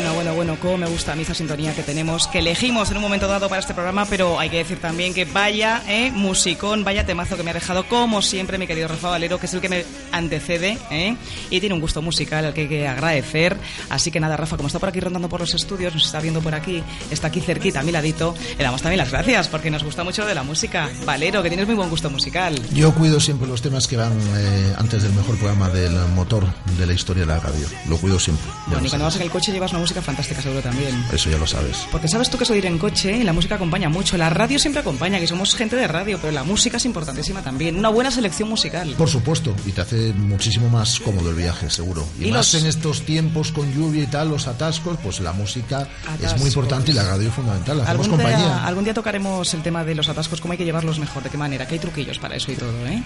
Bueno, 0.00 0.14
bueno, 0.14 0.34
bueno, 0.34 0.56
cómo 0.58 0.78
me 0.78 0.86
gusta 0.86 1.12
a 1.12 1.14
mí 1.14 1.24
esa 1.24 1.34
sintonía 1.34 1.74
que 1.74 1.82
tenemos, 1.82 2.26
que 2.26 2.38
elegimos 2.38 2.90
en 2.90 2.96
un 2.96 3.02
momento 3.02 3.28
dado 3.28 3.50
para 3.50 3.60
este 3.60 3.74
programa, 3.74 4.06
pero 4.06 4.40
hay 4.40 4.48
que 4.48 4.56
decir 4.56 4.78
también 4.80 5.12
que 5.12 5.26
vaya, 5.26 5.82
eh, 5.86 6.10
musicón, 6.10 6.84
vaya 6.84 7.04
temazo 7.04 7.36
que 7.36 7.42
me 7.42 7.50
ha 7.50 7.52
dejado, 7.52 7.86
como 7.86 8.22
siempre, 8.22 8.56
mi 8.56 8.66
querido 8.66 8.88
Rafa 8.88 9.10
Valero, 9.10 9.38
que 9.38 9.44
es 9.44 9.52
el 9.52 9.60
que 9.60 9.68
me 9.68 9.84
antecede, 10.10 10.78
eh, 10.90 11.16
y 11.50 11.60
tiene 11.60 11.74
un 11.74 11.82
gusto 11.82 12.00
musical 12.00 12.46
al 12.46 12.54
que 12.54 12.62
hay 12.62 12.68
que 12.68 12.88
agradecer. 12.88 13.58
Así 13.90 14.10
que 14.10 14.20
nada, 14.20 14.38
Rafa, 14.38 14.56
como 14.56 14.68
está 14.68 14.78
por 14.78 14.88
aquí 14.88 15.00
rondando 15.00 15.28
por 15.28 15.40
los 15.40 15.52
estudios, 15.52 15.92
nos 15.92 16.06
está 16.06 16.18
viendo 16.18 16.40
por 16.40 16.54
aquí, 16.54 16.82
está 17.10 17.26
aquí 17.26 17.42
cerquita, 17.42 17.80
a 17.80 17.82
mi 17.82 17.92
ladito, 17.92 18.34
le 18.56 18.64
damos 18.64 18.80
también 18.80 18.96
las 18.96 19.10
gracias, 19.10 19.48
porque 19.48 19.70
nos 19.70 19.84
gusta 19.84 20.02
mucho 20.02 20.22
lo 20.22 20.28
de 20.28 20.34
la 20.34 20.44
música. 20.44 20.88
Valero, 21.04 21.42
que 21.42 21.50
tienes 21.50 21.66
muy 21.66 21.76
buen 21.76 21.90
gusto 21.90 22.08
musical. 22.08 22.58
Yo 22.72 22.94
cuido 22.94 23.20
siempre 23.20 23.46
los 23.46 23.60
temas 23.60 23.86
que 23.86 23.98
van 23.98 24.18
eh, 24.18 24.74
antes 24.78 25.02
del 25.02 25.12
mejor 25.12 25.36
programa 25.36 25.68
del 25.68 25.92
motor 26.14 26.46
de 26.78 26.86
la 26.86 26.94
historia 26.94 27.26
de 27.26 27.34
la 27.34 27.38
radio. 27.38 27.66
Lo 27.86 27.98
cuido 27.98 28.18
siempre. 28.18 28.50
Bueno, 28.66 28.86
y 28.86 28.88
cuando 28.88 29.04
vas 29.04 29.16
en 29.16 29.22
el 29.22 29.30
coche 29.30 29.52
llevas 29.52 29.72
una 29.72 29.80
música 29.80 29.89
fantástica, 30.00 30.40
seguro 30.42 30.60
también. 30.62 31.04
Eso 31.12 31.30
ya 31.30 31.38
lo 31.38 31.46
sabes. 31.46 31.78
Porque 31.90 32.06
sabes 32.08 32.30
tú 32.30 32.38
que 32.38 32.44
de 32.44 32.58
ir 32.58 32.66
en 32.66 32.78
coche 32.78 33.16
y 33.18 33.22
la 33.24 33.32
música 33.32 33.54
acompaña 33.56 33.88
mucho. 33.88 34.16
La 34.16 34.28
radio 34.30 34.58
siempre 34.58 34.80
acompaña, 34.80 35.18
que 35.20 35.26
somos 35.26 35.54
gente 35.54 35.76
de 35.76 35.86
radio, 35.86 36.18
pero 36.20 36.32
la 36.32 36.42
música 36.42 36.78
es 36.78 36.84
importantísima 36.84 37.42
también. 37.42 37.76
Una 37.78 37.88
buena 37.90 38.10
selección 38.10 38.48
musical. 38.48 38.94
Por 38.98 39.08
supuesto, 39.08 39.54
y 39.66 39.70
te 39.72 39.80
hace 39.82 40.12
muchísimo 40.12 40.68
más 40.68 40.98
cómodo 41.00 41.30
el 41.30 41.36
viaje, 41.36 41.70
seguro. 41.70 42.06
Y, 42.18 42.26
Y 42.28 42.32
más 42.32 42.52
los- 42.54 42.62
en 42.62 42.68
estos 42.68 43.02
tiempos 43.02 43.52
con 43.52 43.72
lluvia 43.72 44.02
y 44.02 44.06
tal, 44.06 44.28
los 44.30 44.46
atascos, 44.48 44.98
pues 45.02 45.20
la 45.20 45.32
música 45.32 45.86
es 46.22 46.36
muy 46.38 46.48
importante 46.48 46.90
y 46.90 46.94
la 46.94 47.04
radio 47.04 47.28
es 47.28 47.34
fundamental. 47.34 47.80
Hacemos 47.80 47.90
Algún 48.06 48.08
compañía. 48.18 48.38
día, 48.38 48.66
algún 48.66 48.84
día 48.84 48.94
tocaremos 48.94 49.54
el 49.54 49.62
tema 49.62 49.84
de 49.84 49.94
los 49.94 50.08
atascos, 50.08 50.40
cómo 50.40 50.52
hay 50.52 50.58
que 50.58 50.64
llevarlos 50.64 50.98
mejor, 50.98 51.22
de 51.22 51.30
qué 51.30 51.38
manera, 51.38 51.66
que 51.66 51.74
hay 51.74 51.80
truquillos 51.80 52.18
para 52.18 52.34
eso 52.36 52.50
y 52.52 52.56
todo, 52.56 52.86
¿eh? 52.86 53.02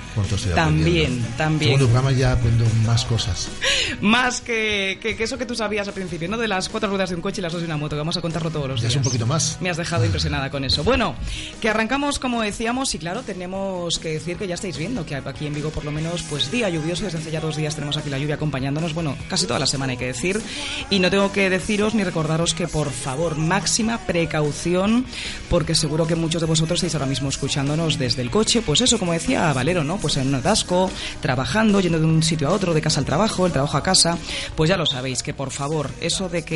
También, 0.54 1.24
también. 1.36 1.72
Segundo 1.72 1.92
programa 1.92 2.12
ya 2.16 2.32
aprendo 2.32 2.64
más 2.86 3.04
cosas. 3.04 3.48
Más 4.00 4.40
que, 4.40 4.98
que, 5.00 5.16
que 5.16 5.24
eso 5.24 5.38
que 5.38 5.46
tú 5.46 5.54
sabías 5.54 5.86
al 5.88 5.94
principio, 5.94 6.28
¿no? 6.28 6.36
De 6.38 6.48
las 6.48 6.68
cuatro 6.74 6.90
ruedas 6.90 7.10
de 7.10 7.14
un 7.14 7.22
coche 7.22 7.40
y 7.40 7.42
las 7.42 7.52
dos 7.52 7.62
de 7.62 7.66
una 7.68 7.76
moto, 7.76 7.90
que 7.94 8.00
vamos 8.00 8.16
a 8.16 8.20
contarlo 8.20 8.50
todos 8.50 8.66
los 8.66 8.80
Ya 8.80 8.88
días. 8.88 8.92
es 8.94 8.96
un 8.96 9.04
poquito 9.04 9.26
más. 9.28 9.58
Me 9.60 9.70
has 9.70 9.76
dejado 9.76 10.04
impresionada 10.04 10.50
con 10.50 10.64
eso. 10.64 10.82
Bueno, 10.82 11.14
que 11.60 11.68
arrancamos 11.68 12.18
como 12.18 12.42
decíamos 12.42 12.92
y 12.96 12.98
claro, 12.98 13.22
tenemos 13.22 14.00
que 14.00 14.08
decir 14.14 14.36
que 14.36 14.48
ya 14.48 14.56
estáis 14.56 14.76
viendo 14.76 15.06
que 15.06 15.14
aquí 15.14 15.46
en 15.46 15.54
Vigo 15.54 15.70
por 15.70 15.84
lo 15.84 15.92
menos 15.92 16.24
pues 16.28 16.50
día 16.50 16.68
lluvioso, 16.68 17.04
desde 17.04 17.18
hace 17.18 17.30
ya 17.30 17.40
dos 17.40 17.54
días 17.54 17.76
tenemos 17.76 17.96
aquí 17.96 18.10
la 18.10 18.18
lluvia 18.18 18.34
acompañándonos, 18.34 18.92
bueno, 18.92 19.16
casi 19.28 19.46
toda 19.46 19.60
la 19.60 19.66
semana 19.68 19.92
hay 19.92 19.98
que 19.98 20.06
decir, 20.06 20.42
y 20.90 20.98
no 20.98 21.10
tengo 21.10 21.30
que 21.30 21.48
deciros 21.48 21.94
ni 21.94 22.02
recordaros 22.02 22.54
que 22.54 22.66
por 22.66 22.90
favor, 22.90 23.36
máxima 23.36 23.98
precaución, 23.98 25.06
porque 25.48 25.76
seguro 25.76 26.08
que 26.08 26.16
muchos 26.16 26.40
de 26.40 26.46
vosotros 26.48 26.78
estáis 26.78 26.94
ahora 26.94 27.06
mismo 27.06 27.28
escuchándonos 27.28 27.98
desde 27.98 28.22
el 28.22 28.30
coche, 28.32 28.62
pues 28.62 28.80
eso, 28.80 28.98
como 28.98 29.12
decía 29.12 29.52
Valero, 29.52 29.84
¿no? 29.84 29.98
Pues 29.98 30.16
en 30.16 30.26
un 30.26 30.34
atasco, 30.34 30.90
trabajando, 31.20 31.78
yendo 31.80 32.00
de 32.00 32.06
un 32.06 32.22
sitio 32.22 32.48
a 32.48 32.50
otro, 32.52 32.74
de 32.74 32.80
casa 32.82 32.98
al 32.98 33.06
trabajo, 33.06 33.46
el 33.46 33.52
trabajo 33.52 33.76
a 33.76 33.82
casa, 33.82 34.18
pues 34.56 34.68
ya 34.68 34.76
lo 34.76 34.86
sabéis, 34.86 35.22
que 35.22 35.34
por 35.34 35.50
favor, 35.50 35.90
eso 36.00 36.28
de 36.28 36.42
que 36.44 36.53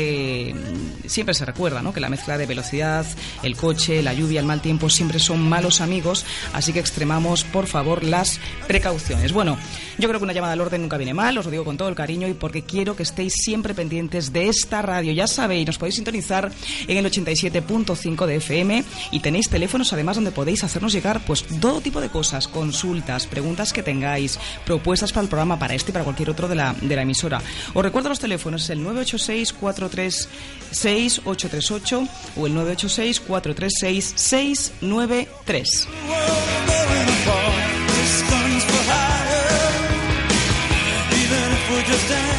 siempre 1.06 1.34
se 1.34 1.44
recuerda, 1.44 1.82
¿no? 1.82 1.92
Que 1.92 2.00
la 2.00 2.08
mezcla 2.08 2.38
de 2.38 2.46
velocidad, 2.46 3.06
el 3.42 3.56
coche, 3.56 4.02
la 4.02 4.14
lluvia, 4.14 4.40
el 4.40 4.46
mal 4.46 4.61
tiempo 4.61 4.90
siempre 4.90 5.18
son 5.18 5.48
malos 5.48 5.80
amigos, 5.80 6.24
así 6.52 6.72
que 6.72 6.80
extremamos, 6.80 7.44
por 7.44 7.66
favor, 7.66 8.04
las 8.04 8.40
precauciones. 8.66 9.32
Bueno, 9.32 9.58
yo 9.98 10.08
creo 10.08 10.20
que 10.20 10.24
una 10.24 10.32
llamada 10.32 10.52
al 10.52 10.61
orden 10.61 10.82
nunca 10.82 10.96
viene 10.96 11.14
mal, 11.14 11.37
os 11.38 11.44
lo 11.44 11.50
digo 11.50 11.64
con 11.64 11.76
todo 11.76 11.88
el 11.88 11.94
cariño 11.94 12.28
y 12.28 12.34
porque 12.34 12.62
quiero 12.62 12.96
que 12.96 13.02
estéis 13.02 13.34
siempre 13.34 13.74
pendientes 13.74 14.32
de 14.32 14.48
esta 14.48 14.82
radio. 14.82 15.12
Ya 15.12 15.26
sabéis, 15.26 15.66
nos 15.66 15.78
podéis 15.78 15.96
sintonizar 15.96 16.50
en 16.87 16.96
el 16.96 17.04
87.5 17.04 18.26
de 18.26 18.37
FM 18.37 18.84
y 19.12 19.20
tenéis 19.20 19.48
teléfonos 19.48 19.92
además 19.92 20.16
donde 20.16 20.30
podéis 20.30 20.64
hacernos 20.64 20.92
llegar 20.92 21.20
pues 21.26 21.44
todo 21.61 21.80
tipo 21.80 22.00
de 22.00 22.08
cosas, 22.08 22.48
consultas, 22.48 23.26
preguntas 23.26 23.72
que 23.72 23.82
tengáis, 23.82 24.38
propuestas 24.64 25.12
para 25.12 25.22
el 25.22 25.28
programa, 25.28 25.58
para 25.58 25.74
este 25.74 25.90
y 25.90 25.92
para 25.92 26.04
cualquier 26.04 26.30
otro 26.30 26.48
de 26.48 26.54
la, 26.54 26.74
emisora. 26.80 27.40
Os 27.74 27.82
recuerdo 27.82 28.08
los 28.08 28.18
teléfonos, 28.18 28.64
es 28.64 28.70
el 28.70 28.82
986 28.82 29.52
436 29.88 31.20
838 31.24 32.09
o 32.37 32.46
el 32.46 32.55
986 32.55 33.20
436 33.20 34.12
693. 34.16 35.88
This 37.98 38.22
gun's 38.31 38.64
for 38.64 38.83
hire. 38.90 39.38
Even 41.12 41.53
if 41.53 41.70
we're 41.70 41.83
just 41.85 42.09
dancing 42.09 42.38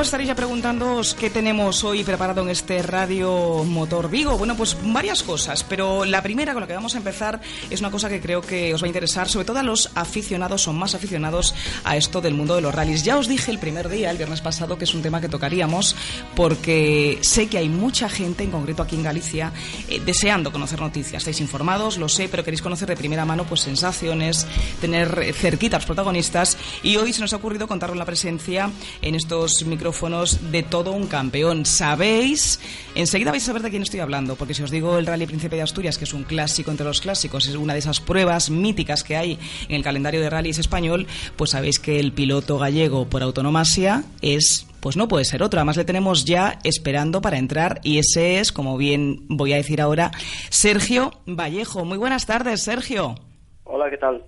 pues 0.00 0.06
estaréis 0.06 0.28
ya 0.28 0.34
preguntándoos 0.34 1.12
qué 1.12 1.28
tenemos 1.28 1.84
hoy 1.84 2.04
preparado 2.04 2.40
en 2.40 2.48
este 2.48 2.80
Radio 2.80 3.64
Motor 3.64 4.08
Vigo. 4.08 4.38
Bueno, 4.38 4.56
pues 4.56 4.74
varias 4.82 5.22
cosas, 5.22 5.62
pero 5.62 6.06
la 6.06 6.22
primera 6.22 6.54
con 6.54 6.62
la 6.62 6.66
que 6.66 6.72
vamos 6.72 6.94
a 6.94 6.98
empezar 6.98 7.38
es 7.68 7.80
una 7.80 7.90
cosa 7.90 8.08
que 8.08 8.18
creo 8.18 8.40
que 8.40 8.72
os 8.72 8.82
va 8.82 8.86
a 8.86 8.88
interesar, 8.88 9.28
sobre 9.28 9.44
todo 9.44 9.58
a 9.58 9.62
los 9.62 9.90
aficionados 9.94 10.66
o 10.68 10.72
más 10.72 10.94
aficionados 10.94 11.54
a 11.84 11.98
esto 11.98 12.22
del 12.22 12.32
mundo 12.32 12.54
de 12.54 12.62
los 12.62 12.74
rallies. 12.74 13.02
Ya 13.02 13.18
os 13.18 13.28
dije 13.28 13.50
el 13.50 13.58
primer 13.58 13.90
día, 13.90 14.10
el 14.10 14.16
viernes 14.16 14.40
pasado, 14.40 14.78
que 14.78 14.84
es 14.84 14.94
un 14.94 15.02
tema 15.02 15.20
que 15.20 15.28
tocaríamos 15.28 15.94
porque 16.34 17.18
sé 17.20 17.48
que 17.48 17.58
hay 17.58 17.68
mucha 17.68 18.08
gente, 18.08 18.42
en 18.42 18.52
concreto 18.52 18.82
aquí 18.82 18.96
en 18.96 19.02
Galicia, 19.02 19.52
eh, 19.86 20.00
deseando 20.02 20.50
conocer 20.50 20.80
noticias. 20.80 21.20
Estáis 21.20 21.42
informados, 21.42 21.98
lo 21.98 22.08
sé, 22.08 22.30
pero 22.30 22.42
queréis 22.42 22.62
conocer 22.62 22.88
de 22.88 22.96
primera 22.96 23.26
mano 23.26 23.44
pues 23.44 23.60
sensaciones, 23.60 24.46
tener 24.80 25.18
eh, 25.22 25.34
cerquita 25.34 25.76
a 25.76 25.80
los 25.80 25.86
protagonistas 25.86 26.56
y 26.82 26.96
hoy 26.96 27.12
se 27.12 27.20
nos 27.20 27.34
ha 27.34 27.36
ocurrido 27.36 27.68
contar 27.68 27.90
con 27.90 27.98
la 27.98 28.06
presencia 28.06 28.70
en 29.02 29.14
estos 29.14 29.62
micrófonos 29.66 29.89
de 29.90 30.62
todo 30.62 30.92
un 30.92 31.08
campeón. 31.08 31.66
Sabéis, 31.66 32.60
enseguida 32.94 33.32
vais 33.32 33.42
a 33.42 33.46
saber 33.46 33.62
de 33.62 33.70
quién 33.70 33.82
estoy 33.82 33.98
hablando, 33.98 34.36
porque 34.36 34.54
si 34.54 34.62
os 34.62 34.70
digo 34.70 34.98
el 34.98 35.06
Rally 35.06 35.26
Príncipe 35.26 35.56
de 35.56 35.62
Asturias, 35.62 35.98
que 35.98 36.04
es 36.04 36.14
un 36.14 36.22
clásico 36.22 36.70
entre 36.70 36.86
los 36.86 37.00
clásicos, 37.00 37.48
es 37.48 37.56
una 37.56 37.72
de 37.72 37.80
esas 37.80 38.00
pruebas 38.00 38.50
míticas 38.50 39.02
que 39.02 39.16
hay 39.16 39.38
en 39.68 39.74
el 39.74 39.82
calendario 39.82 40.20
de 40.20 40.30
rallies 40.30 40.58
español, 40.58 41.08
pues 41.34 41.50
sabéis 41.50 41.80
que 41.80 41.98
el 41.98 42.12
piloto 42.12 42.56
gallego 42.56 43.08
por 43.08 43.22
autonomasia 43.22 44.04
es 44.22 44.66
pues 44.80 44.96
no 44.96 45.08
puede 45.08 45.24
ser 45.24 45.42
otro. 45.42 45.58
Además 45.58 45.76
le 45.76 45.84
tenemos 45.84 46.24
ya 46.24 46.58
esperando 46.62 47.20
para 47.20 47.36
entrar 47.36 47.80
y 47.82 47.98
ese 47.98 48.38
es, 48.38 48.52
como 48.52 48.78
bien 48.78 49.26
voy 49.28 49.52
a 49.52 49.56
decir 49.56 49.80
ahora, 49.80 50.12
Sergio 50.50 51.10
Vallejo. 51.26 51.84
Muy 51.84 51.98
buenas 51.98 52.26
tardes, 52.26 52.62
Sergio. 52.62 53.16
Hola, 53.64 53.90
¿qué 53.90 53.98
tal? 53.98 54.24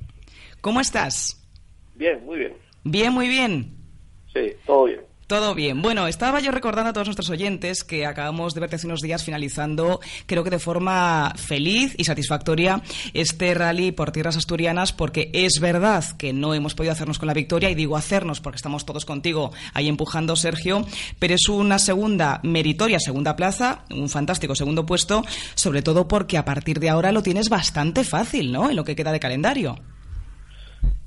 ¿Cómo 0.60 0.80
estás? 0.80 1.40
Bien, 1.94 2.22
muy 2.26 2.38
bien. 2.38 2.52
Bien, 2.84 3.12
muy 3.12 3.28
bien. 3.28 3.76
Sí, 4.32 4.52
todo 4.66 4.84
bien. 4.84 5.11
Todo 5.26 5.54
bien. 5.54 5.80
Bueno, 5.80 6.08
estaba 6.08 6.40
yo 6.40 6.50
recordando 6.50 6.90
a 6.90 6.92
todos 6.92 7.06
nuestros 7.06 7.30
oyentes 7.30 7.84
que 7.84 8.04
acabamos 8.04 8.54
de 8.54 8.60
verte 8.60 8.76
hace 8.76 8.86
unos 8.86 9.00
días 9.00 9.24
finalizando, 9.24 10.00
creo 10.26 10.44
que 10.44 10.50
de 10.50 10.58
forma 10.58 11.32
feliz 11.36 11.94
y 11.96 12.04
satisfactoria, 12.04 12.82
este 13.14 13.54
rally 13.54 13.92
por 13.92 14.12
tierras 14.12 14.36
asturianas, 14.36 14.92
porque 14.92 15.30
es 15.32 15.58
verdad 15.60 16.04
que 16.18 16.32
no 16.32 16.54
hemos 16.54 16.74
podido 16.74 16.92
hacernos 16.92 17.18
con 17.18 17.28
la 17.28 17.34
victoria, 17.34 17.70
y 17.70 17.74
digo 17.74 17.96
hacernos 17.96 18.40
porque 18.40 18.56
estamos 18.56 18.84
todos 18.84 19.04
contigo 19.04 19.52
ahí 19.72 19.88
empujando, 19.88 20.36
Sergio, 20.36 20.86
pero 21.18 21.34
es 21.34 21.48
una 21.48 21.78
segunda 21.78 22.40
meritoria 22.42 23.00
segunda 23.00 23.36
plaza, 23.36 23.84
un 23.90 24.08
fantástico 24.08 24.54
segundo 24.54 24.84
puesto, 24.84 25.24
sobre 25.54 25.82
todo 25.82 26.08
porque 26.08 26.36
a 26.36 26.44
partir 26.44 26.80
de 26.80 26.90
ahora 26.90 27.12
lo 27.12 27.22
tienes 27.22 27.48
bastante 27.48 28.04
fácil, 28.04 28.52
¿no? 28.52 28.70
En 28.70 28.76
lo 28.76 28.84
que 28.84 28.96
queda 28.96 29.12
de 29.12 29.20
calendario. 29.20 29.78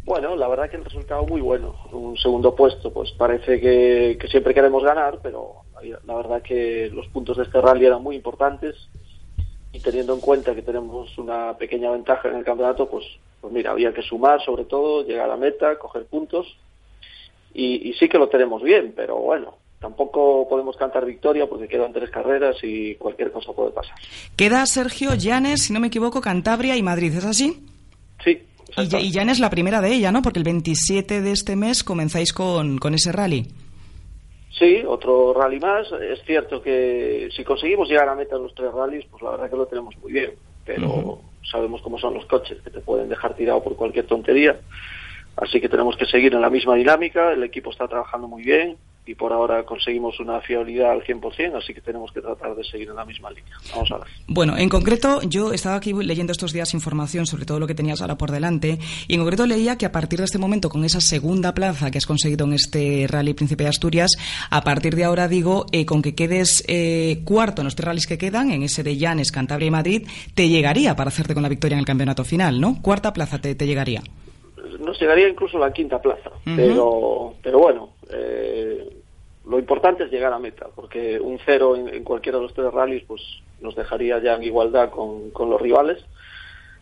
Bueno, 0.06 0.36
la 0.36 0.48
verdad 0.48 0.70
que 0.70 0.78
el 0.78 0.86
resultado 0.86 1.26
muy 1.26 1.42
bueno. 1.42 1.76
Un 1.92 2.16
segundo 2.16 2.56
puesto, 2.56 2.94
pues 2.94 3.12
parece 3.14 3.60
que, 3.60 4.18
que 4.22 4.28
siempre 4.28 4.54
queremos 4.54 4.84
ganar, 4.84 5.20
pero 5.24 5.64
la 6.06 6.16
verdad 6.16 6.44
que 6.44 6.92
los 6.94 7.08
puntos 7.08 7.38
de 7.38 7.44
este 7.44 7.60
rally 7.60 7.88
eran 7.88 8.04
muy 8.04 8.16
importantes 8.16 8.76
y 9.74 9.80
teniendo 9.80 10.14
en 10.14 10.22
cuenta 10.22 10.54
que 10.54 10.62
tenemos 10.62 11.18
una 11.18 11.58
pequeña 11.58 11.90
ventaja 11.90 12.30
en 12.30 12.36
el 12.36 12.46
campeonato, 12.46 12.88
pues, 12.88 13.04
pues 13.42 13.52
mira, 13.52 13.72
había 13.72 13.94
que 13.94 14.04
sumar 14.04 14.42
sobre 14.44 14.66
todo, 14.66 15.04
llegar 15.04 15.30
a 15.30 15.38
meta, 15.38 15.78
coger 15.80 16.06
puntos 16.06 16.56
y, 17.54 17.90
y 17.90 17.94
sí 17.94 18.08
que 18.08 18.20
lo 18.20 18.30
tenemos 18.30 18.62
bien, 18.62 18.94
pero 18.96 19.18
bueno, 19.18 19.56
tampoco 19.80 20.48
podemos 20.48 20.78
cantar 20.78 21.04
victoria 21.06 21.48
porque 21.48 21.68
quedan 21.68 21.92
tres 21.92 22.12
carreras 22.12 22.58
y 22.62 22.94
cualquier 22.96 23.32
cosa 23.32 23.54
puede 23.54 23.72
pasar. 23.72 23.96
Queda 24.38 24.66
Sergio, 24.68 25.16
Llanes, 25.16 25.64
si 25.64 25.74
no 25.74 25.80
me 25.80 25.88
equivoco, 25.88 26.22
Cantabria 26.22 26.78
y 26.78 26.84
Madrid, 26.84 27.14
¿es 27.18 27.26
así? 27.26 27.66
Sí. 28.24 28.40
Y, 28.78 28.88
Ya- 28.88 29.00
y 29.00 29.12
Llanes 29.12 29.40
la 29.40 29.50
primera 29.50 29.82
de 29.82 29.94
ella, 29.94 30.12
¿no? 30.12 30.22
Porque 30.22 30.40
el 30.40 30.46
27 30.46 31.22
de 31.22 31.32
este 31.32 31.56
mes 31.56 31.84
comenzáis 31.84 32.34
con, 32.34 32.78
con 32.78 32.94
ese 32.94 33.12
rally. 33.12 33.48
Sí, 34.58 34.82
otro 34.88 35.34
rally 35.34 35.60
más. 35.60 35.88
Es 35.92 36.22
cierto 36.26 36.62
que 36.62 37.30
si 37.36 37.44
conseguimos 37.44 37.90
llegar 37.90 38.08
a 38.10 38.16
meta 38.16 38.38
los 38.38 38.54
tres 38.56 38.72
rallies, 38.74 39.06
pues 39.12 39.22
la 39.24 39.32
verdad 39.32 39.50
que 39.50 39.58
lo 39.58 39.66
tenemos 39.66 39.96
muy 40.02 40.14
bien. 40.14 40.32
Pero 40.66 41.20
sabemos 41.50 41.82
cómo 41.82 42.00
son 42.00 42.14
los 42.16 42.26
coches, 42.26 42.58
que 42.64 42.70
te 42.70 42.80
pueden 42.80 43.10
dejar 43.10 43.36
tirado 43.36 43.62
por 43.64 43.76
cualquier 43.76 44.08
tontería. 44.08 44.60
Así 45.38 45.60
que 45.60 45.68
tenemos 45.70 45.98
que 45.98 46.06
seguir 46.06 46.34
en 46.34 46.42
la 46.42 46.50
misma 46.50 46.76
dinámica. 46.76 47.34
El 47.34 47.44
equipo 47.44 47.70
está 47.72 47.88
trabajando 47.88 48.28
muy 48.28 48.44
bien 48.44 48.78
y 49.06 49.16
por 49.16 49.32
ahora 49.32 49.64
conseguimos 49.64 50.20
una 50.20 50.42
fiabilidad 50.42 50.92
al 50.92 51.04
100%, 51.04 51.58
así 51.58 51.74
que 51.74 51.82
tenemos 51.82 52.12
que 52.12 52.22
tratar 52.22 52.56
de 52.56 52.64
seguir 52.64 52.90
en 52.90 52.96
la 52.96 53.06
misma 53.06 53.30
línea. 53.30 53.56
Vamos 53.74 53.92
a 53.92 53.98
ver. 53.98 54.08
Bueno, 54.28 54.58
en 54.58 54.70
concreto, 54.70 55.22
yo 55.24 55.54
estaba 55.54 55.76
aquí 55.76 55.94
leyendo 55.94 56.32
estos 56.32 56.54
días 56.54 56.74
información 56.74 57.26
sobre 57.26 57.46
todo 57.46 57.60
lo 57.60 57.68
que 57.68 57.76
tenías 57.76 58.02
ahora 58.02 58.18
por 58.18 58.32
delante, 58.32 58.80
y 59.08 59.14
en 59.14 59.20
concreto 59.20 59.46
leía 59.46 59.78
que 59.78 59.86
a 59.86 59.92
partir 59.92 60.20
de 60.20 60.26
este 60.26 60.38
momento, 60.38 60.70
con 60.70 60.84
esa 60.84 61.02
segunda 61.02 61.54
plaza 61.54 61.92
que 61.92 61.98
has 61.98 62.06
conseguido 62.06 62.46
en 62.46 62.54
este 62.54 63.06
Rally 63.08 63.34
Príncipe 63.34 63.64
de 63.64 63.70
Asturias, 63.70 64.12
a 64.50 64.62
partir 64.62 64.96
de 64.96 65.04
ahora 65.04 65.28
digo, 65.28 65.66
eh, 65.72 65.86
con 65.86 66.02
que 66.02 66.16
quedes 66.16 66.64
eh, 66.68 67.22
cuarto 67.26 67.62
en 67.62 67.66
los 67.66 67.76
tres 67.76 67.86
rallies 67.86 68.08
que 68.08 68.18
quedan, 68.18 68.52
en 68.52 68.64
ese 68.64 68.84
de 68.84 68.98
Llanes, 68.98 69.32
Cantabria 69.32 69.68
y 69.68 69.72
Madrid, 69.72 70.08
te 70.34 70.50
llegaría 70.50 70.96
para 70.96 71.10
hacerte 71.10 71.34
con 71.34 71.44
la 71.44 71.50
victoria 71.50 71.76
en 71.76 71.80
el 71.80 71.86
campeonato 71.86 72.24
final, 72.24 72.60
¿no? 72.60 72.82
Cuarta 72.82 73.14
plaza 73.14 73.40
te, 73.40 73.56
te 73.56 73.68
llegaría. 73.68 74.02
Nos 74.80 75.00
llegaría 75.00 75.28
incluso 75.28 75.58
la 75.58 75.72
quinta 75.72 76.02
plaza, 76.02 76.32
pero, 76.44 77.34
pero 77.42 77.60
bueno, 77.60 77.90
eh, 78.12 78.95
lo 79.48 79.60
importante 79.60 80.04
es 80.04 80.12
llegar 80.12 80.34
a 80.34 80.40
meta, 80.40 80.68
porque 80.76 81.20
un 81.20 81.40
cero 81.46 81.76
en, 81.76 82.04
cualquiera 82.04 82.38
de 82.38 82.44
los 82.44 82.54
tres 82.54 82.72
rallies 82.74 83.04
pues 83.08 83.22
nos 83.62 83.76
dejaría 83.76 84.20
ya 84.20 84.36
en 84.36 84.44
igualdad 84.44 84.90
con, 84.90 85.32
con 85.32 85.50
los 85.50 85.62
rivales. 85.62 86.04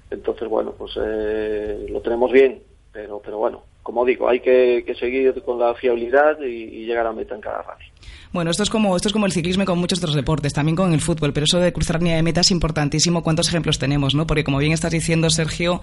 Entonces, 0.09 0.47
bueno, 0.47 0.73
pues 0.77 0.93
eh, 1.01 1.87
lo 1.89 2.01
tenemos 2.01 2.31
bien, 2.31 2.61
pero, 2.91 3.21
pero 3.23 3.37
bueno, 3.37 3.63
como 3.81 4.05
digo, 4.05 4.29
hay 4.29 4.39
que, 4.39 4.95
seguir 4.99 5.41
con 5.43 5.59
la 5.59 5.73
fiabilidad 5.75 6.39
y 6.41 6.85
llegar 6.85 7.07
a 7.07 7.13
meta 7.13 7.35
en 7.35 7.41
cada 7.41 7.61
rally. 7.63 7.92
Bueno, 8.31 8.49
esto 8.49 8.63
es 8.63 8.69
como 8.71 8.95
esto 8.95 9.09
es 9.09 9.13
como 9.13 9.27
el 9.27 9.31
ciclismo 9.31 9.61
y 9.61 9.65
con 9.67 9.77
muchos 9.77 9.99
otros 9.99 10.15
deportes, 10.15 10.53
también 10.53 10.75
con 10.75 10.91
el 10.93 11.01
fútbol, 11.01 11.33
pero 11.33 11.43
eso 11.45 11.59
de 11.59 11.71
cruzar 11.71 11.99
línea 11.99 12.15
de 12.15 12.23
meta 12.23 12.41
es 12.41 12.49
importantísimo. 12.49 13.21
¿Cuántos 13.21 13.47
ejemplos 13.47 13.77
tenemos, 13.77 14.15
no? 14.15 14.25
Porque 14.25 14.43
como 14.43 14.57
bien 14.57 14.71
estás 14.71 14.91
diciendo, 14.91 15.29
Sergio, 15.29 15.81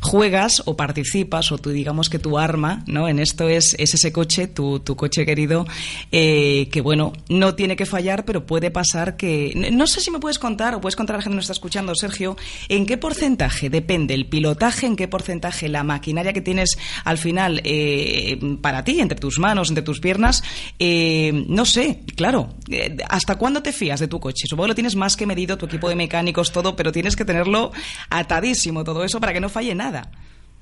juegas 0.00 0.62
o 0.66 0.76
participas 0.76 1.52
o 1.52 1.58
tú 1.58 1.70
digamos 1.70 2.08
que 2.08 2.18
tu 2.18 2.38
arma, 2.38 2.82
¿no? 2.86 3.08
En 3.08 3.18
esto 3.18 3.48
es, 3.48 3.76
es 3.78 3.94
ese 3.94 4.12
coche, 4.12 4.46
tu, 4.46 4.82
coche 4.96 5.26
querido, 5.26 5.66
eh, 6.10 6.68
que 6.72 6.80
bueno, 6.80 7.12
no 7.28 7.54
tiene 7.54 7.76
que 7.76 7.86
fallar, 7.86 8.24
pero 8.24 8.46
puede 8.46 8.70
pasar 8.70 9.16
que 9.16 9.52
no- 9.54 9.70
no 9.76 9.86
sé 9.86 10.00
si 10.00 10.10
me 10.10 10.18
puedes 10.20 10.38
contar 10.38 10.74
o 10.74 10.80
puedes 10.80 10.96
contar 10.96 11.16
a 11.16 11.18
la 11.18 11.22
gente 11.22 11.34
que 11.34 11.36
nos 11.36 11.44
está 11.44 11.52
escuchando, 11.52 11.94
Sergio, 11.94 12.36
en 12.68 12.86
qué 12.86 12.96
porcentaje 12.96 13.68
depende 13.70 14.14
el 14.14 14.26
pilotaje, 14.26 14.86
en 14.86 14.96
qué 14.96 15.08
porcentaje 15.08 15.68
la 15.68 15.84
maquinaria 15.84 16.32
que 16.32 16.40
tienes 16.40 16.78
al 17.04 17.18
final 17.18 17.60
eh, 17.64 18.38
para 18.62 18.84
ti, 18.84 19.00
entre 19.00 19.18
tus 19.18 19.38
manos, 19.38 19.68
entre 19.68 19.82
tus 19.82 20.00
piernas, 20.00 20.42
eh, 20.78 21.44
no 21.48 21.59
sé, 21.64 22.00
claro, 22.16 22.48
eh, 22.70 22.96
¿hasta 23.08 23.36
cuándo 23.36 23.62
te 23.62 23.72
fías 23.72 24.00
de 24.00 24.08
tu 24.08 24.20
coche? 24.20 24.46
Supongo 24.46 24.64
que 24.64 24.68
lo 24.68 24.74
tienes 24.74 24.96
más 24.96 25.16
que 25.16 25.26
medido, 25.26 25.58
tu 25.58 25.66
equipo 25.66 25.88
de 25.88 25.96
mecánicos, 25.96 26.52
todo, 26.52 26.76
pero 26.76 26.92
tienes 26.92 27.16
que 27.16 27.24
tenerlo 27.24 27.72
atadísimo 28.10 28.84
todo 28.84 29.04
eso 29.04 29.20
para 29.20 29.32
que 29.32 29.40
no 29.40 29.48
falle 29.48 29.74
nada. 29.74 30.10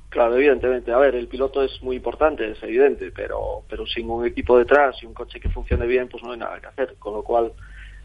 Claro, 0.09 0.37
evidentemente. 0.37 0.91
A 0.93 0.99
ver, 0.99 1.15
el 1.15 1.29
piloto 1.29 1.63
es 1.63 1.83
muy 1.83 1.97
importante, 1.97 2.51
es 2.51 2.63
evidente, 2.63 3.13
pero, 3.15 3.63
pero 3.69 3.87
sin 3.87 4.09
un 4.09 4.27
equipo 4.27 4.59
detrás 4.59 4.97
y 5.03 5.07
un 5.07 5.13
coche 5.13 5.39
que 5.39 5.51
funcione 5.51 5.87
bien, 5.87 6.09
pues 6.09 6.23
no 6.23 6.33
hay 6.33 6.39
nada 6.39 6.59
que 6.61 6.67
hacer. 6.67 6.95
Con 6.99 7.13
lo 7.13 7.23
cual, 7.23 7.53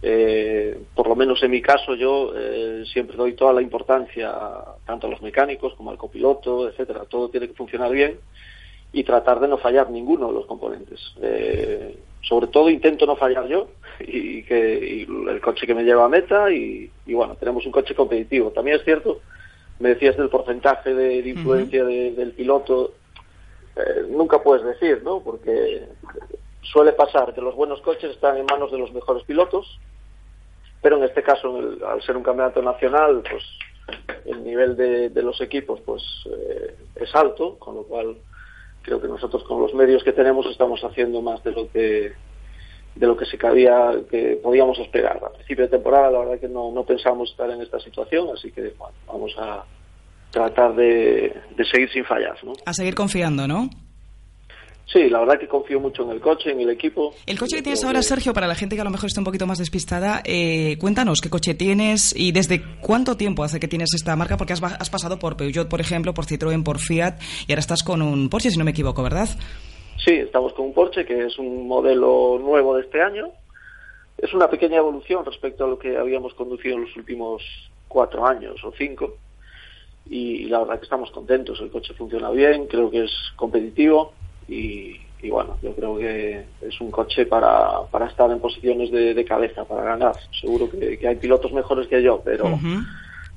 eh, 0.01 0.77
por 0.93 1.07
lo 1.07 1.15
menos 1.15 1.41
en 1.43 1.51
mi 1.51 1.61
caso, 1.61 1.95
yo 1.95 2.33
eh, 2.35 2.83
siempre 2.91 3.15
doy 3.15 3.33
toda 3.33 3.53
la 3.53 3.61
importancia 3.61 4.33
tanto 4.85 5.07
a 5.07 5.09
los 5.09 5.21
mecánicos 5.21 5.75
como 5.75 5.91
al 5.91 5.97
copiloto, 5.97 6.67
etcétera. 6.67 7.05
Todo 7.05 7.29
tiene 7.29 7.47
que 7.47 7.53
funcionar 7.53 7.91
bien 7.91 8.19
y 8.91 9.03
tratar 9.03 9.39
de 9.39 9.47
no 9.47 9.57
fallar 9.57 9.89
ninguno 9.89 10.27
de 10.27 10.33
los 10.33 10.45
componentes. 10.45 10.99
Eh, 11.21 11.97
sobre 12.23 12.47
todo 12.47 12.69
intento 12.69 13.05
no 13.05 13.15
fallar 13.15 13.47
yo 13.47 13.67
y 13.99 14.43
que 14.43 14.79
y 15.07 15.29
el 15.29 15.39
coche 15.41 15.67
que 15.67 15.75
me 15.75 15.83
lleva 15.83 16.05
a 16.05 16.09
meta 16.09 16.49
y, 16.51 16.89
y 17.05 17.13
bueno, 17.13 17.35
tenemos 17.35 17.65
un 17.65 17.71
coche 17.71 17.93
competitivo. 17.95 18.51
También 18.51 18.77
es 18.77 18.83
cierto, 18.83 19.21
me 19.79 19.89
decías 19.89 20.17
del 20.17 20.29
porcentaje 20.29 20.93
de, 20.93 21.21
de 21.21 21.29
influencia 21.29 21.83
de- 21.83 22.11
del 22.11 22.31
piloto, 22.31 22.93
eh, 23.75 24.05
nunca 24.09 24.41
puedes 24.41 24.63
decir, 24.65 25.01
¿no? 25.03 25.21
Porque 25.21 25.83
suele 26.61 26.93
pasar 26.93 27.33
que 27.33 27.41
los 27.41 27.55
buenos 27.55 27.81
coches 27.81 28.11
están 28.11 28.37
en 28.37 28.45
manos 28.45 28.71
de 28.71 28.77
los 28.77 28.91
mejores 28.93 29.23
pilotos, 29.23 29.79
pero 30.81 30.97
en 30.97 31.03
este 31.03 31.23
caso, 31.23 31.49
en 31.49 31.63
el- 31.73 31.83
al 31.83 32.01
ser 32.03 32.15
un 32.17 32.23
campeonato 32.23 32.61
nacional, 32.61 33.21
pues 33.29 33.43
el 34.25 34.43
nivel 34.45 34.77
de, 34.77 35.09
de 35.09 35.21
los 35.23 35.41
equipos 35.41 35.81
pues 35.81 36.01
eh, 36.31 36.75
es 36.95 37.13
alto, 37.15 37.57
con 37.59 37.75
lo 37.75 37.83
cual 37.83 38.15
creo 38.83 39.01
que 39.01 39.07
nosotros 39.07 39.43
con 39.43 39.61
los 39.61 39.73
medios 39.73 40.03
que 40.03 40.13
tenemos 40.13 40.45
estamos 40.45 40.81
haciendo 40.83 41.21
más 41.21 41.43
de 41.43 41.51
lo 41.51 41.71
que 41.71 42.13
de 42.95 43.07
lo 43.07 43.17
que 43.17 43.25
se 43.25 43.39
cabía 43.39 43.91
que 44.11 44.39
podíamos 44.43 44.77
esperar 44.77 45.19
a 45.23 45.31
principio 45.31 45.65
de 45.65 45.71
temporada 45.71 46.11
la 46.11 46.19
verdad 46.19 46.39
que 46.39 46.47
no, 46.47 46.71
no 46.71 46.83
pensábamos 46.83 47.31
estar 47.31 47.49
en 47.49 47.61
esta 47.61 47.79
situación 47.79 48.29
así 48.33 48.51
que 48.51 48.73
bueno, 48.77 48.93
vamos 49.07 49.33
a 49.39 49.63
tratar 50.29 50.75
de, 50.75 51.33
de 51.55 51.65
seguir 51.65 51.89
sin 51.91 52.05
fallas 52.05 52.43
¿no? 52.43 52.53
A 52.65 52.73
seguir 52.73 52.93
confiando, 52.93 53.47
¿no? 53.47 53.69
Sí 54.85 55.09
la 55.09 55.19
verdad 55.19 55.39
que 55.39 55.47
confío 55.47 55.79
mucho 55.79 56.03
en 56.03 56.11
el 56.11 56.19
coche 56.19 56.51
en 56.51 56.59
el 56.59 56.69
equipo 56.69 57.13
El 57.25 57.39
coche 57.39 57.55
que 57.57 57.61
tienes 57.63 57.83
ahora, 57.83 57.99
que- 57.99 58.03
Sergio, 58.03 58.33
para 58.33 58.47
la 58.47 58.55
gente 58.55 58.75
que 58.75 58.81
a 58.81 58.83
lo 58.83 58.89
mejor 58.91 59.07
está 59.07 59.21
un 59.21 59.25
poquito 59.25 59.47
más 59.47 59.57
despistada, 59.59 60.21
eh, 60.25 60.77
cuéntanos 60.79 61.21
qué 61.21 61.29
coche 61.29 61.53
tienes 61.53 62.13
y 62.15 62.31
desde 62.31 62.61
cuánto 62.81 63.15
tiempo 63.17 63.43
hace 63.43 63.59
que 63.59 63.67
tienes 63.67 63.93
esta 63.95 64.15
marca, 64.15 64.37
porque 64.37 64.53
has, 64.53 64.61
has 64.61 64.89
pasado 64.89 65.17
por 65.19 65.37
Peugeot, 65.37 65.69
por 65.69 65.81
ejemplo, 65.81 66.13
por 66.13 66.25
Citroën, 66.25 66.63
por 66.63 66.79
Fiat 66.79 67.15
y 67.47 67.51
ahora 67.51 67.59
estás 67.61 67.83
con 67.83 68.01
un 68.01 68.29
Porsche, 68.29 68.51
si 68.51 68.57
no 68.57 68.65
me 68.65 68.71
equivoco, 68.71 69.01
¿verdad? 69.03 69.29
Sí, 70.03 70.11
estamos 70.11 70.53
con 70.53 70.65
un 70.65 70.73
Porsche 70.73 71.05
que 71.05 71.25
es 71.27 71.37
un 71.39 71.67
modelo 71.67 72.39
nuevo 72.41 72.75
de 72.75 72.81
este 72.81 73.01
año. 73.01 73.27
Es 74.17 74.33
una 74.33 74.49
pequeña 74.49 74.77
evolución 74.77 75.25
respecto 75.25 75.65
a 75.65 75.67
lo 75.67 75.79
que 75.79 75.97
habíamos 75.97 76.33
conducido 76.33 76.75
en 76.75 76.81
los 76.81 76.95
últimos 76.97 77.41
cuatro 77.87 78.25
años 78.27 78.61
o 78.63 78.71
cinco. 78.77 79.15
Y 80.09 80.45
la 80.45 80.59
verdad 80.59 80.77
que 80.79 80.83
estamos 80.85 81.09
contentos. 81.11 81.59
El 81.61 81.71
coche 81.71 81.93
funciona 81.93 82.29
bien, 82.31 82.67
creo 82.67 82.89
que 82.91 83.05
es 83.05 83.11
competitivo 83.35 84.13
y, 84.47 84.99
y 85.21 85.29
bueno, 85.29 85.57
yo 85.61 85.73
creo 85.73 85.97
que 85.97 86.45
es 86.61 86.81
un 86.81 86.91
coche 86.91 87.25
para, 87.25 87.81
para 87.89 88.07
estar 88.07 88.29
en 88.29 88.39
posiciones 88.39 88.91
de, 88.91 89.13
de 89.13 89.25
cabeza, 89.25 89.65
para 89.65 89.83
ganar. 89.83 90.15
Seguro 90.39 90.69
que, 90.69 90.99
hay 91.07 91.15
pilotos 91.15 91.53
mejores 91.53 91.87
que 91.87 92.03
yo, 92.03 92.21
pero. 92.23 92.59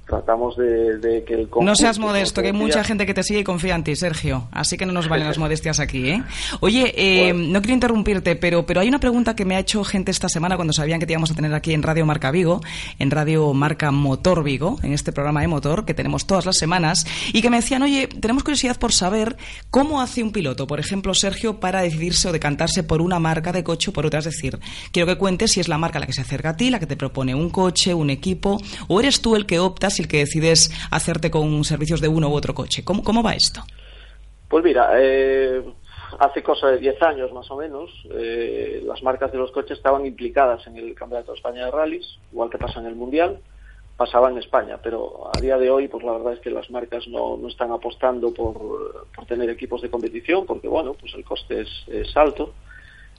Tratamos 0.07 0.57
de, 0.57 0.99
de 0.99 1.25
que 1.25 1.35
el 1.35 1.49
No 1.61 1.75
seas 1.75 1.99
modesto, 1.99 2.41
que 2.41 2.49
hay 2.49 2.53
mucha 2.53 2.85
gente 2.85 3.07
que 3.07 3.15
te 3.15 3.23
sigue 3.23 3.41
y 3.41 3.45
confía 3.45 3.75
en 3.75 3.83
ti, 3.83 3.97
Sergio. 3.97 4.49
Así 4.53 4.77
que 4.77 4.87
no 4.87 4.93
nos 4.93 5.09
valen 5.09 5.27
las 5.27 5.39
modestias 5.47 5.81
aquí, 5.81 6.11
¿eh? 6.11 6.23
Oye, 6.61 6.95
eh, 6.97 7.33
no 7.33 7.61
quiero 7.61 7.75
interrumpirte, 7.75 8.37
pero, 8.37 8.65
pero 8.65 8.81
hay 8.81 8.89
una 8.89 9.01
pregunta 9.01 9.35
que 9.35 9.45
me 9.45 9.57
ha 9.57 9.59
hecho 9.59 9.83
gente 9.85 10.13
esta 10.13 10.29
semana 10.29 10.57
cuando 10.57 10.73
sabían 10.73 11.01
que 11.01 11.07
te 11.07 11.13
íbamos 11.13 11.33
a 11.33 11.35
tener 11.35 11.53
aquí 11.55 11.73
en 11.73 11.83
Radio 11.83 12.07
Marca 12.07 12.31
Vigo, 12.31 12.61
en 12.99 13.11
Radio 13.11 13.53
Marca 13.53 13.91
Motor 13.91 14.45
Vigo, 14.45 14.79
en 14.83 14.93
este 14.93 15.13
programa 15.13 15.41
de 15.41 15.49
motor 15.49 15.85
que 15.85 15.95
tenemos 15.95 16.27
todas 16.27 16.47
las 16.47 16.57
semanas, 16.57 17.05
y 17.33 17.43
que 17.43 17.51
me 17.51 17.57
decían, 17.57 17.83
oye, 17.83 18.07
tenemos 18.07 18.45
curiosidad 18.45 18.79
por 18.79 18.93
saber 18.93 19.37
cómo 19.71 20.01
hace 20.01 20.23
un 20.23 20.31
piloto, 20.31 20.69
por 20.69 20.79
ejemplo, 20.79 21.15
Sergio, 21.15 21.59
para 21.59 21.83
decidirse 21.83 22.29
o 22.29 22.33
decantarse 22.33 22.85
por 22.85 23.03
una 23.03 23.19
marca 23.19 23.51
de 23.51 23.65
coche 23.65 23.91
o 23.91 23.93
por 23.93 24.07
otra. 24.07 24.21
Es 24.21 24.27
decir, 24.27 24.61
quiero 24.93 25.09
que 25.09 25.19
cuentes 25.19 25.53
si 25.53 25.61
es 25.61 25.67
la 25.67 25.79
marca 25.79 25.99
la 25.99 26.07
que 26.07 26.13
se 26.13 26.21
acerca 26.21 26.51
a 26.51 26.57
ti, 26.57 26.71
la 26.71 26.79
que 26.79 26.87
te 26.87 26.97
propone 26.97 27.35
un 27.35 27.51
coche, 27.51 27.93
un 27.93 28.11
equipo, 28.11 28.61
o 28.87 29.01
eres 29.01 29.21
tú 29.21 29.35
el 29.35 29.47
que 29.47 29.59
optas 29.59 29.96
el 30.01 30.09
que 30.09 30.19
decides 30.19 30.71
hacerte 30.91 31.31
con 31.31 31.65
servicios 31.65 32.01
de 32.01 32.09
uno 32.09 32.29
u 32.29 32.35
otro 32.35 32.55
coche. 32.55 32.85
¿Cómo, 32.85 33.03
cómo 33.03 33.23
va 33.23 33.35
esto? 33.35 33.63
Pues 34.49 34.65
mira, 34.65 34.91
eh, 34.97 35.63
hace 36.19 36.43
cosa 36.43 36.69
de 36.69 36.79
10 36.79 37.03
años 37.03 37.33
más 37.33 37.51
o 37.51 37.57
menos, 37.57 37.91
eh, 38.13 38.83
las 38.85 39.03
marcas 39.03 39.33
de 39.33 39.39
los 39.39 39.51
coches 39.51 39.77
estaban 39.77 40.07
implicadas 40.07 40.67
en 40.67 40.77
el 40.77 40.95
Campeonato 40.95 41.33
de 41.33 41.39
España 41.39 41.65
de 41.65 41.71
Rallys, 41.71 42.19
igual 42.33 42.51
que 42.51 42.59
pasa 42.59 42.81
en 42.81 42.87
el 42.87 42.95
Mundial, 42.95 43.41
pasaba 43.97 44.31
en 44.31 44.39
España, 44.39 44.79
pero 44.83 45.31
a 45.35 45.41
día 45.41 45.57
de 45.57 45.71
hoy, 45.71 45.89
pues 45.89 46.05
la 46.05 46.13
verdad 46.13 46.35
es 46.35 46.41
que 46.41 46.51
las 46.51 46.71
marcas 46.71 47.09
no, 47.09 47.37
no 47.37 47.49
están 47.49 47.73
apostando 47.73 48.33
por, 48.33 49.07
por 49.15 49.27
tener 49.27 49.49
equipos 49.51 49.83
de 49.83 49.91
competición, 49.91 50.47
porque 50.47 50.69
bueno, 50.69 50.95
pues 50.95 51.15
el 51.15 51.25
coste 51.25 51.63
es, 51.63 51.69
es 51.89 52.17
alto, 52.17 52.53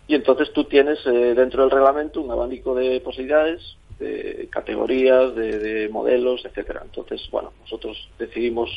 y 0.07 0.15
entonces 0.15 0.53
tú 0.53 0.63
tienes 0.63 0.99
eh, 1.05 1.33
dentro 1.35 1.63
del 1.63 1.71
reglamento 1.71 2.21
un 2.21 2.31
abanico 2.31 2.73
de 2.75 3.01
posibilidades, 3.01 3.75
de 3.99 4.47
categorías, 4.51 5.35
de, 5.35 5.59
de 5.59 5.89
modelos, 5.89 6.43
etcétera. 6.45 6.81
Entonces, 6.85 7.27
bueno, 7.31 7.51
nosotros 7.61 8.09
decidimos 8.19 8.69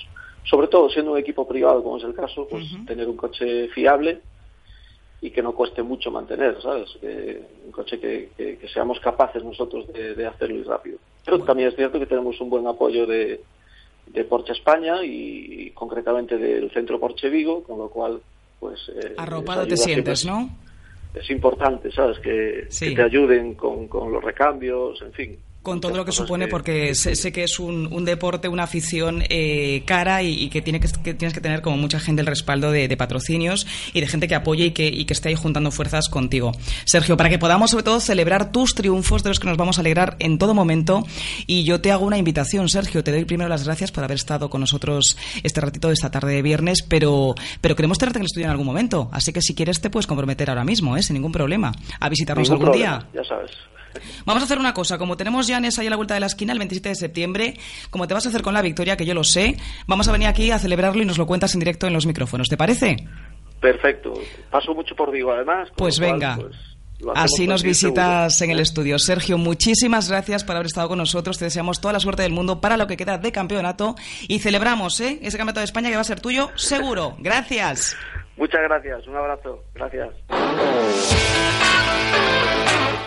sobre 0.45 0.68
todo 0.68 0.89
siendo 0.89 1.12
un 1.12 1.18
equipo 1.18 1.47
privado, 1.47 1.83
como 1.83 1.99
es 1.99 2.05
el 2.05 2.14
caso, 2.14 2.47
pues 2.49 2.64
tener 2.87 3.07
un 3.09 3.16
coche 3.16 3.68
fiable 3.68 4.21
y 5.21 5.31
que 5.31 5.43
no 5.43 5.53
cueste 5.55 5.83
mucho 5.83 6.11
mantener, 6.11 6.61
¿sabes? 6.62 6.89
Que, 7.01 7.43
un 7.66 7.73
coche 7.73 8.01
que, 8.01 8.31
que- 8.37 8.57
que 8.57 8.68
seamos 8.68 8.99
capaces 9.01 9.45
nosotros 9.45 9.87
de, 9.93 10.14
de 10.14 10.27
hacerlo 10.27 10.57
y 10.57 10.62
rápido. 10.62 10.99
Pero 11.25 11.37
también 11.45 11.68
es 11.68 11.77
cierto 11.77 11.99
que 11.99 12.07
tenemos 12.07 12.41
un 12.41 12.49
buen 12.49 12.66
apoyo 12.66 13.07
de, 13.07 13.43
de 14.07 14.25
Porsche 14.25 14.53
España 14.55 15.05
y, 15.05 15.71
concretamente 15.73 16.39
del 16.39 16.71
centro 16.71 16.99
Porsche 16.99 17.29
Vigo, 17.29 17.62
con 17.62 17.79
lo 17.79 17.91
cual, 17.91 18.21
pues... 18.59 18.81
eh, 18.95 19.14
Arropado 19.18 19.66
te 19.66 19.77
sientes, 19.77 20.25
¿no? 20.25 20.49
Es, 21.15 21.31
importante, 21.31 21.91
¿sabes? 21.91 22.19
Que, 22.21 22.67
Sí. 22.69 22.91
que 22.91 22.97
te 22.97 23.03
ayuden 23.03 23.55
con, 23.55 23.89
con 23.89 24.13
los 24.13 24.23
recambios, 24.23 25.01
en 25.03 25.13
fin. 25.13 25.41
Con 25.63 25.79
todo 25.83 25.95
lo 25.95 26.07
que 26.07 26.13
supone, 26.13 26.47
que- 26.47 26.51
porque 26.51 26.95
sé, 26.95 27.15
sé 27.17 27.33
que 27.33 27.45
es 27.45 27.59
un, 27.61 27.87
un 27.93 28.07
deporte, 28.07 28.49
una 28.49 28.63
afición 28.63 29.23
eh, 29.29 29.83
cara 29.85 30.23
y, 30.23 30.33
y 30.45 30.49
que, 30.49 30.63
tiene 30.63 30.81
que, 30.81 30.89
que 31.05 31.13
tienes 31.13 31.35
que 31.35 31.43
tener 31.43 31.61
como 31.61 31.77
mucha 31.77 32.01
gente 32.01 32.23
el 32.23 32.27
respaldo 32.27 32.71
de, 32.73 32.89
de 32.89 32.97
patrocinios 32.97 33.67
y 33.93 34.01
de 34.01 34.07
gente 34.07 34.27
que 34.27 34.35
apoye 34.35 34.65
y 34.67 34.71
que, 34.71 34.87
y 34.89 35.05
que 35.05 35.13
esté 35.13 35.29
ahí 35.29 35.35
juntando 35.35 35.71
fuerzas 35.71 36.09
contigo. 36.09 36.53
Sergio, 36.87 37.19
para 37.19 37.29
que 37.29 37.39
podamos 37.39 37.73
sobre 37.73 37.85
todo 37.85 38.01
celebrar 38.01 38.53
tus 38.53 38.75
triunfos 38.75 39.23
de 39.23 39.29
los 39.29 39.39
que 39.39 39.49
nos 39.49 39.59
vamos 39.59 39.77
a 39.77 39.83
alegrar 39.83 40.17
en 40.19 40.39
todo 40.39 40.55
momento 40.55 41.05
y 41.47 41.65
yo 41.65 41.81
te 41.83 41.93
hago 41.93 42.07
una 42.07 42.17
invitación, 42.17 42.71
Sergio, 42.71 43.05
te 43.05 43.13
doy 43.13 43.27
primero 43.27 43.51
las 43.51 43.65
gracias 43.65 43.93
por 43.93 44.03
haber 44.03 44.17
estado 44.17 44.49
con 44.49 44.63
nosotros 44.63 45.19
este 45.43 45.61
ratito 45.61 45.89
de 45.89 45.95
esta 45.95 46.11
tarde 46.11 46.33
de 46.33 46.41
viernes, 46.43 46.79
pero, 46.89 47.35
pero 47.61 47.77
queremos 47.77 47.99
tenerte 47.99 48.19
en 48.19 48.23
el 48.23 48.27
estudio 48.27 48.47
en 48.47 48.53
algún 48.53 48.67
momento, 48.67 49.11
así 49.13 49.31
que 49.33 49.43
si 49.43 49.55
quieres 49.55 49.83
te 49.83 49.91
puedes 49.91 50.07
comprometer 50.07 50.49
ahora 50.49 50.65
mismo, 50.65 50.97
¿eh? 50.97 51.03
sin 51.03 51.15
ningún 51.15 51.33
problema, 51.33 51.71
a 52.01 52.09
visitarnos 52.09 52.49
Ningún 52.49 52.63
algún 52.67 52.73
problema, 52.73 52.99
día. 53.13 53.23
Ya 53.23 53.29
sabes. 53.29 53.51
Vamos 54.25 54.41
a 54.43 54.47
hacer 54.47 54.57
una 54.61 54.73
cosa, 54.73 54.99
como 54.99 55.17
tenemos 55.17 55.49
ya 55.51 55.61
Nes 55.61 55.78
ahí 55.78 55.86
a 55.86 55.90
la 55.90 55.96
vuelta 55.96 56.14
de 56.14 56.20
la 56.20 56.26
esquina 56.26 56.53
el 56.53 56.59
27 56.59 56.88
de 56.88 56.94
septiembre, 56.94 57.55
como 57.90 58.07
te 58.07 58.14
vas 58.14 58.26
a 58.26 58.30
hacer 58.30 58.42
con 58.42 58.55
la 58.55 58.62
victoria, 58.62 58.96
que 58.96 59.07
yo 59.07 59.14
lo 59.14 59.24
sé, 59.24 59.57
vamos 59.86 60.09
a 60.09 60.12
venir 60.12 60.28
aquí 60.28 60.51
a 60.51 60.59
celebrarlo 60.59 61.03
y 61.03 61.07
nos 61.07 61.18
lo 61.18 61.26
cuentas 61.26 61.55
en 61.55 61.61
directo 61.61 61.86
en 61.86 61.92
los 61.92 62.07
micrófonos, 62.07 62.48
¿te 62.48 62.57
parece? 62.57 62.96
Perfecto. 63.61 64.14
Paso 64.51 64.74
mucho 64.74 64.94
por 64.96 65.11
Vigo, 65.11 65.32
además. 65.32 65.68
Pues 65.76 65.98
cual, 65.98 66.12
venga. 66.12 66.36
pues, 66.36 66.57
Así 67.14 67.46
nos 67.46 67.62
visitas 67.62 68.40
en 68.42 68.51
el 68.51 68.61
estudio. 68.61 68.98
Sergio, 68.98 69.38
muchísimas 69.38 70.11
gracias 70.11 70.44
por 70.44 70.57
haber 70.57 70.66
estado 70.66 70.88
con 70.88 70.98
nosotros. 70.98 71.38
Te 71.38 71.46
deseamos 71.46 71.80
toda 71.80 71.92
la 71.94 72.01
suerte 72.01 72.22
del 72.22 72.32
mundo 72.32 72.61
para 72.61 72.76
lo 72.76 72.86
que 72.86 72.96
queda 72.96 73.18
de 73.18 73.32
campeonato 73.32 73.94
y 74.28 74.38
celebramos 74.38 75.01
¿eh? 75.01 75.18
ese 75.22 75.38
campeonato 75.38 75.61
de 75.61 75.64
España 75.64 75.88
que 75.88 75.94
va 75.96 76.03
a 76.03 76.05
ser 76.05 76.20
tuyo, 76.20 76.51
seguro. 76.57 77.16
Gracias. 77.18 77.96
Muchas 78.36 78.61
gracias. 78.62 79.07
Un 79.07 79.16
abrazo. 79.16 79.64
Gracias. 79.74 80.11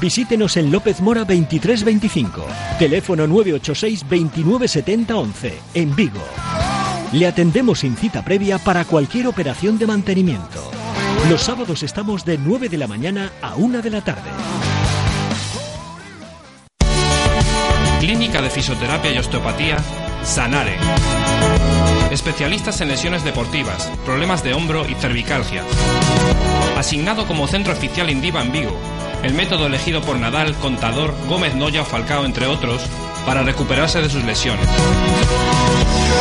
Visítenos 0.00 0.56
en 0.56 0.72
López 0.72 1.02
Mora 1.02 1.20
2325, 1.20 2.46
teléfono 2.78 3.26
986 3.26 4.00
2970 4.08 5.14
11, 5.14 5.58
en 5.74 5.94
Vigo. 5.94 6.22
Le 7.12 7.26
atendemos 7.26 7.80
sin 7.80 7.96
cita 7.96 8.24
previa 8.24 8.58
para 8.58 8.86
cualquier 8.86 9.26
operación 9.26 9.78
de 9.78 9.86
mantenimiento. 9.86 10.70
Los 11.28 11.42
sábados 11.42 11.82
estamos 11.82 12.24
de 12.24 12.38
9 12.38 12.70
de 12.70 12.78
la 12.78 12.86
mañana 12.86 13.30
a 13.42 13.56
1 13.56 13.82
de 13.82 13.90
la 13.90 14.00
tarde. 14.00 14.30
Clínica 18.00 18.40
de 18.40 18.48
Fisioterapia 18.48 19.12
y 19.12 19.18
Osteopatía, 19.18 19.76
Sanare. 20.24 20.76
Especialistas 22.10 22.80
en 22.80 22.88
lesiones 22.88 23.22
deportivas, 23.22 23.92
problemas 24.06 24.42
de 24.42 24.54
hombro 24.54 24.88
y 24.88 24.94
cervicalgia. 24.94 25.62
Asignado 26.78 27.26
como 27.26 27.46
centro 27.46 27.74
oficial 27.74 28.08
Indiva 28.08 28.40
en 28.40 28.52
Vigo. 28.52 28.80
El 29.22 29.34
método 29.34 29.66
elegido 29.66 30.00
por 30.00 30.18
Nadal, 30.18 30.54
Contador, 30.54 31.14
Gómez 31.28 31.54
Noya 31.54 31.84
Falcao, 31.84 32.24
entre 32.24 32.46
otros, 32.46 32.82
para 33.26 33.42
recuperarse 33.42 34.00
de 34.00 34.08
sus 34.08 34.24
lesiones. 34.24 34.66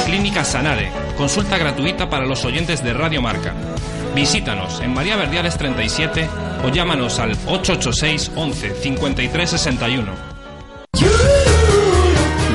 Clínica 0.05 0.43
Sanare, 0.43 0.91
consulta 1.17 1.57
gratuita 1.57 2.09
para 2.09 2.25
los 2.25 2.43
oyentes 2.43 2.83
de 2.83 2.93
Radio 2.93 3.21
Marca. 3.21 3.53
Visítanos 4.15 4.81
en 4.81 4.93
María 4.93 5.15
Verdiales 5.15 5.57
37 5.57 6.27
o 6.65 6.69
llámanos 6.69 7.19
al 7.19 7.31
886 7.47 8.31
11 8.35 8.75
53 8.75 9.49
61. 9.49 10.11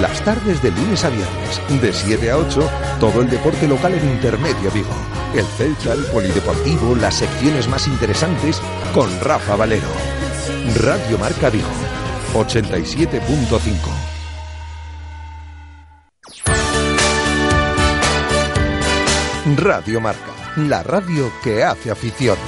Las 0.00 0.20
tardes 0.22 0.62
de 0.62 0.70
lunes 0.70 1.04
a 1.04 1.08
viernes, 1.08 1.80
de 1.80 1.92
7 1.92 2.30
a 2.30 2.36
8, 2.36 2.70
todo 3.00 3.22
el 3.22 3.30
deporte 3.30 3.66
local 3.66 3.94
en 3.94 4.10
Intermedio 4.10 4.70
Vigo. 4.72 4.94
El 5.34 5.46
Celta, 5.46 5.94
el 5.94 6.04
Polideportivo, 6.04 6.94
las 6.94 7.14
secciones 7.14 7.68
más 7.68 7.86
interesantes 7.86 8.60
con 8.92 9.08
Rafa 9.20 9.56
Valero. 9.56 9.88
Radio 10.72 11.18
Marca 11.18 11.50
Vigo, 11.50 11.68
87.5. 12.32 13.90
Radio 19.56 20.00
Marca, 20.00 20.32
la 20.56 20.82
radio 20.82 21.30
que 21.42 21.62
hace 21.62 21.90
afición. 21.90 22.38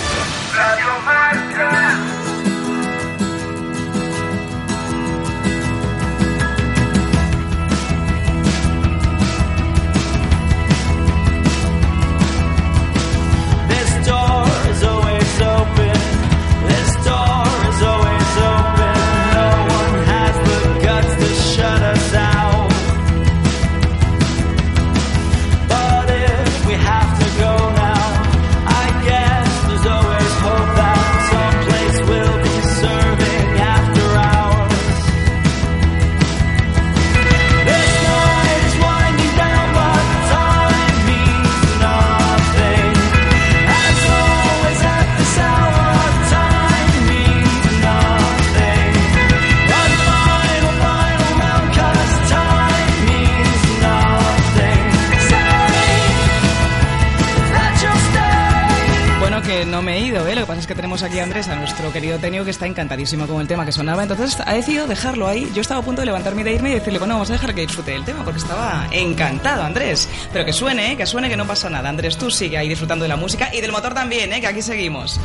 Aquí 61.07 61.20
Andrés, 61.20 61.46
a 61.48 61.54
nuestro 61.54 61.92
querido 61.92 62.18
Tenio, 62.18 62.44
que 62.44 62.50
está 62.50 62.66
encantadísimo 62.66 63.28
con 63.28 63.40
el 63.40 63.46
tema 63.46 63.64
que 63.64 63.70
sonaba. 63.70 64.02
Entonces 64.02 64.36
ha 64.44 64.54
decidido 64.54 64.88
dejarlo 64.88 65.28
ahí. 65.28 65.48
Yo 65.54 65.61
estaba 65.61 65.80
a 65.80 65.84
punto 65.84 66.02
de 66.02 66.07
levantarme 66.07 66.42
de 66.42 66.52
irme 66.52 66.70
y 66.70 66.74
decirle, 66.74 66.98
bueno, 66.98 67.14
vamos 67.14 67.30
a 67.30 67.34
dejar 67.34 67.54
que 67.54 67.61
disfrute 67.61 67.92
del 67.92 68.04
tema, 68.04 68.24
porque 68.24 68.40
estaba 68.40 68.88
encantado, 68.90 69.62
Andrés. 69.62 70.09
Pero 70.32 70.44
que 70.44 70.52
suene, 70.52 70.92
¿eh? 70.92 70.96
Que 70.96 71.07
suene, 71.07 71.28
que 71.28 71.36
no 71.36 71.46
pasa 71.46 71.70
nada. 71.70 71.88
Andrés, 71.88 72.16
tú 72.16 72.28
sigue 72.30 72.59
ahí 72.59 72.68
disfrutando 72.68 73.04
de 73.04 73.09
la 73.09 73.16
música 73.16 73.54
y 73.54 73.61
del 73.61 73.70
motor 73.70 73.94
también, 73.94 74.32
¿eh? 74.32 74.40
Que 74.40 74.48
aquí 74.48 74.62
seguimos. 74.62 75.20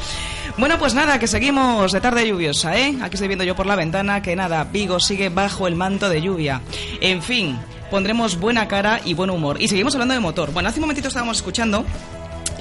Bueno, 0.57 0.77
pues 0.77 0.93
nada, 0.93 1.17
que 1.17 1.27
seguimos 1.27 1.91
de 1.91 1.99
tarde 1.99 2.27
lluviosa, 2.27 2.77
¿eh? 2.77 2.95
Aquí 3.01 3.15
estoy 3.15 3.27
viendo 3.27 3.43
yo 3.43 3.55
por 3.55 3.65
la 3.65 3.75
ventana 3.75 4.21
que 4.21 4.36
nada, 4.36 4.63
Vigo 4.65 4.99
sigue 4.99 5.29
bajo 5.29 5.67
el 5.67 5.75
manto 5.75 6.09
de 6.09 6.21
lluvia. 6.21 6.61
En 6.99 7.23
fin, 7.23 7.57
pondremos 7.89 8.39
buena 8.39 8.67
cara 8.67 9.01
y 9.03 9.15
buen 9.15 9.32
humor. 9.32 9.59
Y 9.59 9.67
seguimos 9.67 9.95
hablando 9.95 10.13
de 10.13 10.19
motor. 10.19 10.51
Bueno, 10.51 10.69
hace 10.69 10.79
un 10.79 10.84
momentito 10.84 11.07
estábamos 11.07 11.38
escuchando 11.38 11.86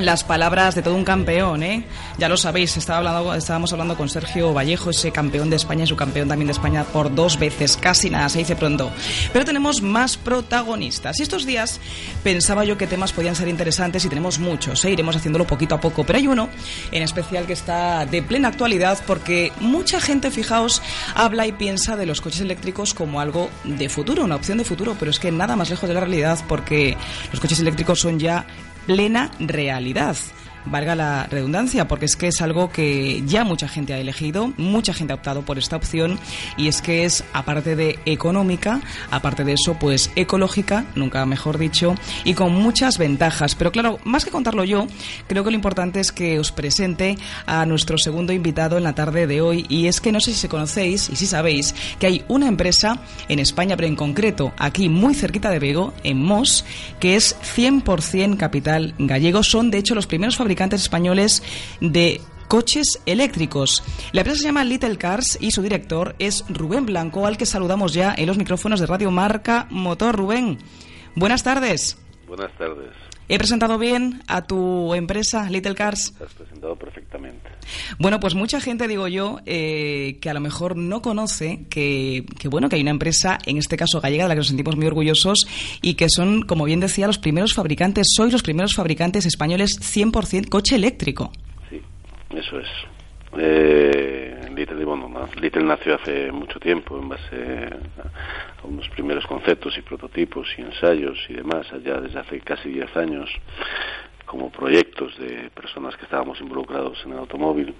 las 0.00 0.24
palabras 0.24 0.74
de 0.74 0.82
todo 0.82 0.96
un 0.96 1.04
campeón, 1.04 1.62
¿eh? 1.62 1.84
Ya 2.18 2.28
lo 2.28 2.36
sabéis, 2.36 2.76
estaba 2.76 2.98
hablando, 2.98 3.34
estábamos 3.34 3.72
hablando 3.72 3.96
con 3.96 4.08
Sergio 4.08 4.52
Vallejo, 4.54 4.90
ese 4.90 5.12
campeón 5.12 5.50
de 5.50 5.56
España 5.56 5.84
y 5.84 5.86
su 5.86 5.96
campeón 5.96 6.28
también 6.28 6.46
de 6.46 6.52
España 6.52 6.84
por 6.84 7.14
dos 7.14 7.38
veces, 7.38 7.76
casi 7.76 8.10
nada, 8.10 8.28
se 8.28 8.38
dice 8.38 8.56
pronto. 8.56 8.90
Pero 9.32 9.44
tenemos 9.44 9.82
más 9.82 10.16
protagonistas. 10.16 11.20
Y 11.20 11.22
estos 11.22 11.46
días 11.46 11.80
pensaba 12.24 12.64
yo 12.64 12.78
que 12.78 12.86
temas 12.86 13.12
podían 13.12 13.36
ser 13.36 13.48
interesantes 13.48 14.04
y 14.04 14.08
tenemos 14.08 14.38
muchos, 14.38 14.84
¿eh? 14.84 14.90
Iremos 14.90 15.16
haciéndolo 15.16 15.46
poquito 15.46 15.74
a 15.74 15.80
poco. 15.80 16.04
Pero 16.04 16.18
hay 16.18 16.26
uno 16.26 16.48
en 16.92 17.02
especial 17.02 17.46
que 17.46 17.52
está 17.52 18.06
de 18.06 18.22
plena 18.22 18.48
actualidad 18.48 18.98
porque 19.06 19.52
mucha 19.60 20.00
gente, 20.00 20.30
fijaos, 20.30 20.82
habla 21.14 21.46
y 21.46 21.52
piensa 21.52 21.96
de 21.96 22.06
los 22.06 22.20
coches 22.20 22.40
eléctricos 22.40 22.94
como 22.94 23.20
algo 23.20 23.50
de 23.64 23.88
futuro, 23.88 24.24
una 24.24 24.36
opción 24.36 24.58
de 24.58 24.64
futuro, 24.64 24.96
pero 24.98 25.10
es 25.10 25.18
que 25.18 25.30
nada 25.30 25.56
más 25.56 25.70
lejos 25.70 25.88
de 25.88 25.94
la 25.94 26.00
realidad 26.00 26.38
porque 26.48 26.96
los 27.30 27.40
coches 27.40 27.60
eléctricos 27.60 28.00
son 28.00 28.18
ya 28.18 28.46
plena 28.90 29.30
realidad. 29.38 30.16
Valga 30.66 30.94
la 30.94 31.26
redundancia, 31.26 31.88
porque 31.88 32.06
es 32.06 32.16
que 32.16 32.28
es 32.28 32.40
algo 32.42 32.70
que 32.70 33.22
ya 33.26 33.44
mucha 33.44 33.68
gente 33.68 33.94
ha 33.94 33.98
elegido, 33.98 34.52
mucha 34.56 34.92
gente 34.92 35.12
ha 35.12 35.16
optado 35.16 35.42
por 35.42 35.58
esta 35.58 35.76
opción 35.76 36.18
y 36.56 36.68
es 36.68 36.82
que 36.82 37.04
es, 37.04 37.24
aparte 37.32 37.76
de 37.76 37.98
económica, 38.04 38.80
aparte 39.10 39.44
de 39.44 39.54
eso, 39.54 39.74
pues 39.78 40.10
ecológica, 40.16 40.84
nunca 40.94 41.24
mejor 41.26 41.58
dicho, 41.58 41.94
y 42.24 42.34
con 42.34 42.54
muchas 42.54 42.98
ventajas. 42.98 43.54
Pero 43.54 43.72
claro, 43.72 43.98
más 44.04 44.24
que 44.24 44.30
contarlo 44.30 44.64
yo, 44.64 44.86
creo 45.26 45.44
que 45.44 45.50
lo 45.50 45.56
importante 45.56 46.00
es 46.00 46.12
que 46.12 46.38
os 46.38 46.52
presente 46.52 47.16
a 47.46 47.66
nuestro 47.66 47.98
segundo 47.98 48.32
invitado 48.32 48.76
en 48.76 48.84
la 48.84 48.94
tarde 48.94 49.26
de 49.26 49.40
hoy 49.40 49.66
y 49.68 49.86
es 49.86 50.00
que 50.00 50.12
no 50.12 50.20
sé 50.20 50.32
si 50.32 50.48
conocéis 50.48 51.08
y 51.10 51.16
si 51.16 51.26
sabéis 51.26 51.74
que 51.98 52.06
hay 52.06 52.24
una 52.28 52.48
empresa 52.48 53.00
en 53.28 53.38
España, 53.38 53.76
pero 53.76 53.88
en 53.88 53.96
concreto 53.96 54.52
aquí 54.58 54.88
muy 54.88 55.14
cerquita 55.14 55.50
de 55.50 55.58
Vigo, 55.58 55.92
en 56.04 56.22
Mos, 56.22 56.64
que 56.98 57.16
es 57.16 57.36
100% 57.56 58.36
capital 58.36 58.94
gallego. 58.98 59.42
Son 59.42 59.70
de 59.70 59.78
hecho 59.78 59.94
los 59.94 60.06
primeros 60.06 60.36
fabricantes 60.36 60.49
españoles 60.82 61.42
de 61.80 62.20
coches 62.48 63.00
eléctricos. 63.06 63.82
La 64.12 64.22
empresa 64.22 64.40
se 64.40 64.46
llama 64.46 64.64
Little 64.64 64.98
Cars 64.98 65.38
y 65.40 65.52
su 65.52 65.62
director 65.62 66.16
es 66.18 66.44
Rubén 66.48 66.86
Blanco, 66.86 67.26
al 67.26 67.36
que 67.36 67.46
saludamos 67.46 67.92
ya 67.94 68.14
en 68.16 68.26
los 68.26 68.36
micrófonos 68.36 68.80
de 68.80 68.86
Radio 68.86 69.10
Marca 69.10 69.66
Motor. 69.70 70.16
Rubén, 70.16 70.58
buenas 71.14 71.42
tardes. 71.42 71.96
Buenas 72.26 72.52
tardes. 72.58 73.09
¿He 73.32 73.38
presentado 73.38 73.78
bien 73.78 74.22
a 74.26 74.42
tu 74.44 74.92
empresa 74.92 75.48
Little 75.48 75.76
Cars? 75.76 76.12
Has 76.20 76.34
presentado 76.34 76.74
perfectamente. 76.74 77.48
Bueno, 77.96 78.18
pues 78.18 78.34
mucha 78.34 78.60
gente, 78.60 78.88
digo 78.88 79.06
yo, 79.06 79.38
eh, 79.46 80.18
que 80.20 80.28
a 80.30 80.34
lo 80.34 80.40
mejor 80.40 80.76
no 80.76 81.00
conoce 81.00 81.64
que, 81.70 82.24
que, 82.40 82.48
bueno, 82.48 82.68
que 82.68 82.74
hay 82.74 82.82
una 82.82 82.90
empresa, 82.90 83.38
en 83.46 83.56
este 83.56 83.76
caso 83.76 84.00
gallega, 84.00 84.24
de 84.24 84.30
la 84.30 84.34
que 84.34 84.40
nos 84.40 84.48
sentimos 84.48 84.74
muy 84.74 84.88
orgullosos 84.88 85.46
y 85.80 85.94
que 85.94 86.08
son, 86.08 86.42
como 86.42 86.64
bien 86.64 86.80
decía, 86.80 87.06
los 87.06 87.18
primeros 87.18 87.54
fabricantes, 87.54 88.08
sois 88.16 88.32
los 88.32 88.42
primeros 88.42 88.74
fabricantes 88.74 89.24
españoles 89.26 89.78
100% 89.80 90.48
coche 90.48 90.74
eléctrico. 90.74 91.30
Sí, 91.70 91.80
eso 92.34 92.58
es. 92.58 92.68
Eh, 93.38 94.50
Little, 94.56 94.84
bueno, 94.84 95.08
Little 95.40 95.62
nació 95.62 95.94
hace 95.94 96.32
mucho 96.32 96.58
tiempo 96.58 96.98
en 96.98 97.08
base 97.08 97.36
a 97.36 98.49
unos 98.64 98.88
primeros 98.90 99.26
conceptos 99.26 99.76
y 99.78 99.82
prototipos 99.82 100.48
y 100.58 100.62
ensayos 100.62 101.18
y 101.28 101.34
demás, 101.34 101.72
allá 101.72 102.00
desde 102.00 102.18
hace 102.20 102.40
casi 102.40 102.68
10 102.70 102.96
años, 102.96 103.30
como 104.26 104.50
proyectos 104.50 105.16
de 105.18 105.50
personas 105.50 105.96
que 105.96 106.04
estábamos 106.04 106.40
involucrados 106.40 107.02
en 107.04 107.12
el 107.12 107.18
automóvil. 107.18 107.74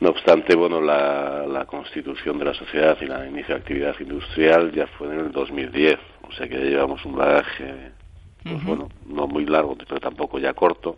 No 0.00 0.10
obstante, 0.10 0.56
bueno, 0.56 0.80
la, 0.80 1.46
la 1.46 1.66
constitución 1.66 2.38
de 2.38 2.46
la 2.46 2.54
sociedad 2.54 2.96
y 3.00 3.06
la 3.06 3.26
inicio 3.26 3.54
de 3.54 3.60
actividad 3.60 3.94
industrial 4.00 4.72
ya 4.72 4.86
fue 4.86 5.08
en 5.08 5.20
el 5.20 5.32
2010, 5.32 5.98
o 6.28 6.32
sea 6.32 6.48
que 6.48 6.54
ya 6.54 6.64
llevamos 6.64 7.04
un 7.04 7.16
bagaje, 7.16 7.92
pues 8.42 8.64
bueno, 8.64 8.88
no 9.06 9.26
muy 9.26 9.44
largo, 9.44 9.76
pero 9.76 10.00
tampoco 10.00 10.38
ya 10.38 10.54
corto, 10.54 10.96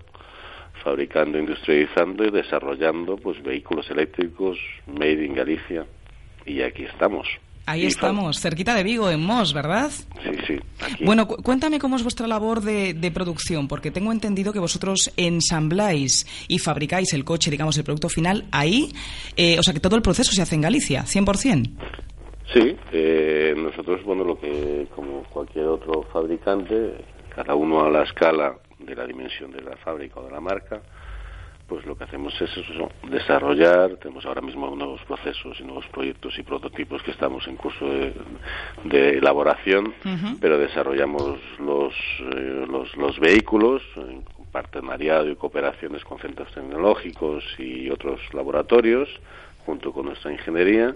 fabricando, 0.84 1.38
industrializando 1.38 2.24
y 2.24 2.30
desarrollando 2.30 3.16
pues 3.16 3.42
vehículos 3.42 3.90
eléctricos 3.90 4.58
made 4.86 5.24
in 5.24 5.34
Galicia 5.34 5.84
y 6.46 6.62
aquí 6.62 6.84
estamos. 6.84 7.26
Ahí 7.66 7.86
estamos, 7.86 8.40
cerquita 8.40 8.74
de 8.74 8.82
Vigo, 8.82 9.08
en 9.10 9.24
Mos, 9.24 9.52
¿verdad? 9.52 9.90
Sí, 9.90 10.30
sí. 10.46 10.60
Aquí. 10.80 11.04
Bueno, 11.04 11.28
cu 11.28 11.36
cuéntame 11.42 11.78
cómo 11.78 11.96
es 11.96 12.02
vuestra 12.02 12.26
labor 12.26 12.60
de, 12.60 12.92
de, 12.94 13.10
producción, 13.10 13.68
porque 13.68 13.90
tengo 13.90 14.10
entendido 14.10 14.52
que 14.52 14.58
vosotros 14.58 15.12
ensambláis 15.16 16.26
y 16.48 16.58
fabricáis 16.58 17.12
el 17.12 17.24
coche, 17.24 17.50
digamos, 17.50 17.78
el 17.78 17.84
producto 17.84 18.08
final 18.08 18.44
ahí, 18.50 18.92
eh, 19.36 19.58
o 19.58 19.62
sea 19.62 19.72
que 19.72 19.80
todo 19.80 19.96
el 19.96 20.02
proceso 20.02 20.32
se 20.32 20.42
hace 20.42 20.56
en 20.56 20.62
Galicia, 20.62 21.04
100%. 21.04 21.70
Sí, 22.52 22.76
eh, 22.92 23.54
nosotros, 23.56 24.02
bueno, 24.04 24.24
lo 24.24 24.38
que, 24.38 24.86
como 24.94 25.22
cualquier 25.24 25.66
otro 25.66 26.02
fabricante, 26.12 26.96
cada 27.34 27.54
uno 27.54 27.84
a 27.84 27.90
la 27.90 28.02
escala 28.02 28.58
de 28.78 28.94
la 28.94 29.06
dimensión 29.06 29.52
de 29.52 29.62
la 29.62 29.76
fábrica 29.76 30.20
o 30.20 30.24
de 30.24 30.32
la 30.32 30.40
marca, 30.40 30.82
pues 31.72 31.86
lo 31.86 31.96
que 31.96 32.04
hacemos 32.04 32.38
es 32.38 32.54
eso, 32.54 32.90
desarrollar, 33.08 33.96
tenemos 33.96 34.26
ahora 34.26 34.42
mismo 34.42 34.76
nuevos 34.76 35.00
procesos 35.06 35.58
y 35.58 35.62
nuevos 35.64 35.86
proyectos 35.86 36.38
y 36.38 36.42
prototipos 36.42 37.02
que 37.02 37.12
estamos 37.12 37.48
en 37.48 37.56
curso 37.56 37.86
de, 37.86 38.12
de 38.84 39.16
elaboración, 39.16 39.86
uh 39.86 40.08
-huh. 40.08 40.38
pero 40.38 40.58
desarrollamos 40.58 41.40
los, 41.58 41.94
eh, 42.30 42.66
los, 42.68 42.94
los 42.98 43.18
vehículos 43.18 43.80
en 43.96 44.22
partenariado 44.52 45.30
y 45.30 45.36
cooperaciones 45.36 46.04
con 46.04 46.18
centros 46.18 46.52
tecnológicos 46.52 47.42
y 47.58 47.88
otros 47.88 48.20
laboratorios, 48.34 49.08
junto 49.64 49.92
con 49.94 50.04
nuestra 50.06 50.30
ingeniería, 50.30 50.94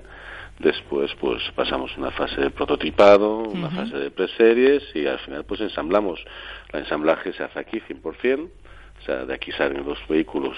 Después, 0.59 1.15
pues 1.21 1.43
pasamos 1.55 1.95
una 1.99 2.11
fase 2.13 2.41
de 2.41 2.49
prototipado, 2.49 3.41
una 3.41 3.67
uh 3.67 3.71
-huh. 3.71 3.77
fase 3.77 3.97
de 3.99 4.11
preseries 4.11 4.83
y 4.95 5.07
al 5.07 5.19
final, 5.19 5.45
pues 5.45 5.61
ensamblamos. 5.61 6.19
El 6.73 6.81
ensamblaje 6.81 7.35
se 7.35 7.43
hace 7.43 7.59
aquí 7.59 7.79
100%, 7.81 8.49
o 9.01 9.05
sea, 9.05 9.25
de 9.25 9.35
aquí 9.35 9.53
salen 9.53 9.85
los 9.85 9.99
vehículos 10.09 10.57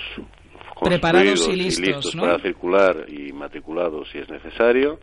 preparados 0.80 1.48
y 1.48 1.56
listos, 1.56 1.78
y 1.78 1.92
listos 1.92 2.14
¿no? 2.14 2.22
para 2.22 2.38
circular 2.40 3.06
y 3.08 3.32
matriculados 3.32 4.08
si 4.10 4.18
es 4.18 4.28
necesario. 4.28 5.00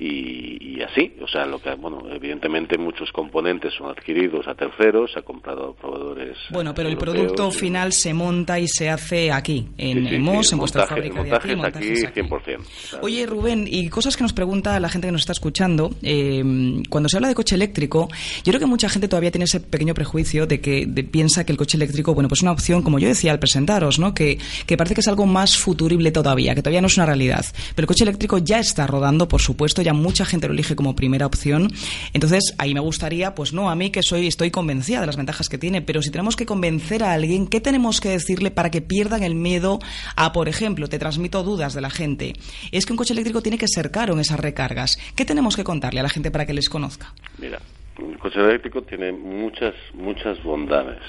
Y, 0.00 0.76
y, 0.76 0.82
así, 0.82 1.12
o 1.20 1.26
sea, 1.26 1.44
lo 1.44 1.58
que, 1.58 1.74
bueno, 1.74 2.02
evidentemente 2.12 2.78
muchos 2.78 3.10
componentes 3.10 3.74
son 3.76 3.90
adquiridos 3.90 4.46
a 4.46 4.54
terceros, 4.54 5.10
se 5.12 5.18
ha 5.18 5.22
comprado 5.22 5.70
a 5.70 5.74
proveedores. 5.74 6.36
Bueno, 6.50 6.72
pero 6.72 6.88
el 6.88 6.96
producto 6.96 7.48
y... 7.48 7.52
final 7.52 7.92
se 7.92 8.14
monta 8.14 8.60
y 8.60 8.68
se 8.68 8.88
hace 8.88 9.32
aquí, 9.32 9.66
en, 9.76 10.04
sí, 10.04 10.10
sí, 10.10 10.18
Mos, 10.18 10.46
sí, 10.46 10.54
en 10.54 10.60
vuestra 10.60 10.82
montaje, 10.82 11.00
fábrica 11.00 11.16
montaje 11.16 11.48
de 11.48 11.52
aquí. 11.52 11.60
montajes 11.60 12.04
aquí, 12.04 12.20
aquí. 12.20 12.28
100%. 12.28 12.64
¿sabes? 12.64 13.04
Oye, 13.04 13.26
Rubén, 13.26 13.66
y 13.68 13.88
cosas 13.88 14.16
que 14.16 14.22
nos 14.22 14.32
pregunta 14.32 14.78
la 14.78 14.88
gente 14.88 15.08
que 15.08 15.12
nos 15.12 15.22
está 15.22 15.32
escuchando, 15.32 15.90
eh, 16.02 16.44
cuando 16.88 17.08
se 17.08 17.16
habla 17.16 17.26
de 17.26 17.34
coche 17.34 17.56
eléctrico, 17.56 18.08
yo 18.44 18.52
creo 18.52 18.60
que 18.60 18.66
mucha 18.66 18.88
gente 18.88 19.08
todavía 19.08 19.32
tiene 19.32 19.46
ese 19.46 19.58
pequeño 19.58 19.94
prejuicio 19.94 20.46
de 20.46 20.60
que 20.60 20.86
de, 20.86 21.02
piensa 21.02 21.44
que 21.44 21.50
el 21.50 21.58
coche 21.58 21.76
eléctrico, 21.76 22.14
bueno, 22.14 22.28
pues 22.28 22.38
es 22.38 22.42
una 22.42 22.52
opción, 22.52 22.82
como 22.82 23.00
yo 23.00 23.08
decía 23.08 23.32
al 23.32 23.40
presentaros, 23.40 23.98
¿no? 23.98 24.14
Que, 24.14 24.38
que 24.64 24.76
parece 24.76 24.94
que 24.94 25.00
es 25.00 25.08
algo 25.08 25.26
más 25.26 25.56
futurible 25.56 26.12
todavía, 26.12 26.54
que 26.54 26.62
todavía 26.62 26.80
no 26.80 26.86
es 26.86 26.96
una 26.96 27.06
realidad. 27.06 27.44
Pero 27.74 27.84
el 27.84 27.88
coche 27.88 28.04
eléctrico 28.04 28.38
ya 28.38 28.60
está 28.60 28.86
rodando, 28.86 29.26
por 29.26 29.40
supuesto, 29.40 29.82
ya 29.82 29.87
mucha 29.92 30.24
gente 30.24 30.46
lo 30.46 30.54
elige 30.54 30.76
como 30.76 30.94
primera 30.94 31.26
opción. 31.26 31.70
Entonces, 32.12 32.54
ahí 32.58 32.74
me 32.74 32.80
gustaría, 32.80 33.34
pues 33.34 33.52
no, 33.52 33.70
a 33.70 33.74
mí 33.74 33.90
que 33.90 34.02
soy, 34.02 34.26
estoy 34.26 34.50
convencida 34.50 35.00
de 35.00 35.06
las 35.06 35.16
ventajas 35.16 35.48
que 35.48 35.58
tiene, 35.58 35.82
pero 35.82 36.02
si 36.02 36.10
tenemos 36.10 36.36
que 36.36 36.46
convencer 36.46 37.02
a 37.02 37.12
alguien, 37.12 37.46
¿qué 37.46 37.60
tenemos 37.60 38.00
que 38.00 38.10
decirle 38.10 38.50
para 38.50 38.70
que 38.70 38.82
pierdan 38.82 39.22
el 39.22 39.34
miedo 39.34 39.78
a, 40.16 40.32
por 40.32 40.48
ejemplo, 40.48 40.88
te 40.88 40.98
transmito 40.98 41.42
dudas 41.42 41.74
de 41.74 41.80
la 41.80 41.90
gente? 41.90 42.34
Es 42.72 42.86
que 42.86 42.92
un 42.92 42.96
coche 42.96 43.12
eléctrico 43.12 43.42
tiene 43.42 43.58
que 43.58 43.68
ser 43.68 43.90
caro 43.90 44.14
en 44.14 44.20
esas 44.20 44.40
recargas. 44.40 44.98
¿Qué 45.14 45.24
tenemos 45.24 45.56
que 45.56 45.64
contarle 45.64 46.00
a 46.00 46.02
la 46.02 46.08
gente 46.08 46.30
para 46.30 46.46
que 46.46 46.54
les 46.54 46.68
conozca? 46.68 47.12
Mira, 47.38 47.60
el 47.98 48.18
coche 48.18 48.40
eléctrico 48.40 48.82
tiene 48.82 49.12
muchas, 49.12 49.74
muchas 49.94 50.42
bondades. 50.42 51.02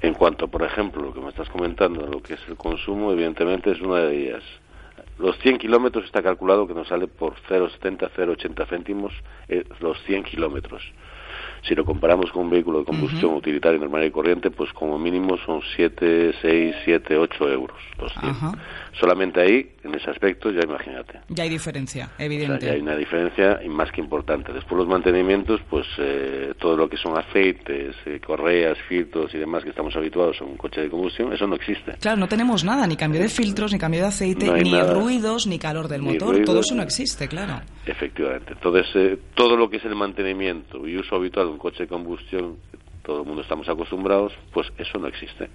En 0.00 0.14
cuanto, 0.14 0.48
por 0.48 0.64
ejemplo, 0.64 1.02
lo 1.02 1.14
que 1.14 1.20
me 1.20 1.28
estás 1.28 1.48
comentando, 1.48 2.06
lo 2.06 2.20
que 2.20 2.34
es 2.34 2.40
el 2.48 2.56
consumo, 2.56 3.12
evidentemente 3.12 3.70
es 3.70 3.80
una 3.80 4.00
de 4.00 4.28
ellas. 4.28 4.42
Los 5.22 5.38
100 5.38 5.58
kilómetros 5.58 6.04
está 6.04 6.20
calculado 6.20 6.66
que 6.66 6.74
nos 6.74 6.88
sale 6.88 7.06
por 7.06 7.36
0,70, 7.48 8.10
0,80 8.16 8.68
céntimos 8.68 9.12
eh, 9.48 9.62
los 9.78 9.96
100 10.02 10.24
kilómetros. 10.24 10.82
Si 11.62 11.76
lo 11.76 11.84
comparamos 11.84 12.32
con 12.32 12.42
un 12.42 12.50
vehículo 12.50 12.80
de 12.80 12.86
combustión 12.86 13.30
uh 13.30 13.34
-huh. 13.34 13.38
utilitario 13.38 13.78
normal 13.78 14.04
y 14.04 14.10
corriente, 14.10 14.50
pues 14.50 14.72
como 14.72 14.98
mínimo 14.98 15.36
son 15.46 15.60
7, 15.76 16.34
6, 16.42 16.74
7, 16.84 17.16
8 17.16 17.48
euros 17.50 17.78
los 18.00 18.12
100. 18.14 18.30
Ajá. 18.30 18.52
Solamente 19.00 19.40
ahí, 19.40 19.70
en 19.84 19.94
ese 19.94 20.10
aspecto, 20.10 20.50
ya 20.50 20.60
imagínate. 20.62 21.20
Ya 21.30 21.44
hay 21.44 21.48
diferencia, 21.48 22.10
O 22.18 22.22
evidente. 22.22 22.60
sea, 22.60 22.68
ya 22.68 22.74
hay 22.74 22.80
una 22.82 22.94
diferencia 22.94 23.60
y 23.64 23.68
más 23.68 23.90
que 23.90 24.00
importante. 24.02 24.52
Después 24.52 24.78
los 24.78 24.86
mantenimientos, 24.86 25.60
pues 25.70 25.86
eh, 25.98 26.52
todo 26.60 26.76
lo 26.76 26.88
que 26.90 26.98
son 26.98 27.16
aceites, 27.18 27.96
eh, 28.04 28.20
correas, 28.24 28.76
filtros 28.88 29.34
y 29.34 29.38
demás 29.38 29.64
que 29.64 29.70
estamos 29.70 29.96
habituados 29.96 30.40
a 30.42 30.44
un 30.44 30.56
coche 30.58 30.82
de 30.82 30.90
combustión, 30.90 31.32
eso 31.32 31.46
no 31.46 31.56
existe. 31.56 31.92
Claro, 32.00 32.18
no 32.18 32.28
tenemos 32.28 32.64
nada, 32.64 32.86
ni 32.86 32.96
cambio 32.96 33.20
de 33.22 33.28
filtros, 33.30 33.72
ni 33.72 33.78
cambio 33.78 34.00
de 34.02 34.08
aceite, 34.08 34.46
No 34.46 34.56
ni 34.58 34.70
nada. 34.70 34.92
ruidos, 34.92 35.46
ni 35.46 35.58
calor 35.58 35.88
del 35.88 36.02
Ni 36.02 36.12
motor. 36.12 36.28
ruido, 36.34 36.44
Todo 36.44 36.60
eso 36.60 36.74
no 36.74 36.82
existe, 36.82 37.28
claro. 37.28 37.62
Efectivamente. 37.86 38.52
Entonces, 38.52 38.86
eh, 38.94 39.18
todo 39.34 39.56
lo 39.56 39.70
que 39.70 39.78
es 39.78 39.84
el 39.86 39.94
mantenimiento 39.94 40.86
y 40.86 40.98
uso 40.98 41.16
habitual 41.16 41.46
de 41.46 41.52
un 41.52 41.58
coche 41.58 41.84
de 41.84 41.88
combustión, 41.88 42.56
todo 43.02 43.22
el 43.22 43.26
mundo 43.26 43.42
estamos 43.42 43.68
acostumbrados, 43.68 44.32
pues 44.52 44.68
eso 44.78 44.98
no 44.98 45.08
existe. 45.08 45.48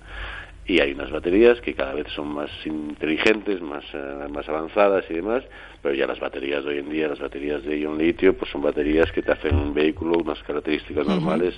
Y 0.68 0.82
hay 0.82 0.91
unas 0.91 1.09
baterías 1.11 1.61
que 1.61 1.74
cada 1.74 1.93
vez 1.93 2.07
son 2.13 2.28
más 2.28 2.51
inteligentes, 2.65 3.61
más, 3.61 3.86
eh, 3.93 4.28
más 4.30 4.47
avanzadas 4.49 5.05
y 5.09 5.13
demás, 5.13 5.43
pero 5.82 5.95
ya 5.95 6.05
las 6.05 6.20
baterías 6.20 6.65
de 6.65 6.72
hoy 6.72 6.78
en 6.80 6.89
día, 6.89 7.07
las 7.07 7.20
baterías 7.20 7.63
de 7.63 7.80
ion 7.80 7.97
litio, 7.97 8.38
pues 8.38 8.51
son 8.51 8.61
baterías 8.61 9.09
que 9.13 9.22
te 9.22 9.32
hacen 9.32 9.55
un 9.55 9.74
vehículo 9.74 10.18
unas 10.18 10.43
características 10.43 11.07
normales, 11.07 11.57